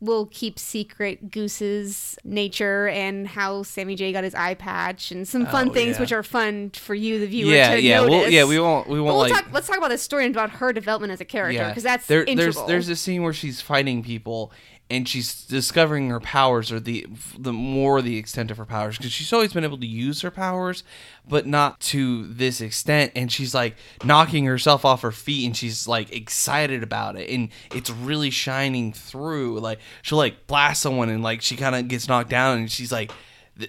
we'll 0.00 0.26
keep 0.26 0.58
secret 0.58 1.30
Goose's 1.30 2.18
nature 2.22 2.88
and 2.88 3.26
how 3.26 3.62
Sammy 3.62 3.94
J 3.96 4.12
got 4.12 4.24
his 4.24 4.34
eye 4.34 4.54
patch 4.54 5.10
and 5.10 5.26
some 5.26 5.46
fun 5.46 5.70
Oh, 5.70 5.72
things 5.72 5.96
yeah. 5.96 6.00
which 6.00 6.12
are 6.12 6.22
fun 6.22 6.70
for 6.70 6.94
you, 6.94 7.18
the 7.18 7.26
viewer, 7.26 7.50
yeah, 7.54 7.74
to 7.74 7.80
yeah, 7.80 8.00
well, 8.02 8.30
yeah. 8.30 8.44
We 8.44 8.60
won't, 8.60 8.88
we 8.88 9.00
won't 9.00 9.16
we'll 9.16 9.28
like. 9.28 9.32
talk, 9.32 9.52
let's 9.52 9.66
talk 9.66 9.78
about 9.78 9.90
the 9.90 9.98
story 9.98 10.26
and 10.26 10.34
about 10.34 10.50
her 10.50 10.72
development 10.72 11.12
as 11.12 11.20
a 11.20 11.24
character 11.24 11.66
because 11.68 11.82
that's 11.82 12.06
there, 12.06 12.24
there's 12.26 12.62
there's 12.66 12.88
a 12.88 12.96
scene 12.96 13.22
where 13.22 13.32
she's 13.32 13.60
fighting 13.60 14.02
people 14.02 14.52
and 14.88 15.08
she's 15.08 15.44
discovering 15.44 16.10
her 16.10 16.20
powers 16.20 16.70
or 16.70 16.78
the 16.78 17.06
the 17.36 17.52
more 17.52 18.00
the 18.00 18.16
extent 18.16 18.50
of 18.50 18.56
her 18.56 18.64
powers 18.64 18.96
because 18.96 19.12
she's 19.12 19.32
always 19.32 19.52
been 19.52 19.64
able 19.64 19.78
to 19.78 19.86
use 19.86 20.20
her 20.20 20.30
powers 20.30 20.84
but 21.28 21.46
not 21.46 21.80
to 21.80 22.26
this 22.28 22.60
extent. 22.60 23.12
And 23.16 23.30
she's 23.32 23.54
like 23.54 23.76
knocking 24.04 24.44
herself 24.44 24.84
off 24.84 25.02
her 25.02 25.12
feet 25.12 25.46
and 25.46 25.56
she's 25.56 25.88
like 25.88 26.12
excited 26.12 26.82
about 26.82 27.16
it 27.16 27.28
and 27.30 27.48
it's 27.74 27.90
really 27.90 28.30
shining 28.30 28.92
through. 28.92 29.60
Like 29.60 29.80
she'll 30.02 30.18
like 30.18 30.46
blast 30.46 30.82
someone 30.82 31.08
and 31.08 31.22
like 31.22 31.42
she 31.42 31.56
kind 31.56 31.74
of 31.74 31.88
gets 31.88 32.08
knocked 32.08 32.30
down 32.30 32.58
and 32.58 32.70
she's 32.70 32.92
like 32.92 33.10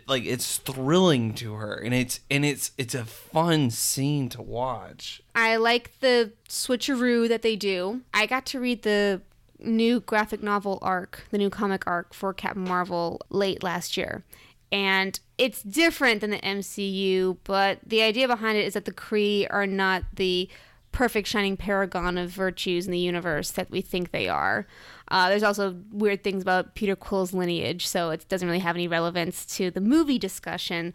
like 0.08 0.26
it's 0.26 0.58
thrilling 0.58 1.34
to 1.34 1.54
her 1.54 1.76
and 1.76 1.94
it's 1.94 2.20
and 2.30 2.44
it's 2.46 2.72
it's 2.78 2.94
a 2.94 3.06
fun 3.06 3.72
scene 3.72 4.30
to 4.30 4.42
watch. 4.42 5.22
I 5.34 5.56
like 5.56 6.00
the 6.00 6.34
switcheroo 6.48 7.28
that 7.30 7.42
they 7.42 7.56
do. 7.56 8.02
I 8.14 8.26
got 8.26 8.46
to 8.48 8.60
read 8.60 8.84
the 8.84 9.22
new 9.60 10.00
graphic 10.00 10.44
novel 10.44 10.80
arc, 10.82 11.26
the 11.32 11.38
new 11.38 11.50
comic 11.50 11.86
arc 11.88 12.14
for 12.14 12.34
Captain 12.34 12.64
Marvel 12.64 13.22
late 13.30 13.64
last 13.64 13.98
year. 13.98 14.24
And 14.72 15.20
it's 15.38 15.64
different 15.64 16.22
than 16.22 16.32
the 16.32 16.40
MCU, 16.40 17.38
but 17.44 17.80
the 17.86 18.02
idea 18.02 18.28
behind 18.28 18.58
it 18.58 18.66
is 18.66 18.74
that 18.74 18.86
the 18.86 18.92
Kree 18.92 19.48
are 19.50 19.68
not 19.68 20.04
the 20.14 20.50
perfect 20.92 21.28
shining 21.28 21.56
paragon 21.56 22.18
of 22.18 22.30
virtues 22.30 22.86
in 22.86 22.92
the 22.92 23.00
universe 23.00 23.52
that 23.52 23.70
we 23.70 23.82
think 23.82 24.12
they 24.12 24.28
are. 24.28 24.66
Uh, 25.10 25.30
there's 25.30 25.44
also 25.44 25.76
weird 25.92 26.24
things 26.24 26.42
about 26.42 26.76
Peter 26.76 26.96
Quill's 26.96 27.34
lineage, 27.34 27.88
so 27.88 28.10
it 28.10 28.28
doesn't 28.28 28.48
really 28.48 28.60
have 28.60 28.76
any 28.76 28.88
relevance 28.88 29.46
to 29.46 29.70
the 29.70 29.80
movie 29.80 30.18
discussion. 30.18 30.94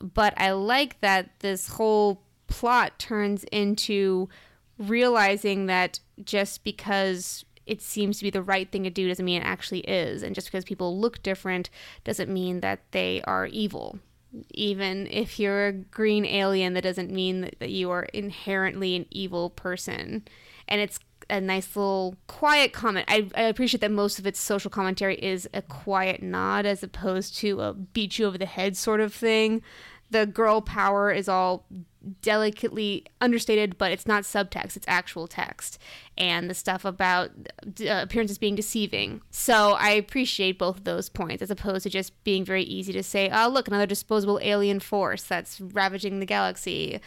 But 0.00 0.34
I 0.36 0.50
like 0.52 1.00
that 1.00 1.38
this 1.38 1.68
whole 1.68 2.22
plot 2.46 2.98
turns 2.98 3.44
into 3.44 4.28
realizing 4.76 5.66
that 5.66 6.00
just 6.24 6.64
because 6.64 7.44
it 7.66 7.80
seems 7.80 8.18
to 8.18 8.24
be 8.24 8.30
the 8.30 8.42
right 8.42 8.70
thing 8.70 8.84
to 8.84 8.90
do 8.90 9.08
doesn't 9.08 9.24
mean 9.24 9.42
it 9.42 9.46
actually 9.46 9.80
is. 9.80 10.22
And 10.22 10.34
just 10.34 10.48
because 10.48 10.64
people 10.64 10.98
look 10.98 11.22
different 11.22 11.70
doesn't 12.04 12.32
mean 12.32 12.60
that 12.60 12.80
they 12.90 13.22
are 13.22 13.46
evil. 13.46 13.98
Even 14.50 15.06
if 15.06 15.38
you're 15.38 15.68
a 15.68 15.72
green 15.72 16.24
alien, 16.26 16.74
that 16.74 16.82
doesn't 16.82 17.10
mean 17.10 17.42
that, 17.42 17.58
that 17.60 17.70
you 17.70 17.90
are 17.90 18.04
inherently 18.04 18.96
an 18.96 19.06
evil 19.10 19.50
person. 19.50 20.26
And 20.66 20.80
it's 20.80 20.98
a 21.30 21.40
nice 21.40 21.74
little 21.76 22.16
quiet 22.26 22.72
comment. 22.72 23.06
I, 23.08 23.28
I 23.34 23.42
appreciate 23.42 23.80
that 23.80 23.90
most 23.90 24.18
of 24.18 24.26
its 24.26 24.40
social 24.40 24.70
commentary 24.70 25.16
is 25.16 25.48
a 25.54 25.62
quiet 25.62 26.22
nod 26.22 26.66
as 26.66 26.82
opposed 26.82 27.36
to 27.38 27.60
a 27.60 27.72
beat 27.72 28.18
you 28.18 28.26
over 28.26 28.38
the 28.38 28.46
head 28.46 28.76
sort 28.76 29.00
of 29.00 29.14
thing. 29.14 29.62
The 30.10 30.26
girl 30.26 30.60
power 30.60 31.10
is 31.10 31.28
all 31.28 31.64
delicately 32.20 33.04
understated, 33.20 33.78
but 33.78 33.90
it's 33.90 34.06
not 34.06 34.24
subtext, 34.24 34.76
it's 34.76 34.86
actual 34.86 35.26
text. 35.26 35.78
And 36.16 36.48
the 36.48 36.54
stuff 36.54 36.84
about 36.84 37.30
uh, 37.64 38.00
appearances 38.02 38.38
being 38.38 38.54
deceiving. 38.54 39.20
So 39.30 39.72
I 39.72 39.90
appreciate 39.90 40.58
both 40.58 40.78
of 40.78 40.84
those 40.84 41.08
points 41.08 41.42
as 41.42 41.50
opposed 41.50 41.82
to 41.82 41.90
just 41.90 42.22
being 42.22 42.44
very 42.44 42.62
easy 42.62 42.92
to 42.92 43.02
say, 43.02 43.28
oh, 43.32 43.48
look, 43.48 43.66
another 43.66 43.86
disposable 43.86 44.38
alien 44.40 44.78
force 44.78 45.24
that's 45.24 45.60
ravaging 45.60 46.20
the 46.20 46.26
galaxy. 46.26 47.00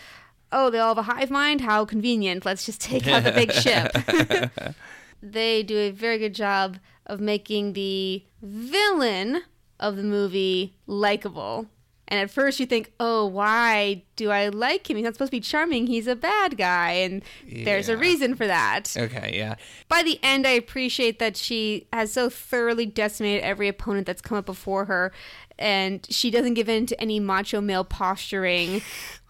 Oh, 0.51 0.69
they 0.69 0.79
all 0.79 0.95
have 0.95 0.97
a 0.97 1.13
hive 1.13 1.29
mind? 1.29 1.61
How 1.61 1.85
convenient. 1.85 2.45
Let's 2.45 2.65
just 2.65 2.81
take 2.81 3.07
out 3.07 3.23
the 3.23 3.31
big 3.31 3.51
ship. 3.53 3.91
they 5.21 5.63
do 5.63 5.77
a 5.77 5.91
very 5.91 6.17
good 6.17 6.35
job 6.35 6.77
of 7.05 7.19
making 7.21 7.73
the 7.73 8.23
villain 8.41 9.43
of 9.79 9.95
the 9.95 10.03
movie 10.03 10.75
likable. 10.85 11.67
And 12.09 12.19
at 12.19 12.31
first 12.31 12.59
you 12.59 12.65
think, 12.65 12.93
oh, 12.99 13.25
why 13.25 14.03
do 14.15 14.29
I 14.31 14.47
like 14.47 14.89
him? 14.89 14.95
He's 14.95 15.03
not 15.03 15.13
supposed 15.13 15.31
to 15.31 15.37
be 15.37 15.41
charming. 15.41 15.87
He's 15.87 16.07
a 16.07 16.15
bad 16.15 16.57
guy. 16.57 16.91
And 16.93 17.23
there's 17.45 17.89
a 17.89 17.97
reason 17.97 18.35
for 18.35 18.47
that. 18.47 18.95
okay 18.97 19.33
yeah 19.35 19.55
By 19.89 20.03
the 20.03 20.19
end, 20.23 20.47
I 20.47 20.51
appreciate 20.51 21.19
that 21.19 21.35
she 21.35 21.87
has 21.91 22.13
so 22.13 22.29
thoroughly 22.29 22.85
decimated 22.85 23.43
every 23.43 23.67
opponent 23.67 24.07
that's 24.07 24.21
come 24.21 24.37
up 24.37 24.45
before 24.45 24.85
her. 24.85 25.11
And 25.59 26.05
she 26.09 26.31
doesn't 26.31 26.53
give 26.53 26.69
in 26.69 26.85
to 26.85 27.01
any 27.01 27.19
macho 27.19 27.61
male 27.61 27.83
posturing. 27.83 28.81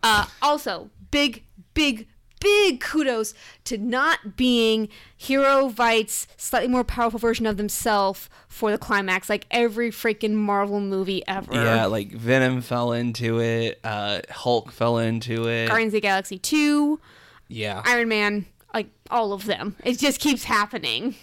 Uh, 0.04 0.28
also, 0.42 0.90
big, 1.10 1.44
big, 1.74 2.08
big 2.40 2.80
kudos 2.80 3.34
to 3.66 3.78
not 3.78 4.36
being 4.38 4.90
Hero 5.16 5.70
Vite's 5.70 6.28
slightly 6.38 6.68
more 6.68 6.84
powerful 6.84 7.20
version 7.20 7.46
of 7.46 7.58
themselves 7.58 8.30
for 8.48 8.72
the 8.72 8.78
climax, 8.78 9.30
like 9.30 9.46
every 9.52 9.92
freaking 9.92 10.34
Marvel 10.34 10.80
movie 10.80 11.26
ever. 11.28 11.54
Yeah, 11.54 11.86
like 11.86 12.12
Venom 12.12 12.62
fell 12.62 12.92
into 12.92 13.40
it. 13.40 13.80
Uh, 13.84 14.22
Hulk 14.30 14.72
fell 14.72 14.98
into 14.98 15.48
it. 15.48 15.68
Guardians 15.68 15.92
of 15.92 15.98
the 15.98 16.02
Galaxy 16.02 16.38
2, 16.38 17.00
yeah. 17.48 17.82
Iron 17.86 18.10
Man, 18.10 18.46
like 18.74 18.88
all 19.10 19.34
of 19.34 19.46
them. 19.46 19.76
It 19.84 19.98
just 20.00 20.20
keeps 20.20 20.44
happening. 20.44 21.16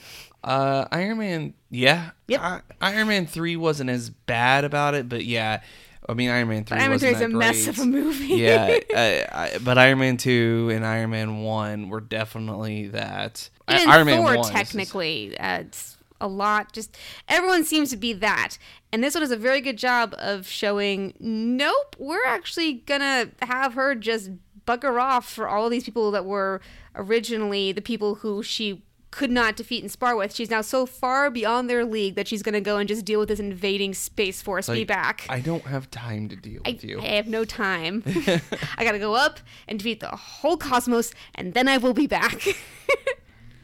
Uh, 0.43 0.87
Iron 0.93 1.19
Man. 1.19 1.55
Yeah. 1.71 2.11
Yep. 2.29 2.41
I, 2.41 2.61
Iron 2.81 3.09
Man 3.09 3.27
three 3.27 3.57
wasn't 3.57 3.91
as 3.91 4.11
bad 4.11 4.65
about 4.65 4.95
it, 4.95 5.09
but 5.09 5.25
yeah. 5.25 5.63
I 6.09 6.15
mean, 6.15 6.31
Iron 6.31 6.49
Man 6.49 6.65
three 6.65 6.79
Iron 6.79 6.91
Man 6.91 6.99
3 6.99 7.09
is 7.09 7.17
a 7.17 7.19
that 7.21 7.29
mess 7.31 7.67
of 7.67 7.79
a 7.79 7.85
movie. 7.87 8.27
yeah, 8.27 8.79
I, 8.95 9.27
I, 9.33 9.59
but 9.65 9.79
Iron 9.79 9.99
Man 9.99 10.17
two 10.17 10.71
and 10.73 10.85
Iron 10.85 11.11
Man 11.11 11.43
one 11.43 11.89
were 11.89 12.01
definitely 12.01 12.89
that. 12.89 13.49
I- 13.67 13.85
Iron 13.87 13.87
Thor, 13.87 14.05
Man 14.05 14.23
one 14.23 14.39
is 14.41 14.51
technically, 14.51 15.37
uh, 15.39 15.61
it's 15.61 15.97
a 16.21 16.29
lot. 16.29 16.73
Just 16.73 16.97
everyone 17.29 17.65
seems 17.65 17.91
to 17.91 17.97
be 17.97 18.13
that, 18.15 18.59
and 18.93 19.03
this 19.03 19.15
one 19.15 19.23
does 19.23 19.31
a 19.31 19.37
very 19.37 19.61
good 19.61 19.79
job 19.79 20.15
of 20.19 20.47
showing. 20.47 21.15
Nope, 21.19 21.97
we're 21.99 22.27
actually 22.27 22.75
gonna 22.75 23.31
have 23.43 23.75
her 23.75 23.95
just 23.95 24.31
bugger 24.67 25.01
off 25.01 25.29
for 25.31 25.49
all 25.49 25.65
of 25.67 25.71
these 25.71 25.85
people 25.85 26.11
that 26.11 26.25
were 26.25 26.61
originally 26.95 27.73
the 27.73 27.83
people 27.83 28.17
who 28.17 28.43
she 28.43 28.83
could 29.15 29.31
not 29.31 29.55
defeat 29.55 29.81
and 29.81 29.93
spar 29.93 30.17
with. 30.17 30.35
She's 30.35 30.51
now 30.51 30.61
so 30.61 30.87
far 30.87 31.31
beyond 31.31 31.71
their 31.71 31.85
league 31.85 32.17
that 32.17 32.27
she's 32.27 32.43
gonna 32.43 32.61
go 32.61 32.79
and 32.79 32.89
just 32.89 33.05
deal 33.05 33.21
with 33.21 33.29
this 33.29 33.39
invading 33.39 33.95
space 33.95 34.43
force. 34.43 34.69
be 34.69 34.83
back. 34.83 35.25
I 35.29 35.39
don't 35.39 35.63
have 35.63 35.89
time 35.93 36.29
to 36.31 36.37
deal 36.37 36.61
I, 36.67 36.73
with 36.73 36.83
you. 36.83 37.01
I 37.01 37.07
have 37.07 37.29
no 37.29 37.45
time. 37.45 38.03
I 38.77 38.83
gotta 38.85 38.99
go 38.99 39.15
up 39.15 39.39
and 39.69 39.79
defeat 39.79 40.01
the 40.01 40.09
whole 40.09 40.57
cosmos, 40.57 41.15
and 41.37 41.55
then 41.55 41.69
I 41.69 41.79
will 41.79 41.95
be 41.95 42.07
back. 42.07 42.43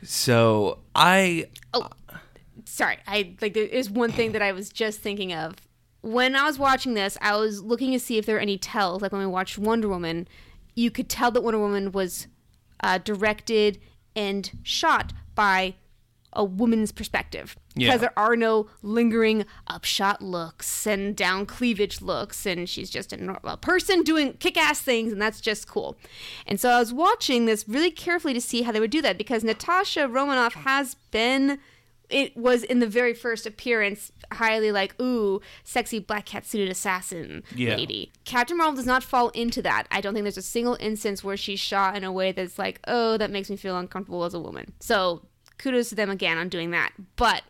So 0.02 0.78
I 0.94 1.50
oh 1.74 1.86
sorry 2.64 2.98
i 3.06 3.34
like 3.40 3.54
there 3.54 3.64
is 3.64 3.90
one 3.90 4.12
thing 4.12 4.32
that 4.32 4.42
i 4.42 4.52
was 4.52 4.70
just 4.70 5.00
thinking 5.00 5.32
of 5.32 5.56
when 6.02 6.36
i 6.36 6.44
was 6.44 6.58
watching 6.58 6.94
this 6.94 7.18
i 7.20 7.36
was 7.36 7.62
looking 7.62 7.92
to 7.92 7.98
see 7.98 8.16
if 8.16 8.26
there 8.26 8.36
were 8.36 8.40
any 8.40 8.56
tells 8.56 9.02
like 9.02 9.12
when 9.12 9.20
we 9.20 9.26
watched 9.26 9.58
wonder 9.58 9.88
woman 9.88 10.26
you 10.74 10.90
could 10.90 11.08
tell 11.08 11.30
that 11.30 11.42
wonder 11.42 11.58
woman 11.58 11.90
was 11.92 12.26
uh, 12.82 12.98
directed 12.98 13.78
and 14.14 14.52
shot 14.62 15.12
by 15.34 15.74
a 16.32 16.44
woman's 16.44 16.92
perspective 16.92 17.56
Yeah. 17.74 17.88
because 17.88 18.00
there 18.02 18.16
are 18.16 18.36
no 18.36 18.68
lingering 18.82 19.44
upshot 19.66 20.22
looks 20.22 20.86
and 20.86 21.16
down 21.16 21.44
cleavage 21.44 22.00
looks, 22.00 22.46
and 22.46 22.68
she's 22.68 22.88
just 22.88 23.12
a, 23.12 23.16
nor- 23.16 23.40
a 23.42 23.56
person 23.56 24.04
doing 24.04 24.34
kick 24.34 24.56
ass 24.56 24.80
things, 24.80 25.12
and 25.12 25.20
that's 25.20 25.40
just 25.40 25.66
cool. 25.66 25.96
And 26.46 26.60
so 26.60 26.68
I 26.70 26.78
was 26.78 26.92
watching 26.92 27.46
this 27.46 27.68
really 27.68 27.90
carefully 27.90 28.32
to 28.34 28.40
see 28.40 28.62
how 28.62 28.70
they 28.70 28.78
would 28.78 28.92
do 28.92 29.02
that 29.02 29.18
because 29.18 29.42
Natasha 29.42 30.06
Romanoff 30.06 30.54
has 30.54 30.94
been. 31.10 31.58
It 32.10 32.36
was 32.36 32.62
in 32.64 32.80
the 32.80 32.86
very 32.86 33.14
first 33.14 33.46
appearance, 33.46 34.10
highly 34.32 34.72
like, 34.72 35.00
ooh, 35.00 35.40
sexy 35.64 35.98
black 35.98 36.26
cat 36.26 36.44
suited 36.46 36.68
assassin 36.70 37.42
Yeah. 37.54 37.76
lady. 37.76 38.12
Captain 38.24 38.56
Marvel 38.56 38.74
does 38.76 38.86
not 38.86 39.02
fall 39.02 39.28
into 39.30 39.62
that. 39.62 39.86
I 39.90 40.00
don't 40.00 40.14
think 40.14 40.24
there's 40.24 40.36
a 40.36 40.42
single 40.42 40.76
instance 40.80 41.22
where 41.22 41.36
she's 41.36 41.60
shot 41.60 41.96
in 41.96 42.04
a 42.04 42.12
way 42.12 42.32
that's 42.32 42.58
like, 42.58 42.80
oh, 42.88 43.16
that 43.16 43.30
makes 43.30 43.48
me 43.50 43.56
feel 43.56 43.76
uncomfortable 43.78 44.24
as 44.24 44.34
a 44.34 44.40
woman. 44.40 44.72
So 44.80 45.22
kudos 45.58 45.88
to 45.90 45.94
them 45.94 46.10
again 46.10 46.38
on 46.38 46.48
doing 46.48 46.70
that. 46.72 46.92
But 47.16 47.42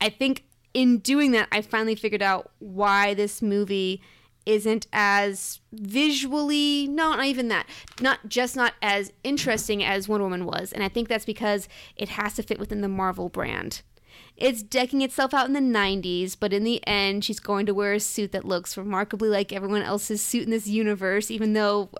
I 0.00 0.08
think 0.10 0.44
in 0.74 0.98
doing 0.98 1.30
that, 1.32 1.48
I 1.52 1.62
finally 1.62 1.94
figured 1.94 2.22
out 2.22 2.50
why 2.58 3.14
this 3.14 3.40
movie 3.40 4.02
isn't 4.46 4.86
as 4.92 5.60
visually 5.72 6.86
no 6.88 7.12
not 7.14 7.24
even 7.24 7.48
that 7.48 7.66
not 8.02 8.18
just 8.28 8.54
not 8.56 8.74
as 8.82 9.10
interesting 9.22 9.82
as 9.82 10.06
wonder 10.06 10.22
woman 10.24 10.44
was 10.44 10.70
and 10.70 10.84
i 10.84 10.88
think 10.88 11.08
that's 11.08 11.24
because 11.24 11.66
it 11.96 12.10
has 12.10 12.34
to 12.34 12.42
fit 12.42 12.58
within 12.58 12.82
the 12.82 12.88
marvel 12.88 13.30
brand 13.30 13.80
it's 14.36 14.62
decking 14.62 15.02
itself 15.02 15.32
out 15.32 15.46
in 15.46 15.52
the 15.52 15.60
90s, 15.60 16.36
but 16.38 16.52
in 16.52 16.64
the 16.64 16.84
end, 16.86 17.24
she's 17.24 17.40
going 17.40 17.66
to 17.66 17.74
wear 17.74 17.92
a 17.92 18.00
suit 18.00 18.32
that 18.32 18.44
looks 18.44 18.76
remarkably 18.76 19.28
like 19.28 19.52
everyone 19.52 19.82
else's 19.82 20.22
suit 20.22 20.44
in 20.44 20.50
this 20.50 20.66
universe, 20.66 21.30
even 21.30 21.52
though 21.52 21.90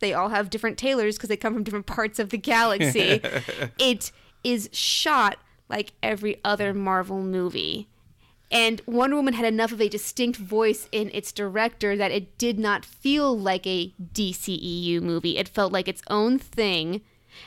they 0.00 0.12
all 0.12 0.30
have 0.30 0.50
different 0.50 0.76
tailors 0.76 1.16
because 1.16 1.28
they 1.28 1.36
come 1.36 1.54
from 1.54 1.62
different 1.64 1.86
parts 1.86 2.18
of 2.18 2.30
the 2.30 2.38
galaxy. 2.38 3.20
it 3.78 4.10
is 4.42 4.68
shot 4.72 5.38
like 5.68 5.92
every 6.02 6.40
other 6.44 6.74
Marvel 6.74 7.22
movie. 7.22 7.88
And 8.50 8.80
Wonder 8.86 9.16
Woman 9.16 9.34
had 9.34 9.46
enough 9.46 9.72
of 9.72 9.80
a 9.80 9.88
distinct 9.88 10.38
voice 10.38 10.88
in 10.92 11.10
its 11.12 11.32
director 11.32 11.96
that 11.96 12.12
it 12.12 12.36
did 12.38 12.58
not 12.58 12.84
feel 12.84 13.36
like 13.36 13.66
a 13.66 13.92
DCEU 14.12 15.00
movie. 15.00 15.38
It 15.38 15.48
felt 15.48 15.72
like 15.72 15.88
its 15.88 16.02
own 16.08 16.38
thing. 16.38 17.00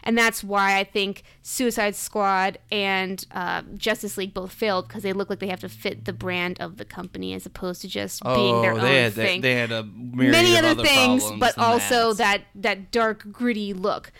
And 0.03 0.17
that's 0.17 0.43
why 0.43 0.77
I 0.77 0.83
think 0.83 1.23
Suicide 1.41 1.95
Squad 1.95 2.57
and 2.71 3.25
uh, 3.31 3.63
Justice 3.75 4.17
League 4.17 4.33
both 4.33 4.51
failed 4.51 4.87
because 4.87 5.03
they 5.03 5.13
look 5.13 5.29
like 5.29 5.39
they 5.39 5.47
have 5.47 5.59
to 5.61 5.69
fit 5.69 6.05
the 6.05 6.13
brand 6.13 6.59
of 6.59 6.77
the 6.77 6.85
company 6.85 7.33
as 7.33 7.45
opposed 7.45 7.81
to 7.81 7.87
just 7.87 8.23
being 8.23 8.61
their 8.61 8.73
Oh, 8.73 8.77
own 8.77 8.81
had 8.81 9.13
thing 9.13 9.41
they, 9.41 9.53
they 9.53 9.59
had 9.59 9.71
a 9.71 9.83
many 9.83 10.57
of 10.57 10.65
other, 10.65 10.83
things, 10.83 11.23
but 11.39 11.57
also 11.57 12.13
that 12.13 12.43
that 12.55 12.91
dark, 12.91 13.31
gritty 13.31 13.73
look. 13.73 14.11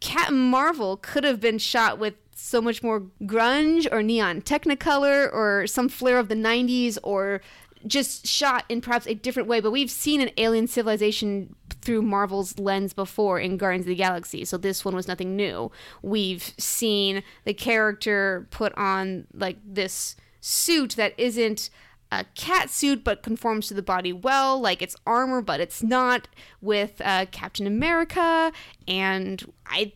Captain 0.00 0.38
Marvel 0.38 0.96
could 0.96 1.24
have 1.24 1.40
been 1.40 1.58
shot 1.58 1.98
with 1.98 2.14
so 2.34 2.60
much 2.60 2.84
more 2.84 3.00
grunge 3.24 3.86
or 3.90 4.00
neon 4.02 4.40
technicolor 4.40 5.28
or 5.32 5.66
some 5.66 5.88
flair 5.88 6.18
of 6.18 6.28
the 6.28 6.36
90s 6.36 6.96
or 7.02 7.40
just 7.86 8.26
shot 8.26 8.64
in 8.68 8.80
perhaps 8.80 9.06
a 9.06 9.14
different 9.14 9.48
way 9.48 9.60
but 9.60 9.70
we've 9.70 9.90
seen 9.90 10.20
an 10.20 10.30
alien 10.36 10.66
civilization 10.66 11.54
through 11.80 12.02
Marvel's 12.02 12.58
lens 12.58 12.92
before 12.92 13.38
in 13.38 13.56
Guardians 13.56 13.84
of 13.84 13.88
the 13.88 13.94
Galaxy 13.94 14.44
so 14.44 14.56
this 14.56 14.84
one 14.84 14.94
was 14.94 15.08
nothing 15.08 15.36
new. 15.36 15.70
We've 16.02 16.54
seen 16.58 17.22
the 17.44 17.54
character 17.54 18.46
put 18.50 18.72
on 18.76 19.26
like 19.32 19.58
this 19.64 20.16
suit 20.40 20.96
that 20.96 21.14
isn't 21.18 21.70
a 22.10 22.24
cat 22.34 22.70
suit 22.70 23.04
but 23.04 23.22
conforms 23.22 23.68
to 23.68 23.74
the 23.74 23.82
body 23.82 24.12
well 24.12 24.58
like 24.58 24.80
it's 24.80 24.96
armor 25.06 25.42
but 25.42 25.60
it's 25.60 25.82
not 25.82 26.26
with 26.62 27.02
uh, 27.04 27.26
captain 27.32 27.66
america 27.66 28.50
and 28.86 29.52
I, 29.66 29.92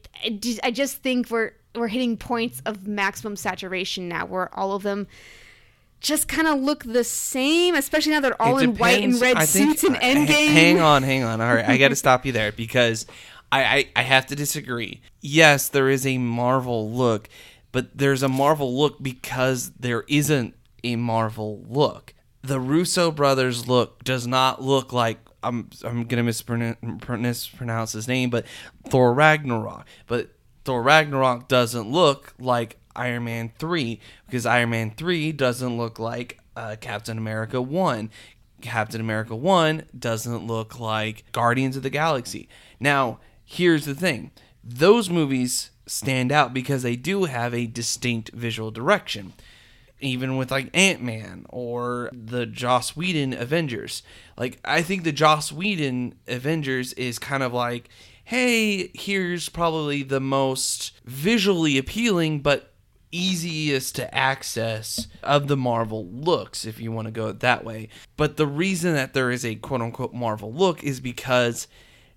I 0.63 0.71
just 0.71 0.99
think 0.99 1.31
we're 1.31 1.53
we're 1.75 1.89
hitting 1.89 2.17
points 2.19 2.61
of 2.67 2.87
maximum 2.87 3.37
saturation 3.37 4.09
now 4.09 4.27
where 4.27 4.55
all 4.59 4.73
of 4.73 4.83
them 4.83 5.07
just 6.03 6.27
kind 6.29 6.49
of 6.49 6.61
look 6.61 6.85
the 6.85 7.05
same 7.05 7.75
especially 7.75 8.13
now 8.13 8.21
they're 8.21 8.41
all 8.43 8.59
in 8.59 8.75
white 8.77 9.03
and 9.03 9.21
red 9.21 9.37
I 9.37 9.47
think- 9.47 9.79
suits 9.79 9.85
in 9.85 9.95
uh, 9.97 10.01
endgame 10.01 10.49
ha- 10.49 10.53
Hang 10.53 10.81
on, 10.81 11.03
hang 11.03 11.23
on. 11.23 11.41
All 11.41 11.55
right, 11.55 11.65
I 11.69 11.79
got 11.79 11.89
to 11.89 11.97
stop 11.97 12.27
you 12.27 12.33
there 12.33 12.53
because 12.53 13.07
I, 13.51 13.65
I 13.65 13.89
I 13.97 14.03
have 14.03 14.27
to 14.27 14.37
disagree. 14.37 15.01
Yes, 15.21 15.69
there 15.69 15.89
is 15.89 16.07
a 16.07 16.19
Marvel 16.19 16.91
look, 16.91 17.29
but 17.71 17.97
there's 17.97 18.23
a 18.23 18.29
Marvel 18.29 18.77
look 18.77 19.03
because 19.03 19.71
there 19.79 20.05
isn't 20.09 20.55
a 20.85 20.97
Marvel 20.97 21.63
look. 21.69 22.15
The 22.43 22.59
Russo 22.59 23.11
brothers 23.13 23.69
look 23.69 24.03
does 24.05 24.27
not 24.27 24.61
look 24.63 24.93
like 24.93 25.19
I'm 25.45 25.71
I'm 25.85 26.05
gonna 26.07 26.23
mispronounce 26.23 27.93
his 27.93 28.09
name, 28.09 28.31
but 28.31 28.47
Thor 28.89 29.13
Ragnarok. 29.15 29.87
But 30.07 30.31
Thor 30.65 30.83
Ragnarok 30.83 31.49
doesn't 31.49 31.91
look 31.91 32.35
like 32.39 32.79
Iron 32.95 33.25
Man 33.25 33.53
3 33.59 34.01
because 34.27 34.47
Iron 34.47 34.71
Man 34.71 34.91
3 34.91 35.33
doesn't 35.33 35.77
look 35.77 35.99
like 35.99 36.41
uh, 36.57 36.77
Captain 36.81 37.19
America 37.19 37.61
1. 37.61 38.11
Captain 38.61 39.01
America 39.01 39.35
1 39.35 39.85
doesn't 39.99 40.47
look 40.47 40.79
like 40.79 41.25
Guardians 41.33 41.77
of 41.77 41.83
the 41.83 41.91
Galaxy. 41.91 42.49
Now, 42.79 43.19
here's 43.45 43.87
the 43.87 43.95
thing 43.95 44.31
those 44.65 45.11
movies 45.11 45.71
stand 45.87 46.31
out 46.31 46.55
because 46.55 46.83
they 46.83 46.97
do 46.97 47.25
have 47.25 47.53
a 47.53 47.67
distinct 47.67 48.31
visual 48.33 48.71
direction 48.71 49.33
even 50.03 50.37
with 50.37 50.51
like 50.51 50.69
Ant 50.75 51.01
Man 51.01 51.47
or 51.49 52.11
the 52.13 52.45
Joss 52.45 52.97
Whedon 52.97 53.33
Avengers. 53.33 54.03
Like 54.37 54.59
I 54.65 54.83
think 54.83 55.05
the 55.05 55.13
Joss 55.13 55.53
Whedon 55.53 56.17
Avengers 56.27 56.93
is 56.95 57.19
kind 57.19 57.43
of 57.43 57.53
like, 57.53 57.89
hey, 58.25 58.91
here's 58.95 59.49
probably 59.49 60.03
the 60.03 60.21
most 60.21 60.93
visually 61.05 61.79
appealing 61.79 62.41
but 62.41 62.72
easiest 63.13 63.95
to 63.97 64.15
access 64.15 65.07
of 65.23 65.47
the 65.47 65.57
Marvel 65.57 66.07
looks, 66.09 66.65
if 66.65 66.81
you 66.81 66.91
want 66.91 67.07
to 67.07 67.13
go 67.13 67.31
that 67.31 67.65
way. 67.65 67.89
But 68.17 68.37
the 68.37 68.47
reason 68.47 68.95
that 68.95 69.13
there 69.13 69.31
is 69.31 69.45
a 69.45 69.55
quote 69.55 69.83
unquote 69.83 70.13
Marvel 70.13 70.53
look 70.53 70.83
is 70.83 71.01
because 71.01 71.69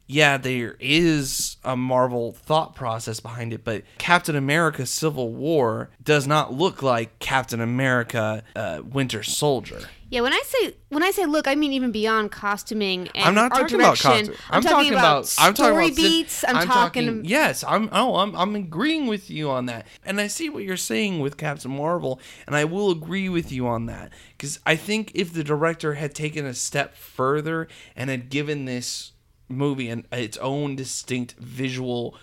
yeah, 0.08 0.38
there 0.38 0.78
is 0.80 1.58
a 1.64 1.76
Marvel 1.76 2.32
thought 2.32 2.76
process 2.76 3.20
behind 3.20 3.54
it, 3.54 3.64
but 3.64 3.84
Captain 3.98 4.36
America 4.36 4.86
Civil 4.86 5.34
War 5.34 5.90
does 6.04 6.28
not 6.28 6.54
look 6.54 6.84
like 6.84 7.18
Captain 7.20 7.60
America 7.60 8.44
uh, 8.56 8.82
Winter 8.86 9.24
Soldier. 9.24 9.82
Yeah 10.16 10.22
when 10.22 10.32
i 10.32 10.42
say 10.46 10.74
when 10.90 11.04
i 11.04 11.12
say 11.12 11.26
look 11.26 11.46
i 11.46 11.54
mean 11.56 11.74
even 11.74 11.92
beyond 11.92 12.32
costuming 12.32 13.10
and 13.14 13.26
I'm 13.26 13.36
not 13.36 13.52
art 13.52 13.64
talking 13.64 13.76
about 13.76 13.98
direction. 13.98 14.28
costume. 14.28 14.36
i'm, 14.50 14.62
talking, 14.64 14.94
about, 14.94 15.36
I'm 15.38 15.54
talking 15.54 15.56
story 15.56 15.86
about 15.88 15.96
beats 15.98 16.46
i'm, 16.48 16.66
talking, 16.66 17.26
yes 17.26 17.66
i'm 17.66 17.90
oh 17.92 18.16
I'm, 18.16 18.34
I'm 18.34 18.56
agreeing 18.56 19.08
with 19.08 19.30
you 19.30 19.50
on 19.50 19.66
that 19.66 19.86
and 20.06 20.22
i 20.22 20.28
see 20.28 20.50
what 20.50 20.64
you're 20.64 20.78
saying 20.78 21.20
with 21.20 21.36
captain 21.36 21.72
marvel 21.72 22.22
and 22.48 22.56
i 22.56 22.64
will 22.64 22.92
agree 22.92 23.28
with 23.28 23.52
you 23.52 23.68
on 23.68 23.88
that 23.88 24.14
because 24.38 24.60
i 24.66 24.78
think 24.78 25.12
if 25.14 25.34
the 25.34 25.44
director 25.44 25.96
had 25.96 26.16
taken 26.16 26.46
a 26.46 26.54
step 26.54 26.96
further 26.96 27.68
and 27.96 28.10
had 28.10 28.30
given 28.30 28.64
this 28.64 29.12
movie 29.50 29.90
an, 29.90 30.06
its 30.14 30.38
own 30.38 30.78
distinct 30.78 31.34
visual 31.34 32.18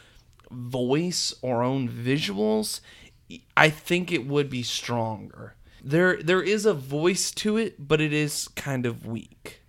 voice 0.51 1.35
or 1.43 1.63
own 1.63 1.91
visuals 1.91 2.81
i 3.55 3.69
think 3.69 4.11
it 4.11 4.27
would 4.27 4.49
be 4.49 4.63
stronger 4.63 5.55
there 5.83 6.23
there 6.23 6.43
is 6.43 6.65
a 6.65 6.75
voice 6.75 7.31
to 7.31 7.57
it 7.57 7.75
but 7.79 8.01
it 8.01 8.13
is 8.13 8.49
kind 8.49 8.87
of 8.87 9.07
weak 9.07 9.63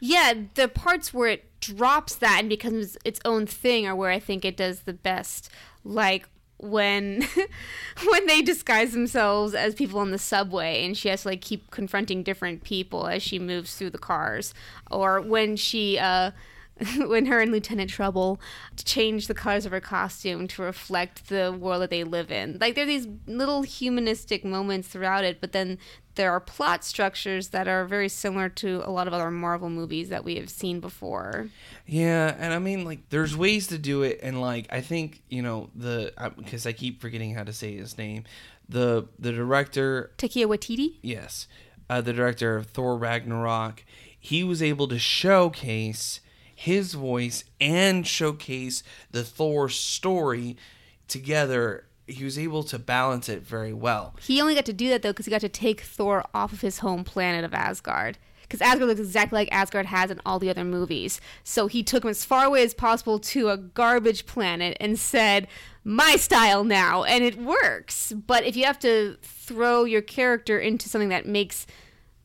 Yeah, 0.00 0.32
the 0.54 0.66
parts 0.66 1.12
where 1.12 1.28
it 1.28 1.60
drops 1.60 2.14
that 2.16 2.40
and 2.40 2.48
becomes 2.48 2.96
its 3.04 3.20
own 3.24 3.46
thing 3.46 3.86
are 3.86 3.94
where 3.94 4.10
I 4.10 4.18
think 4.18 4.44
it 4.44 4.56
does 4.56 4.80
the 4.80 4.94
best. 4.94 5.50
Like 5.84 6.26
when 6.56 7.26
when 8.06 8.26
they 8.26 8.42
disguise 8.42 8.92
themselves 8.92 9.54
as 9.54 9.74
people 9.74 10.00
on 10.00 10.10
the 10.10 10.18
subway 10.18 10.84
and 10.84 10.96
she 10.96 11.08
has 11.08 11.22
to 11.22 11.28
like 11.28 11.40
keep 11.40 11.70
confronting 11.70 12.22
different 12.22 12.64
people 12.64 13.06
as 13.06 13.22
she 13.22 13.38
moves 13.38 13.76
through 13.76 13.88
the 13.88 13.98
cars 13.98 14.52
or 14.90 15.22
when 15.22 15.56
she 15.56 15.98
uh 15.98 16.30
when 17.06 17.26
her 17.26 17.40
and 17.40 17.52
Lieutenant 17.52 17.90
Trouble 17.90 18.40
change 18.84 19.26
the 19.26 19.34
colors 19.34 19.66
of 19.66 19.72
her 19.72 19.80
costume 19.80 20.48
to 20.48 20.62
reflect 20.62 21.28
the 21.28 21.52
world 21.52 21.82
that 21.82 21.90
they 21.90 22.04
live 22.04 22.30
in. 22.30 22.58
Like 22.60 22.74
there 22.74 22.84
are 22.84 22.86
these 22.86 23.08
little 23.26 23.62
humanistic 23.62 24.44
moments 24.44 24.88
throughout 24.88 25.24
it, 25.24 25.40
but 25.40 25.52
then 25.52 25.78
there 26.14 26.32
are 26.32 26.40
plot 26.40 26.84
structures 26.84 27.48
that 27.48 27.68
are 27.68 27.84
very 27.84 28.08
similar 28.08 28.48
to 28.48 28.82
a 28.84 28.90
lot 28.90 29.06
of 29.06 29.12
other 29.12 29.30
Marvel 29.30 29.70
movies 29.70 30.08
that 30.08 30.24
we 30.24 30.36
have 30.36 30.50
seen 30.50 30.80
before. 30.80 31.48
Yeah, 31.86 32.34
and 32.38 32.52
I 32.52 32.58
mean, 32.58 32.84
like, 32.84 33.08
there's 33.10 33.36
ways 33.36 33.68
to 33.68 33.78
do 33.78 34.02
it, 34.02 34.20
and 34.22 34.40
like, 34.40 34.66
I 34.70 34.80
think 34.80 35.22
you 35.28 35.42
know 35.42 35.70
the 35.74 36.12
because 36.36 36.66
I 36.66 36.72
keep 36.72 37.00
forgetting 37.00 37.34
how 37.34 37.44
to 37.44 37.52
say 37.52 37.76
his 37.76 37.96
name. 37.96 38.24
The 38.68 39.08
the 39.18 39.32
director, 39.32 40.12
Taika 40.18 40.46
Waititi? 40.46 40.96
yes, 41.02 41.48
uh, 41.88 42.00
the 42.00 42.12
director 42.12 42.56
of 42.56 42.66
Thor 42.66 42.96
Ragnarok, 42.96 43.84
he 44.18 44.44
was 44.44 44.62
able 44.62 44.88
to 44.88 44.98
showcase 44.98 46.20
his 46.60 46.92
voice 46.92 47.42
and 47.58 48.06
showcase 48.06 48.82
the 49.10 49.24
Thor 49.24 49.70
story 49.70 50.58
together. 51.08 51.86
He 52.06 52.22
was 52.22 52.38
able 52.38 52.64
to 52.64 52.78
balance 52.78 53.30
it 53.30 53.40
very 53.42 53.72
well. 53.72 54.14
He 54.20 54.40
only 54.42 54.54
got 54.54 54.66
to 54.66 54.74
do 54.74 54.90
that 54.90 55.00
though 55.00 55.10
because 55.12 55.24
he 55.24 55.30
got 55.30 55.40
to 55.40 55.48
take 55.48 55.80
Thor 55.80 56.24
off 56.34 56.52
of 56.52 56.60
his 56.60 56.80
home 56.80 57.02
planet 57.02 57.44
of 57.44 57.54
Asgard. 57.54 58.18
because 58.42 58.60
Asgard 58.60 58.88
looks 58.88 59.00
exactly 59.00 59.38
like 59.38 59.48
Asgard 59.52 59.86
has 59.86 60.10
in 60.10 60.20
all 60.26 60.38
the 60.40 60.50
other 60.50 60.64
movies. 60.64 61.20
So 61.44 61.66
he 61.68 61.82
took 61.84 62.04
him 62.04 62.10
as 62.10 62.24
far 62.24 62.44
away 62.44 62.64
as 62.64 62.74
possible 62.74 63.18
to 63.20 63.48
a 63.48 63.56
garbage 63.56 64.26
planet 64.26 64.76
and 64.80 64.98
said, 64.98 65.46
"My 65.84 66.16
style 66.16 66.64
now," 66.64 67.04
and 67.04 67.22
it 67.24 67.38
works. 67.38 68.12
But 68.12 68.44
if 68.44 68.56
you 68.56 68.64
have 68.64 68.80
to 68.80 69.16
throw 69.22 69.84
your 69.84 70.02
character 70.02 70.58
into 70.58 70.88
something 70.88 71.10
that 71.10 71.26
makes 71.26 71.66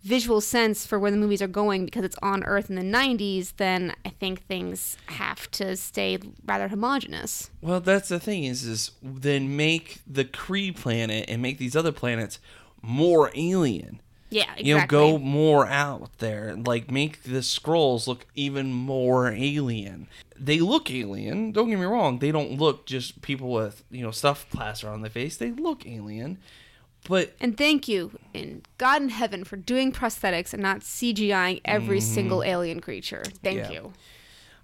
visual 0.06 0.40
sense 0.40 0.86
for 0.86 1.00
where 1.00 1.10
the 1.10 1.18
movies 1.18 1.42
are 1.42 1.48
going 1.48 1.84
because 1.84 2.06
it's 2.06 2.18
on 2.22 2.44
Earth 2.44 2.70
in 2.70 2.76
the 2.76 2.82
90s, 2.84 3.54
then 3.58 3.94
I 4.06 4.10
think 4.10 4.46
things 4.46 4.98
have 5.08 5.50
to 5.52 5.76
stay 5.76 6.20
rather 6.46 6.68
homogenous. 6.68 7.50
Well, 7.60 7.80
that's 7.80 8.10
the 8.10 8.20
thing 8.20 8.44
is, 8.44 8.64
is 8.64 8.92
then 9.02 9.58
make 9.58 10.00
the 10.06 10.24
Kree 10.24 10.76
planet 10.76 11.26
and 11.28 11.42
make 11.42 11.58
these 11.58 11.76
other 11.76 11.92
planets 11.92 12.40
more 12.84 13.32
alien. 13.34 14.00
Yeah, 14.30 14.44
exactly. 14.44 14.68
You 14.68 14.78
know, 14.78 14.86
go 14.88 15.18
more 15.18 15.66
out 15.66 16.18
there. 16.20 16.56
Like 16.56 16.92
make 16.92 17.24
the 17.24 17.40
Skrulls 17.40 18.06
look 18.06 18.26
even 18.36 18.74
more 18.74 19.32
alien. 19.32 20.08
They 20.38 20.60
look 20.60 20.92
alien. 20.92 21.52
Don't 21.52 21.70
get 21.70 21.80
me 21.80 21.86
wrong. 21.86 22.20
They 22.20 22.32
don't 22.32 22.60
look 22.60 22.86
just 22.86 23.22
people 23.22 23.52
with 23.52 23.84
you 23.90 24.04
know 24.04 24.12
stuff 24.12 24.48
plaster 24.52 24.90
on 24.90 25.02
their 25.02 25.12
face. 25.12 25.38
They 25.38 25.52
look 25.52 25.88
alien. 25.88 26.40
But 27.08 27.34
And 27.40 27.58
thank 27.58 27.88
you, 27.88 28.12
in 28.34 28.64
God 28.78 29.02
in 29.02 29.10
heaven, 29.10 29.44
for 29.44 29.56
doing 29.58 29.92
prosthetics 29.92 30.54
and 30.54 30.62
not 30.62 30.82
CGIing 30.82 31.62
every 31.66 32.00
single 32.02 32.44
alien 32.44 32.80
creature. 32.80 33.24
Thank 33.44 33.60
Mm-hmm. 33.62 33.72
Yeah. 33.72 33.80
you. 33.80 33.94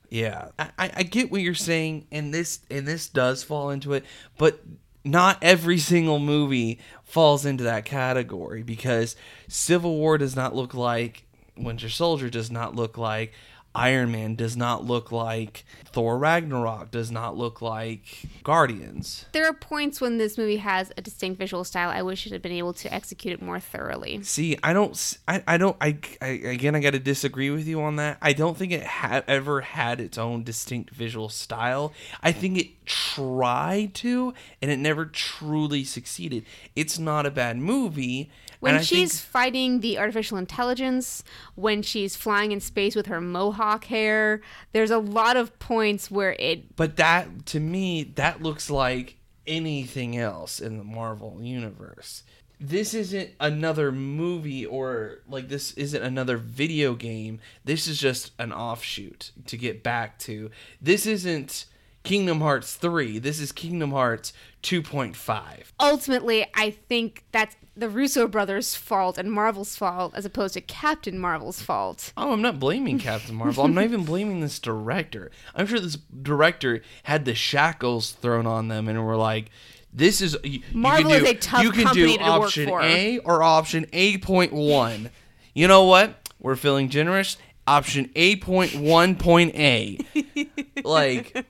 Yeah, 0.10 0.48
I, 0.60 0.70
I 0.78 0.92
I 0.98 1.04
get 1.04 1.32
what 1.32 1.40
you're 1.42 1.54
saying, 1.54 2.06
and 2.12 2.34
this 2.34 2.60
and 2.70 2.86
this 2.86 3.08
does 3.08 3.44
fall 3.44 3.70
into 3.70 3.94
it, 3.94 4.04
but 4.38 4.60
not 5.06 5.38
every 5.42 5.78
single 5.78 6.20
movie 6.20 6.80
falls 7.06 7.46
into 7.46 7.64
that 7.64 7.86
category 7.86 8.62
because 8.62 9.16
Civil 9.48 9.96
War 9.96 10.18
does 10.18 10.36
not 10.36 10.54
look 10.54 10.74
like 10.74 11.24
Winter 11.56 11.90
Soldier 11.90 12.30
does 12.30 12.52
not 12.52 12.76
look 12.76 12.98
like 12.98 13.32
Iron 13.74 14.12
Man 14.12 14.36
does 14.36 14.58
not 14.58 14.86
look 14.86 15.12
like 15.12 15.64
Thor 15.86 16.18
Ragnarok 16.18 16.92
does 16.92 17.12
not 17.12 17.38
look 17.38 17.62
like 17.62 18.04
Guardians. 18.44 19.26
There 19.32 19.46
are 19.48 19.54
points 19.54 20.02
when 20.02 20.18
this 20.18 20.38
movie 20.38 20.58
has 20.58 20.92
a 20.98 21.02
distinct 21.02 21.40
visual 21.40 21.64
style. 21.64 21.90
I 21.90 22.02
wish 22.02 22.26
it 22.26 22.32
had 22.32 22.42
been 22.42 22.52
able 22.52 22.74
to 22.74 22.94
execute 22.94 23.34
it 23.34 23.42
more 23.42 23.60
thoroughly. 23.60 24.22
See, 24.24 24.58
I 24.62 24.74
don't, 24.74 25.18
I, 25.28 25.44
I 25.48 25.58
don't, 25.58 25.78
I, 25.80 25.98
I 26.22 26.28
again, 26.28 26.76
I 26.76 26.80
got 26.80 26.92
to 26.92 27.00
disagree 27.00 27.50
with 27.50 27.68
you 27.68 27.82
on 27.82 27.96
that. 27.98 28.18
I 28.22 28.34
don't 28.34 28.58
think 28.58 28.72
it 28.74 28.84
ha- 28.84 29.24
ever 29.28 29.62
had 29.62 30.02
its 30.02 30.18
own 30.18 30.44
distinct 30.44 30.92
visual 30.92 31.30
style. 31.30 31.94
I 32.22 32.32
think 32.32 32.58
it 32.58 32.86
tried 32.86 33.94
to, 33.96 34.34
and 34.62 34.70
it 34.70 34.80
never 34.80 35.06
truly 35.06 35.84
succeeded. 35.84 36.46
It's 36.76 37.00
not 37.00 37.26
a 37.26 37.32
bad 37.32 37.58
movie. 37.58 38.30
When 38.62 38.82
she's 38.84 39.20
think, 39.20 39.32
fighting 39.32 39.80
the 39.80 39.98
artificial 39.98 40.38
intelligence, 40.38 41.24
when 41.56 41.82
she's 41.82 42.16
flying 42.16 42.52
in 42.52 42.60
space 42.60 42.96
with 42.96 43.08
her 43.08 43.20
mohawk 43.20 43.86
hair, 43.86 44.42
there's 44.72 44.92
a 44.92 45.00
lot 45.00 45.36
of 45.36 45.58
points 45.60 46.10
where 46.10 46.36
it 46.40 46.76
but 46.76 46.96
that 46.98 47.46
to 47.48 47.60
me, 47.60 48.04
that 48.16 48.42
looks 48.42 48.70
like 48.70 49.18
anything 49.48 50.16
else 50.16 50.60
in 50.60 50.78
the 50.78 50.84
Marvel 50.84 51.40
universe. 51.42 52.24
This 52.60 52.94
isn't 52.94 53.32
another 53.40 53.92
movie 53.92 54.68
or 54.68 55.22
like 55.28 55.50
this 55.50 55.74
isn't 55.74 56.04
another 56.04 56.38
video 56.38 56.94
game. 56.94 57.40
This 57.66 57.88
is 57.88 58.00
just 58.00 58.32
an 58.38 58.54
offshoot 58.54 59.32
to 59.48 59.58
get 59.58 59.82
back 59.82 60.20
to. 60.20 60.52
This 60.80 61.08
isn't 61.08 61.66
Kingdom 62.04 62.42
Hearts 62.42 62.76
3. 62.76 63.20
This 63.20 63.40
is 63.40 63.52
Kingdom 63.52 63.92
Hearts 63.92 64.34
2.5. 64.64 65.72
ultimately 65.80 66.46
I 66.56 66.72
think 66.72 67.24
that's 67.32 67.56
the 67.76 67.90
Russo 67.90 68.28
brothers' 68.28 68.76
fault 68.76 69.18
and 69.18 69.32
Marvel's 69.32 69.76
fault 69.76 70.14
as 70.16 70.26
opposed 70.26 70.54
to 70.56 70.62
Captain 70.62 71.18
Marvel's 71.18 71.62
fault. 71.62 72.12
Oh, 72.18 72.34
I'm 72.34 72.42
not 72.42 72.60
blaming 72.60 73.00
Captain 73.00 73.36
Marvel. 73.36 73.64
I'm 73.64 73.74
not 73.74 73.86
even 73.86 74.04
blaming 74.04 74.42
this 74.42 74.60
director. 74.60 75.32
I'm 75.56 75.66
sure 75.66 75.80
this 75.80 75.98
director 76.22 76.82
had 77.04 77.26
the 77.26 77.34
shackles 77.36 78.12
thrown 78.12 78.46
on 78.46 78.68
them 78.68 78.88
and 78.88 79.04
were 79.06 79.16
like, 79.16 79.50
"This 79.94 80.22
is 80.22 80.38
you, 80.44 80.60
you 80.60 80.62
Marvel 80.74 81.12
can 81.12 81.22
is 81.22 81.30
do, 81.30 81.30
a 81.30 81.40
tough 81.40 81.64
You 81.64 81.72
can 81.72 81.84
company 81.86 82.18
do 82.18 82.24
option. 82.24 82.70
A 82.70 83.20
or 83.20 83.42
option 83.42 83.86
A 83.94 84.18
point 84.18 84.54
one. 84.54 85.10
You 85.54 85.68
know 85.68 85.84
what? 85.86 86.30
We're 86.40 86.56
feeling 86.56 86.90
generous. 86.90 87.38
Option 87.68 88.10
A 88.16 88.38
point 88.38 88.76
one 88.76 89.16
point 89.16 89.56
A. 89.56 90.00
like, 90.84 91.46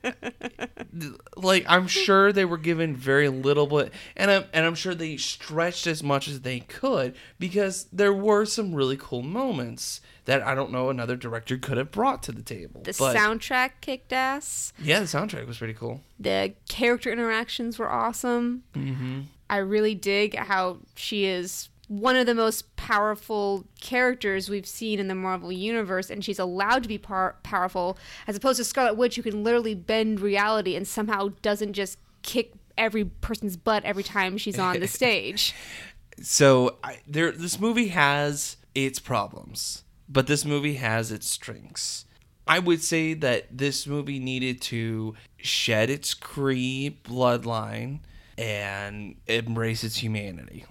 like 1.36 1.64
I'm 1.68 1.86
sure 1.86 2.32
they 2.32 2.44
were 2.44 2.58
given 2.58 2.94
very 2.94 3.28
little, 3.28 3.66
but 3.66 3.92
and 4.16 4.30
I'm 4.30 4.44
and 4.52 4.66
I'm 4.66 4.74
sure 4.74 4.94
they 4.94 5.16
stretched 5.16 5.86
as 5.86 6.02
much 6.02 6.28
as 6.28 6.42
they 6.42 6.60
could 6.60 7.14
because 7.38 7.86
there 7.92 8.12
were 8.12 8.44
some 8.44 8.74
really 8.74 8.96
cool 8.98 9.22
moments 9.22 10.00
that 10.26 10.42
I 10.42 10.54
don't 10.54 10.70
know 10.70 10.90
another 10.90 11.16
director 11.16 11.56
could 11.56 11.78
have 11.78 11.90
brought 11.90 12.22
to 12.24 12.32
the 12.32 12.42
table. 12.42 12.82
The 12.82 12.94
but 12.98 13.16
soundtrack 13.16 13.72
kicked 13.80 14.12
ass. 14.12 14.72
yeah, 14.78 15.00
the 15.00 15.06
soundtrack 15.06 15.46
was 15.46 15.58
pretty 15.58 15.74
cool. 15.74 16.02
The 16.20 16.54
character 16.68 17.10
interactions 17.10 17.78
were 17.78 17.90
awesome. 17.90 18.64
Mm-hmm. 18.74 19.22
I 19.50 19.56
really 19.58 19.94
dig 19.94 20.36
how 20.36 20.78
she 20.94 21.24
is 21.24 21.68
one 21.98 22.16
of 22.16 22.24
the 22.24 22.34
most 22.34 22.74
powerful 22.76 23.66
characters 23.80 24.48
we've 24.48 24.66
seen 24.66 24.98
in 24.98 25.08
the 25.08 25.14
Marvel 25.14 25.52
universe, 25.52 26.08
and 26.08 26.24
she's 26.24 26.38
allowed 26.38 26.82
to 26.82 26.88
be 26.88 26.96
par- 26.96 27.36
powerful, 27.42 27.98
as 28.26 28.34
opposed 28.34 28.56
to 28.56 28.64
Scarlet 28.64 28.96
Witch, 28.96 29.16
who 29.16 29.22
can 29.22 29.44
literally 29.44 29.74
bend 29.74 30.20
reality 30.20 30.74
and 30.74 30.88
somehow 30.88 31.28
doesn't 31.42 31.74
just 31.74 31.98
kick 32.22 32.52
every 32.78 33.04
person's 33.04 33.58
butt 33.58 33.84
every 33.84 34.02
time 34.02 34.38
she's 34.38 34.58
on 34.58 34.80
the 34.80 34.88
stage. 34.88 35.54
So 36.22 36.78
I, 36.82 37.00
there, 37.06 37.30
this 37.30 37.60
movie 37.60 37.88
has 37.88 38.56
its 38.74 38.98
problems, 38.98 39.84
but 40.08 40.26
this 40.26 40.46
movie 40.46 40.74
has 40.74 41.12
its 41.12 41.28
strengths. 41.28 42.06
I 42.46 42.58
would 42.58 42.82
say 42.82 43.12
that 43.14 43.56
this 43.56 43.86
movie 43.86 44.18
needed 44.18 44.62
to 44.62 45.14
shed 45.36 45.90
its 45.90 46.14
Kree 46.14 46.96
bloodline 47.02 48.00
and 48.38 49.16
embrace 49.26 49.84
its 49.84 49.96
humanity. 49.96 50.64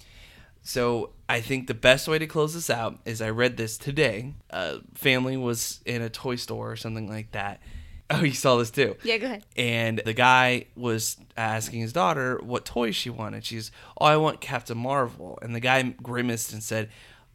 So 0.64 1.12
I 1.28 1.41
think 1.41 1.68
the 1.68 1.74
best 1.74 2.07
way 2.07 2.20
to 2.20 2.28
close 2.28 2.53
this 2.53 2.70
out 2.70 2.99
is 3.05 3.22
I 3.22 3.30
read 3.30 3.57
this 3.57 3.78
today. 3.78 4.34
A 4.49 4.80
family 4.93 5.38
was 5.38 5.82
in 5.86 6.01
a 6.01 6.09
toy 6.09 6.36
store 6.36 6.72
or 6.72 6.76
something 6.76 7.09
like 7.09 7.32
that. 7.32 7.62
Oh, 8.14 8.24
you 8.24 8.34
saw 8.34 8.57
this 8.57 8.72
too. 8.72 8.97
Yeah, 9.03 9.16
go 9.20 9.28
ahead. 9.28 9.45
And 9.55 10.01
the 10.03 10.12
guy 10.12 10.66
was 10.76 11.16
asking 11.38 11.80
his 11.80 11.93
daughter 11.93 12.41
what 12.43 12.66
toy 12.66 12.91
she 12.91 13.09
wanted. 13.09 13.45
She's, 13.45 13.72
oh, 14.01 14.05
I 14.05 14.18
want 14.18 14.41
Captain 14.41 14.78
Marvel. 14.78 15.39
And 15.41 15.55
the 15.55 15.62
guy 15.62 15.82
grimaced 15.82 16.51
and 16.51 16.62
said, 16.62 16.89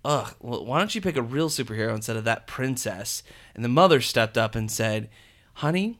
ugh, 0.05 0.35
well, 0.39 0.67
why 0.67 0.79
don't 0.79 0.95
you 0.95 1.01
pick 1.01 1.17
a 1.17 1.23
real 1.23 1.49
superhero 1.49 1.95
instead 1.95 2.19
of 2.19 2.25
that 2.25 2.47
princess? 2.47 3.23
And 3.55 3.65
the 3.65 3.71
mother 3.71 4.03
stepped 4.03 4.37
up 4.37 4.55
and 4.55 4.71
said, 4.71 5.09
honey, 5.55 5.99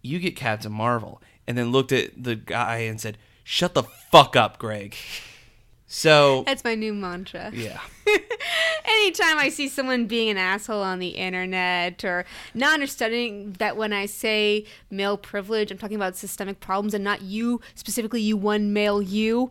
you 0.00 0.18
get 0.18 0.34
Captain 0.34 0.72
Marvel. 0.72 1.20
And 1.46 1.58
then 1.58 1.70
looked 1.70 1.92
at 1.92 2.24
the 2.24 2.36
guy 2.36 2.78
and 2.78 2.98
said, 2.98 3.18
shut 3.44 3.74
the 3.74 3.82
fuck 3.82 4.34
up, 4.34 4.58
Greg. 4.58 4.96
So, 5.88 6.42
That's 6.46 6.64
my 6.64 6.74
new 6.74 6.92
mantra. 6.92 7.52
yeah. 7.54 7.80
Anytime 8.84 9.38
I 9.38 9.50
see 9.50 9.68
someone 9.68 10.06
being 10.06 10.28
an 10.30 10.36
asshole 10.36 10.82
on 10.82 10.98
the 10.98 11.10
internet 11.10 12.04
or 12.04 12.24
not 12.54 12.74
understanding 12.74 13.52
that 13.58 13.76
when 13.76 13.92
I 13.92 14.06
say 14.06 14.64
male 14.90 15.16
privilege, 15.16 15.70
I'm 15.70 15.78
talking 15.78 15.96
about 15.96 16.16
systemic 16.16 16.58
problems 16.60 16.92
and 16.92 17.04
not 17.04 17.22
you, 17.22 17.60
specifically 17.74 18.20
you 18.20 18.36
one 18.36 18.72
male 18.72 19.00
you, 19.00 19.50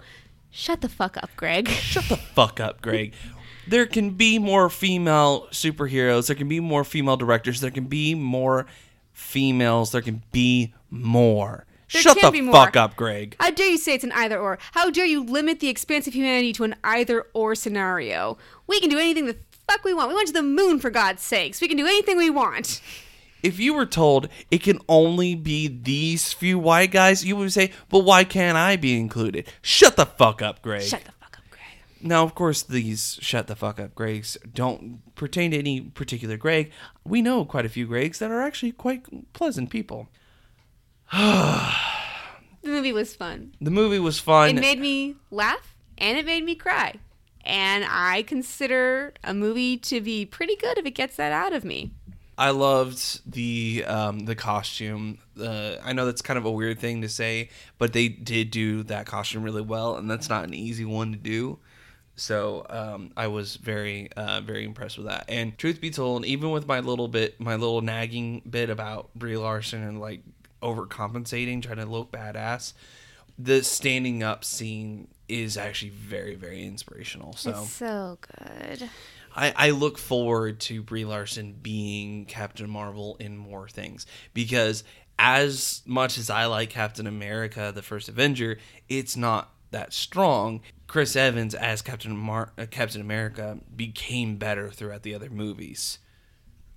shut 0.52 0.82
the 0.82 0.90
fuck 0.90 1.16
up, 1.18 1.30
Greg. 1.38 1.68
Shut 1.70 2.06
the 2.10 2.18
fuck 2.18 2.60
up, 2.60 2.82
Greg. 2.82 3.14
There 3.68 3.86
can 3.86 4.12
be 4.12 4.38
more 4.38 4.70
female 4.70 5.48
superheroes. 5.52 6.28
There 6.28 6.36
can 6.36 6.48
be 6.48 6.60
more 6.60 6.84
female 6.84 7.18
directors. 7.18 7.62
There 7.62 7.72
can 7.72 7.86
be 7.86 8.14
more 8.14 8.66
females. 9.14 9.92
There 9.92 10.02
can 10.02 10.22
be 10.32 10.74
more. 10.90 11.66
There 11.96 12.02
Shut 12.02 12.20
the 12.20 12.52
fuck 12.52 12.76
up, 12.76 12.98
Greg. 12.98 13.38
How 13.40 13.52
dare 13.52 13.70
you 13.70 13.78
say 13.78 13.94
it's 13.94 14.04
an 14.04 14.12
either 14.12 14.38
or? 14.38 14.60
How 14.74 14.90
dare 14.90 15.06
you 15.06 15.24
limit 15.24 15.62
the 15.62 15.70
expanse 15.70 16.08
of 16.08 16.14
humanity 16.14 16.52
to 16.52 16.66
an 16.66 16.76
either 16.84 17.28
or 17.34 17.56
scenario? 17.56 18.38
We 18.68 18.82
can 18.82 18.90
do 18.90 18.98
anything 18.98 19.28
the 19.28 19.38
fuck 19.66 19.86
we 19.86 19.94
want. 19.94 20.10
We 20.10 20.16
went 20.16 20.28
to 20.28 20.34
the 20.34 20.44
moon 20.44 20.80
for 20.80 20.90
God's 20.90 21.22
sakes. 21.22 21.62
We 21.62 21.70
can 21.70 21.78
do 21.78 21.86
anything 21.86 22.18
we 22.18 22.30
want. 22.30 22.82
If 23.42 23.62
you 23.62 23.74
were 23.74 23.86
told 23.86 24.28
it 24.52 24.62
can 24.62 24.80
only 24.90 25.36
be 25.36 25.70
these 25.70 26.34
few 26.34 26.60
white 26.60 26.92
guys, 26.92 27.24
you 27.24 27.38
would 27.38 27.54
say, 27.54 27.72
but 27.88 28.00
why 28.00 28.26
can't 28.26 28.58
I 28.58 28.76
be 28.76 29.00
included? 29.00 29.48
Shut 29.62 29.96
the 29.96 30.06
fuck 30.06 30.42
up, 30.42 30.62
Greg. 30.62 30.82
Shut 30.82 31.06
the 31.06 31.14
fuck 31.14 31.38
up, 31.38 31.46
Greg. 31.50 31.62
Now, 32.02 32.26
of 32.26 32.36
course, 32.36 32.62
these 32.62 33.18
shut 33.22 33.48
the 33.48 33.56
fuck 33.56 33.80
up 33.80 33.96
Gregs 33.96 34.36
don't 34.54 35.00
pertain 35.16 35.52
to 35.52 35.58
any 35.58 35.80
particular 35.80 36.36
Greg. 36.36 36.72
We 37.06 37.22
know 37.22 37.46
quite 37.46 37.66
a 37.66 37.70
few 37.70 37.88
Gregs 37.88 38.18
that 38.18 38.32
are 38.32 38.42
actually 38.42 38.74
quite 38.74 39.32
pleasant 39.32 39.70
people. 39.70 40.10
The 42.66 42.72
movie 42.72 42.94
was 42.94 43.16
fun. 43.16 43.54
The 43.62 43.70
movie 43.70 44.00
was 44.00 44.20
fun. 44.20 44.50
It 44.50 44.60
made 44.60 44.80
me 44.80 45.16
laugh 45.30 45.76
and 46.00 46.18
it 46.18 46.26
made 46.26 46.44
me 46.44 46.56
cry. 46.56 46.96
And 47.46 47.86
I 47.88 48.24
consider 48.24 49.14
a 49.24 49.36
movie 49.36 49.78
to 49.78 50.02
be 50.02 50.26
pretty 50.26 50.56
good 50.56 50.80
if 50.80 50.86
it 50.88 50.96
gets 50.96 51.16
that 51.18 51.32
out 51.32 51.54
of 51.54 51.64
me. 51.64 51.92
I 52.40 52.50
loved 52.50 53.22
the 53.32 53.86
um, 53.88 54.20
the 54.22 54.36
costume. 54.36 55.20
Uh, 55.40 55.76
I 55.84 55.94
know 55.94 56.08
that's 56.08 56.24
kind 56.24 56.38
of 56.38 56.46
a 56.46 56.52
weird 56.52 56.80
thing 56.80 57.04
to 57.04 57.10
say, 57.10 57.50
but 57.78 57.94
they 57.94 58.08
did 58.10 58.50
do 58.50 58.82
that 58.84 59.06
costume 59.06 59.44
really 59.44 59.62
well, 59.62 59.96
and 59.96 60.10
that's 60.10 60.28
not 60.28 60.44
an 60.44 60.54
easy 60.54 60.86
one 60.86 61.12
to 61.12 61.18
do. 61.18 61.60
So 62.18 62.66
um, 62.70 63.12
I 63.16 63.28
was 63.28 63.58
very, 63.58 64.10
uh, 64.16 64.42
very 64.42 64.64
impressed 64.64 64.98
with 64.98 65.08
that. 65.08 65.26
And 65.28 65.58
truth 65.58 65.82
be 65.82 65.92
told, 65.92 66.26
even 66.26 66.52
with 66.52 66.66
my 66.66 66.80
little 66.80 67.08
bit, 67.10 67.40
my 67.40 67.56
little 67.56 67.82
nagging 67.82 68.42
bit 68.50 68.70
about 68.70 69.14
Brie 69.16 69.38
Larson 69.38 69.84
and 69.84 70.00
like 70.00 70.22
overcompensating, 70.62 71.62
trying 71.62 71.78
to 71.78 71.86
look 71.86 72.12
badass, 72.12 72.74
the 73.38 73.64
standing 73.64 74.24
up 74.24 74.44
scene 74.44 75.08
is 75.28 75.58
actually 75.58 75.90
very, 75.90 76.36
very 76.36 76.66
inspirational. 76.66 77.34
So 77.36 77.50
It's 77.50 77.72
so 77.72 78.18
good. 78.40 78.90
I, 79.36 79.54
I 79.56 79.70
look 79.72 79.98
forward 79.98 80.60
to 80.62 80.82
Brie 80.82 81.04
Larson 81.04 81.54
being 81.62 82.26
Captain 82.26 82.70
Marvel 82.70 83.18
in 83.20 83.36
more 83.36 83.68
things 83.68 84.06
because 84.34 84.84
as 85.20 85.82
much 85.86 86.18
as 86.18 86.30
I 86.30 86.46
like 86.46 86.70
Captain 86.70 87.08
America, 87.08 87.72
the 87.74 87.82
first 87.82 88.08
Avenger, 88.08 88.58
it's 88.88 89.18
not 89.18 89.52
that 89.72 89.94
strong. 89.94 90.62
Chris 90.88 91.16
Evans 91.16 91.54
as 91.54 91.82
Captain 91.82 92.16
Mar- 92.16 92.54
uh, 92.58 92.66
Captain 92.70 93.02
America 93.02 93.58
became 93.76 94.38
better 94.38 94.70
throughout 94.70 95.04
the 95.04 95.14
other 95.14 95.30
movies. 95.30 96.00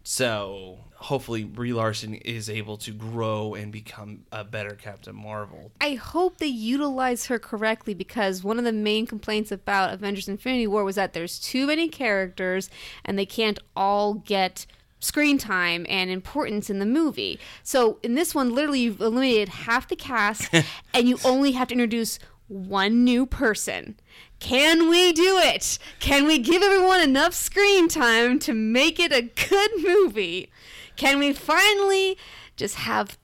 So 0.02 0.78
hopefully 0.94 1.44
Brie 1.44 1.72
Larson 1.72 2.14
is 2.14 2.50
able 2.50 2.76
to 2.78 2.92
grow 2.92 3.54
and 3.54 3.70
become 3.70 4.24
a 4.32 4.42
better 4.44 4.74
Captain 4.74 5.14
Marvel. 5.14 5.70
I 5.80 5.94
hope 5.94 6.38
they 6.38 6.46
utilize 6.46 7.26
her 7.26 7.38
correctly 7.38 7.94
because 7.94 8.42
one 8.42 8.58
of 8.58 8.64
the 8.64 8.72
main 8.72 9.06
complaints 9.06 9.52
about 9.52 9.94
Avengers 9.94 10.28
Infinity 10.28 10.66
War 10.66 10.84
was 10.84 10.96
that 10.96 11.12
there's 11.12 11.38
too 11.38 11.66
many 11.66 11.88
characters 11.88 12.68
and 13.04 13.18
they 13.18 13.26
can't 13.26 13.58
all 13.76 14.14
get 14.14 14.66
screen 15.00 15.38
time 15.38 15.86
and 15.88 16.10
importance 16.10 16.68
in 16.68 16.80
the 16.80 16.86
movie. 16.86 17.38
So 17.62 17.98
in 18.02 18.14
this 18.14 18.34
one, 18.34 18.54
literally, 18.54 18.80
you've 18.80 19.00
eliminated 19.00 19.48
half 19.48 19.88
the 19.88 19.96
cast 19.96 20.52
and 20.94 21.08
you 21.08 21.18
only 21.24 21.52
have 21.52 21.68
to 21.68 21.74
introduce 21.74 22.18
one 22.48 23.04
new 23.04 23.26
person. 23.26 24.00
Can 24.40 24.88
we 24.88 25.12
do 25.12 25.38
it? 25.38 25.78
Can 26.00 26.26
we 26.26 26.38
give 26.38 26.62
everyone 26.62 27.00
enough 27.00 27.34
screen 27.34 27.88
time 27.88 28.38
to 28.40 28.54
make 28.54 29.00
it 29.00 29.12
a 29.12 29.22
good 29.22 29.70
movie? 29.78 30.50
Can 30.96 31.18
we 31.18 31.32
finally 31.32 32.16
just 32.56 32.76
have 32.76 33.18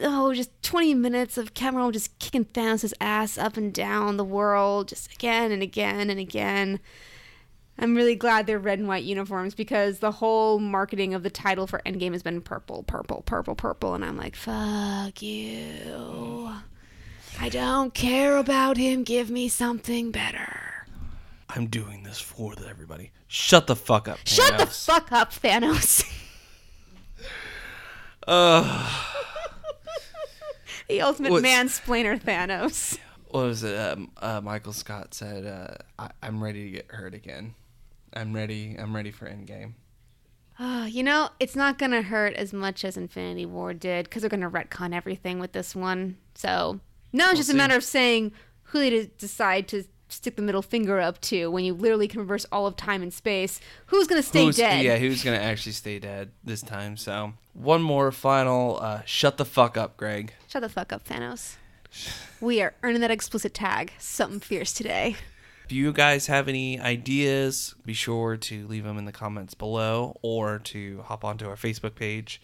oh, 0.00 0.34
just 0.34 0.50
20 0.62 0.94
minutes 0.94 1.38
of 1.38 1.54
Cameron 1.54 1.92
just 1.92 2.18
kicking 2.18 2.44
Thanos' 2.44 2.92
ass 3.00 3.38
up 3.38 3.56
and 3.56 3.72
down 3.72 4.16
the 4.16 4.24
world, 4.24 4.88
just 4.88 5.12
again 5.12 5.52
and 5.52 5.62
again 5.62 6.10
and 6.10 6.18
again. 6.18 6.80
I'm 7.78 7.94
really 7.94 8.16
glad 8.16 8.46
they're 8.46 8.58
red 8.58 8.78
and 8.78 8.86
white 8.86 9.04
uniforms 9.04 9.54
because 9.54 9.98
the 9.98 10.12
whole 10.12 10.58
marketing 10.58 11.14
of 11.14 11.22
the 11.22 11.30
title 11.30 11.66
for 11.66 11.80
Endgame 11.86 12.12
has 12.12 12.22
been 12.22 12.42
purple, 12.42 12.82
purple, 12.82 13.22
purple, 13.22 13.54
purple, 13.54 13.94
and 13.94 14.04
I'm 14.04 14.16
like, 14.16 14.36
fuck 14.36 15.22
you. 15.22 16.52
I 17.42 17.48
don't 17.48 17.92
care 17.92 18.36
about 18.36 18.76
him. 18.76 19.02
Give 19.02 19.28
me 19.28 19.48
something 19.48 20.12
better. 20.12 20.86
I'm 21.50 21.66
doing 21.66 22.04
this 22.04 22.20
for 22.20 22.54
everybody. 22.68 23.10
Shut 23.26 23.66
the 23.66 23.74
fuck 23.76 24.06
up. 24.08 24.18
Shut 24.24 24.56
the 24.58 24.64
Thanos. 24.64 24.86
fuck 24.86 25.12
up, 25.12 25.32
Thanos. 25.32 26.04
Ugh. 28.28 29.04
the 30.88 31.00
ultimate 31.00 31.32
What's- 31.32 31.44
mansplainer, 31.46 32.20
Thanos. 32.20 32.98
what 33.28 33.44
was 33.46 33.64
it? 33.64 33.76
Um, 33.76 34.12
uh, 34.18 34.40
Michael 34.40 34.72
Scott 34.72 35.12
said, 35.12 35.44
uh, 35.44 35.74
I- 35.98 36.10
"I'm 36.26 36.42
ready 36.42 36.64
to 36.66 36.70
get 36.70 36.90
hurt 36.92 37.14
again. 37.14 37.54
I'm 38.12 38.32
ready. 38.32 38.76
I'm 38.78 38.94
ready 38.94 39.10
for 39.10 39.28
Endgame." 39.28 39.72
Uh, 40.58 40.86
you 40.88 41.02
know, 41.02 41.30
it's 41.40 41.56
not 41.56 41.78
going 41.78 41.90
to 41.90 42.02
hurt 42.02 42.34
as 42.34 42.52
much 42.52 42.84
as 42.84 42.96
Infinity 42.96 43.46
War 43.46 43.74
did 43.74 44.04
because 44.04 44.22
they're 44.22 44.28
going 44.30 44.42
to 44.42 44.50
retcon 44.50 44.94
everything 44.94 45.40
with 45.40 45.52
this 45.52 45.74
one. 45.74 46.18
So 46.34 46.78
now 47.12 47.30
it's 47.30 47.38
just 47.38 47.48
see. 47.50 47.54
a 47.54 47.58
matter 47.58 47.76
of 47.76 47.84
saying 47.84 48.32
who 48.64 48.78
they 48.78 49.10
decide 49.18 49.68
to 49.68 49.84
stick 50.08 50.36
the 50.36 50.42
middle 50.42 50.60
finger 50.62 51.00
up 51.00 51.20
to 51.22 51.50
when 51.50 51.64
you 51.64 51.72
literally 51.72 52.06
can 52.06 52.20
reverse 52.20 52.44
all 52.52 52.66
of 52.66 52.76
time 52.76 53.02
and 53.02 53.12
space. 53.12 53.60
Who's 53.86 54.06
going 54.06 54.20
to 54.20 54.26
stay 54.28 54.44
Who's- 54.44 54.56
dead? 54.56 54.84
Yeah, 54.84 54.98
who's 54.98 55.24
gonna 55.24 55.38
actually 55.38 55.72
stay 55.72 55.98
dead 55.98 56.32
this 56.44 56.60
time? 56.60 56.96
So 56.98 57.32
one 57.54 57.82
more 57.82 58.12
final. 58.12 58.78
Uh, 58.80 59.02
shut 59.06 59.36
the 59.38 59.44
fuck 59.44 59.76
up, 59.76 59.96
Greg. 59.96 60.32
Shut 60.48 60.62
the 60.62 60.68
fuck 60.68 60.92
up, 60.92 61.06
Thanos. 61.06 61.56
We 62.40 62.60
are 62.60 62.74
earning 62.82 63.00
that 63.02 63.12
explicit 63.12 63.54
tag. 63.54 63.92
Something 63.98 64.40
fierce 64.40 64.72
today. 64.72 65.14
If 65.64 65.70
you 65.70 65.92
guys 65.92 66.26
have 66.26 66.48
any 66.48 66.80
ideas, 66.80 67.76
be 67.86 67.92
sure 67.92 68.36
to 68.36 68.66
leave 68.66 68.82
them 68.82 68.98
in 68.98 69.04
the 69.04 69.12
comments 69.12 69.54
below, 69.54 70.16
or 70.22 70.58
to 70.58 71.02
hop 71.02 71.24
onto 71.24 71.48
our 71.48 71.54
Facebook 71.54 71.94
page 71.94 72.42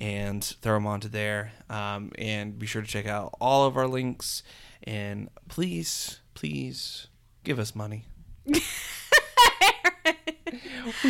and 0.00 0.42
throw 0.44 0.74
them 0.74 0.86
onto 0.86 1.08
there. 1.08 1.52
Um, 1.68 2.12
and 2.18 2.58
be 2.58 2.66
sure 2.66 2.82
to 2.82 2.88
check 2.88 3.06
out 3.06 3.34
all 3.40 3.66
of 3.66 3.76
our 3.76 3.88
links. 3.88 4.42
And 4.84 5.28
please, 5.48 6.20
please 6.34 7.08
give 7.44 7.58
us 7.58 7.74
money. 7.74 8.04
we 8.46 8.60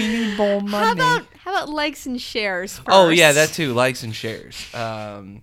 need 0.09 0.37
more 0.37 0.61
money. 0.61 0.71
How 0.71 0.93
about 0.93 1.27
how 1.39 1.51
about 1.55 1.69
likes 1.69 2.07
and 2.07 2.21
shares 2.21 2.77
first? 2.77 2.89
Oh 2.91 3.09
yeah, 3.11 3.33
that 3.33 3.51
too. 3.51 3.73
Likes 3.73 4.03
and 4.03 4.15
shares. 4.15 4.73
Um, 4.75 5.43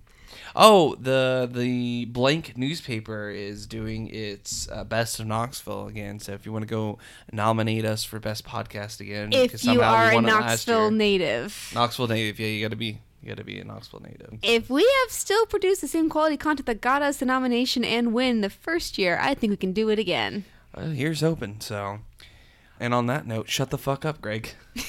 oh, 0.54 0.94
the 0.96 1.48
the 1.50 2.04
blank 2.06 2.56
newspaper 2.56 3.30
is 3.30 3.66
doing 3.66 4.08
its 4.08 4.68
uh, 4.70 4.84
best 4.84 5.20
of 5.20 5.26
Knoxville 5.26 5.86
again. 5.88 6.18
So 6.18 6.32
if 6.32 6.44
you 6.44 6.52
want 6.52 6.64
to 6.64 6.68
go 6.68 6.98
nominate 7.32 7.84
us 7.84 8.04
for 8.04 8.18
best 8.20 8.44
podcast 8.44 9.00
again, 9.00 9.30
'cause 9.30 9.54
If 9.54 9.64
you 9.64 9.80
are 9.82 10.10
a 10.10 10.14
won 10.14 10.26
it 10.26 10.32
last 10.32 10.66
Knoxville 10.68 10.90
year. 10.90 10.98
native. 10.98 11.70
Knoxville 11.74 12.08
native, 12.08 12.38
yeah, 12.38 12.48
you 12.48 12.64
gotta 12.64 12.76
be 12.76 12.98
you 13.26 13.32
gotta 13.34 13.44
be 13.44 13.58
a 13.58 13.64
Knoxville 13.64 14.00
native. 14.00 14.38
If 14.42 14.70
we 14.70 14.82
have 15.00 15.10
still 15.10 15.46
produced 15.46 15.80
the 15.80 15.88
same 15.88 16.08
quality 16.08 16.36
content 16.36 16.66
that 16.66 16.80
got 16.80 17.02
us 17.02 17.16
the 17.16 17.26
nomination 17.26 17.84
and 17.84 18.14
win 18.14 18.40
the 18.40 18.50
first 18.50 18.98
year, 18.98 19.18
I 19.20 19.34
think 19.34 19.50
we 19.50 19.56
can 19.56 19.72
do 19.72 19.88
it 19.88 19.98
again. 19.98 20.44
Here's 20.78 21.22
open. 21.22 21.60
So, 21.60 22.00
and 22.78 22.94
on 22.94 23.06
that 23.06 23.26
note, 23.26 23.48
shut 23.48 23.70
the 23.70 23.78
fuck 23.78 24.04
up, 24.04 24.20
Greg. 24.20 24.50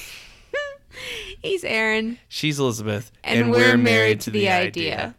He's 1.42 1.64
Aaron. 1.64 2.18
She's 2.28 2.58
Elizabeth, 2.58 3.10
And 3.24 3.50
we're 3.50 3.76
married 3.76 4.20
to 4.22 4.30
the 4.30 4.48
idea. 4.48 5.14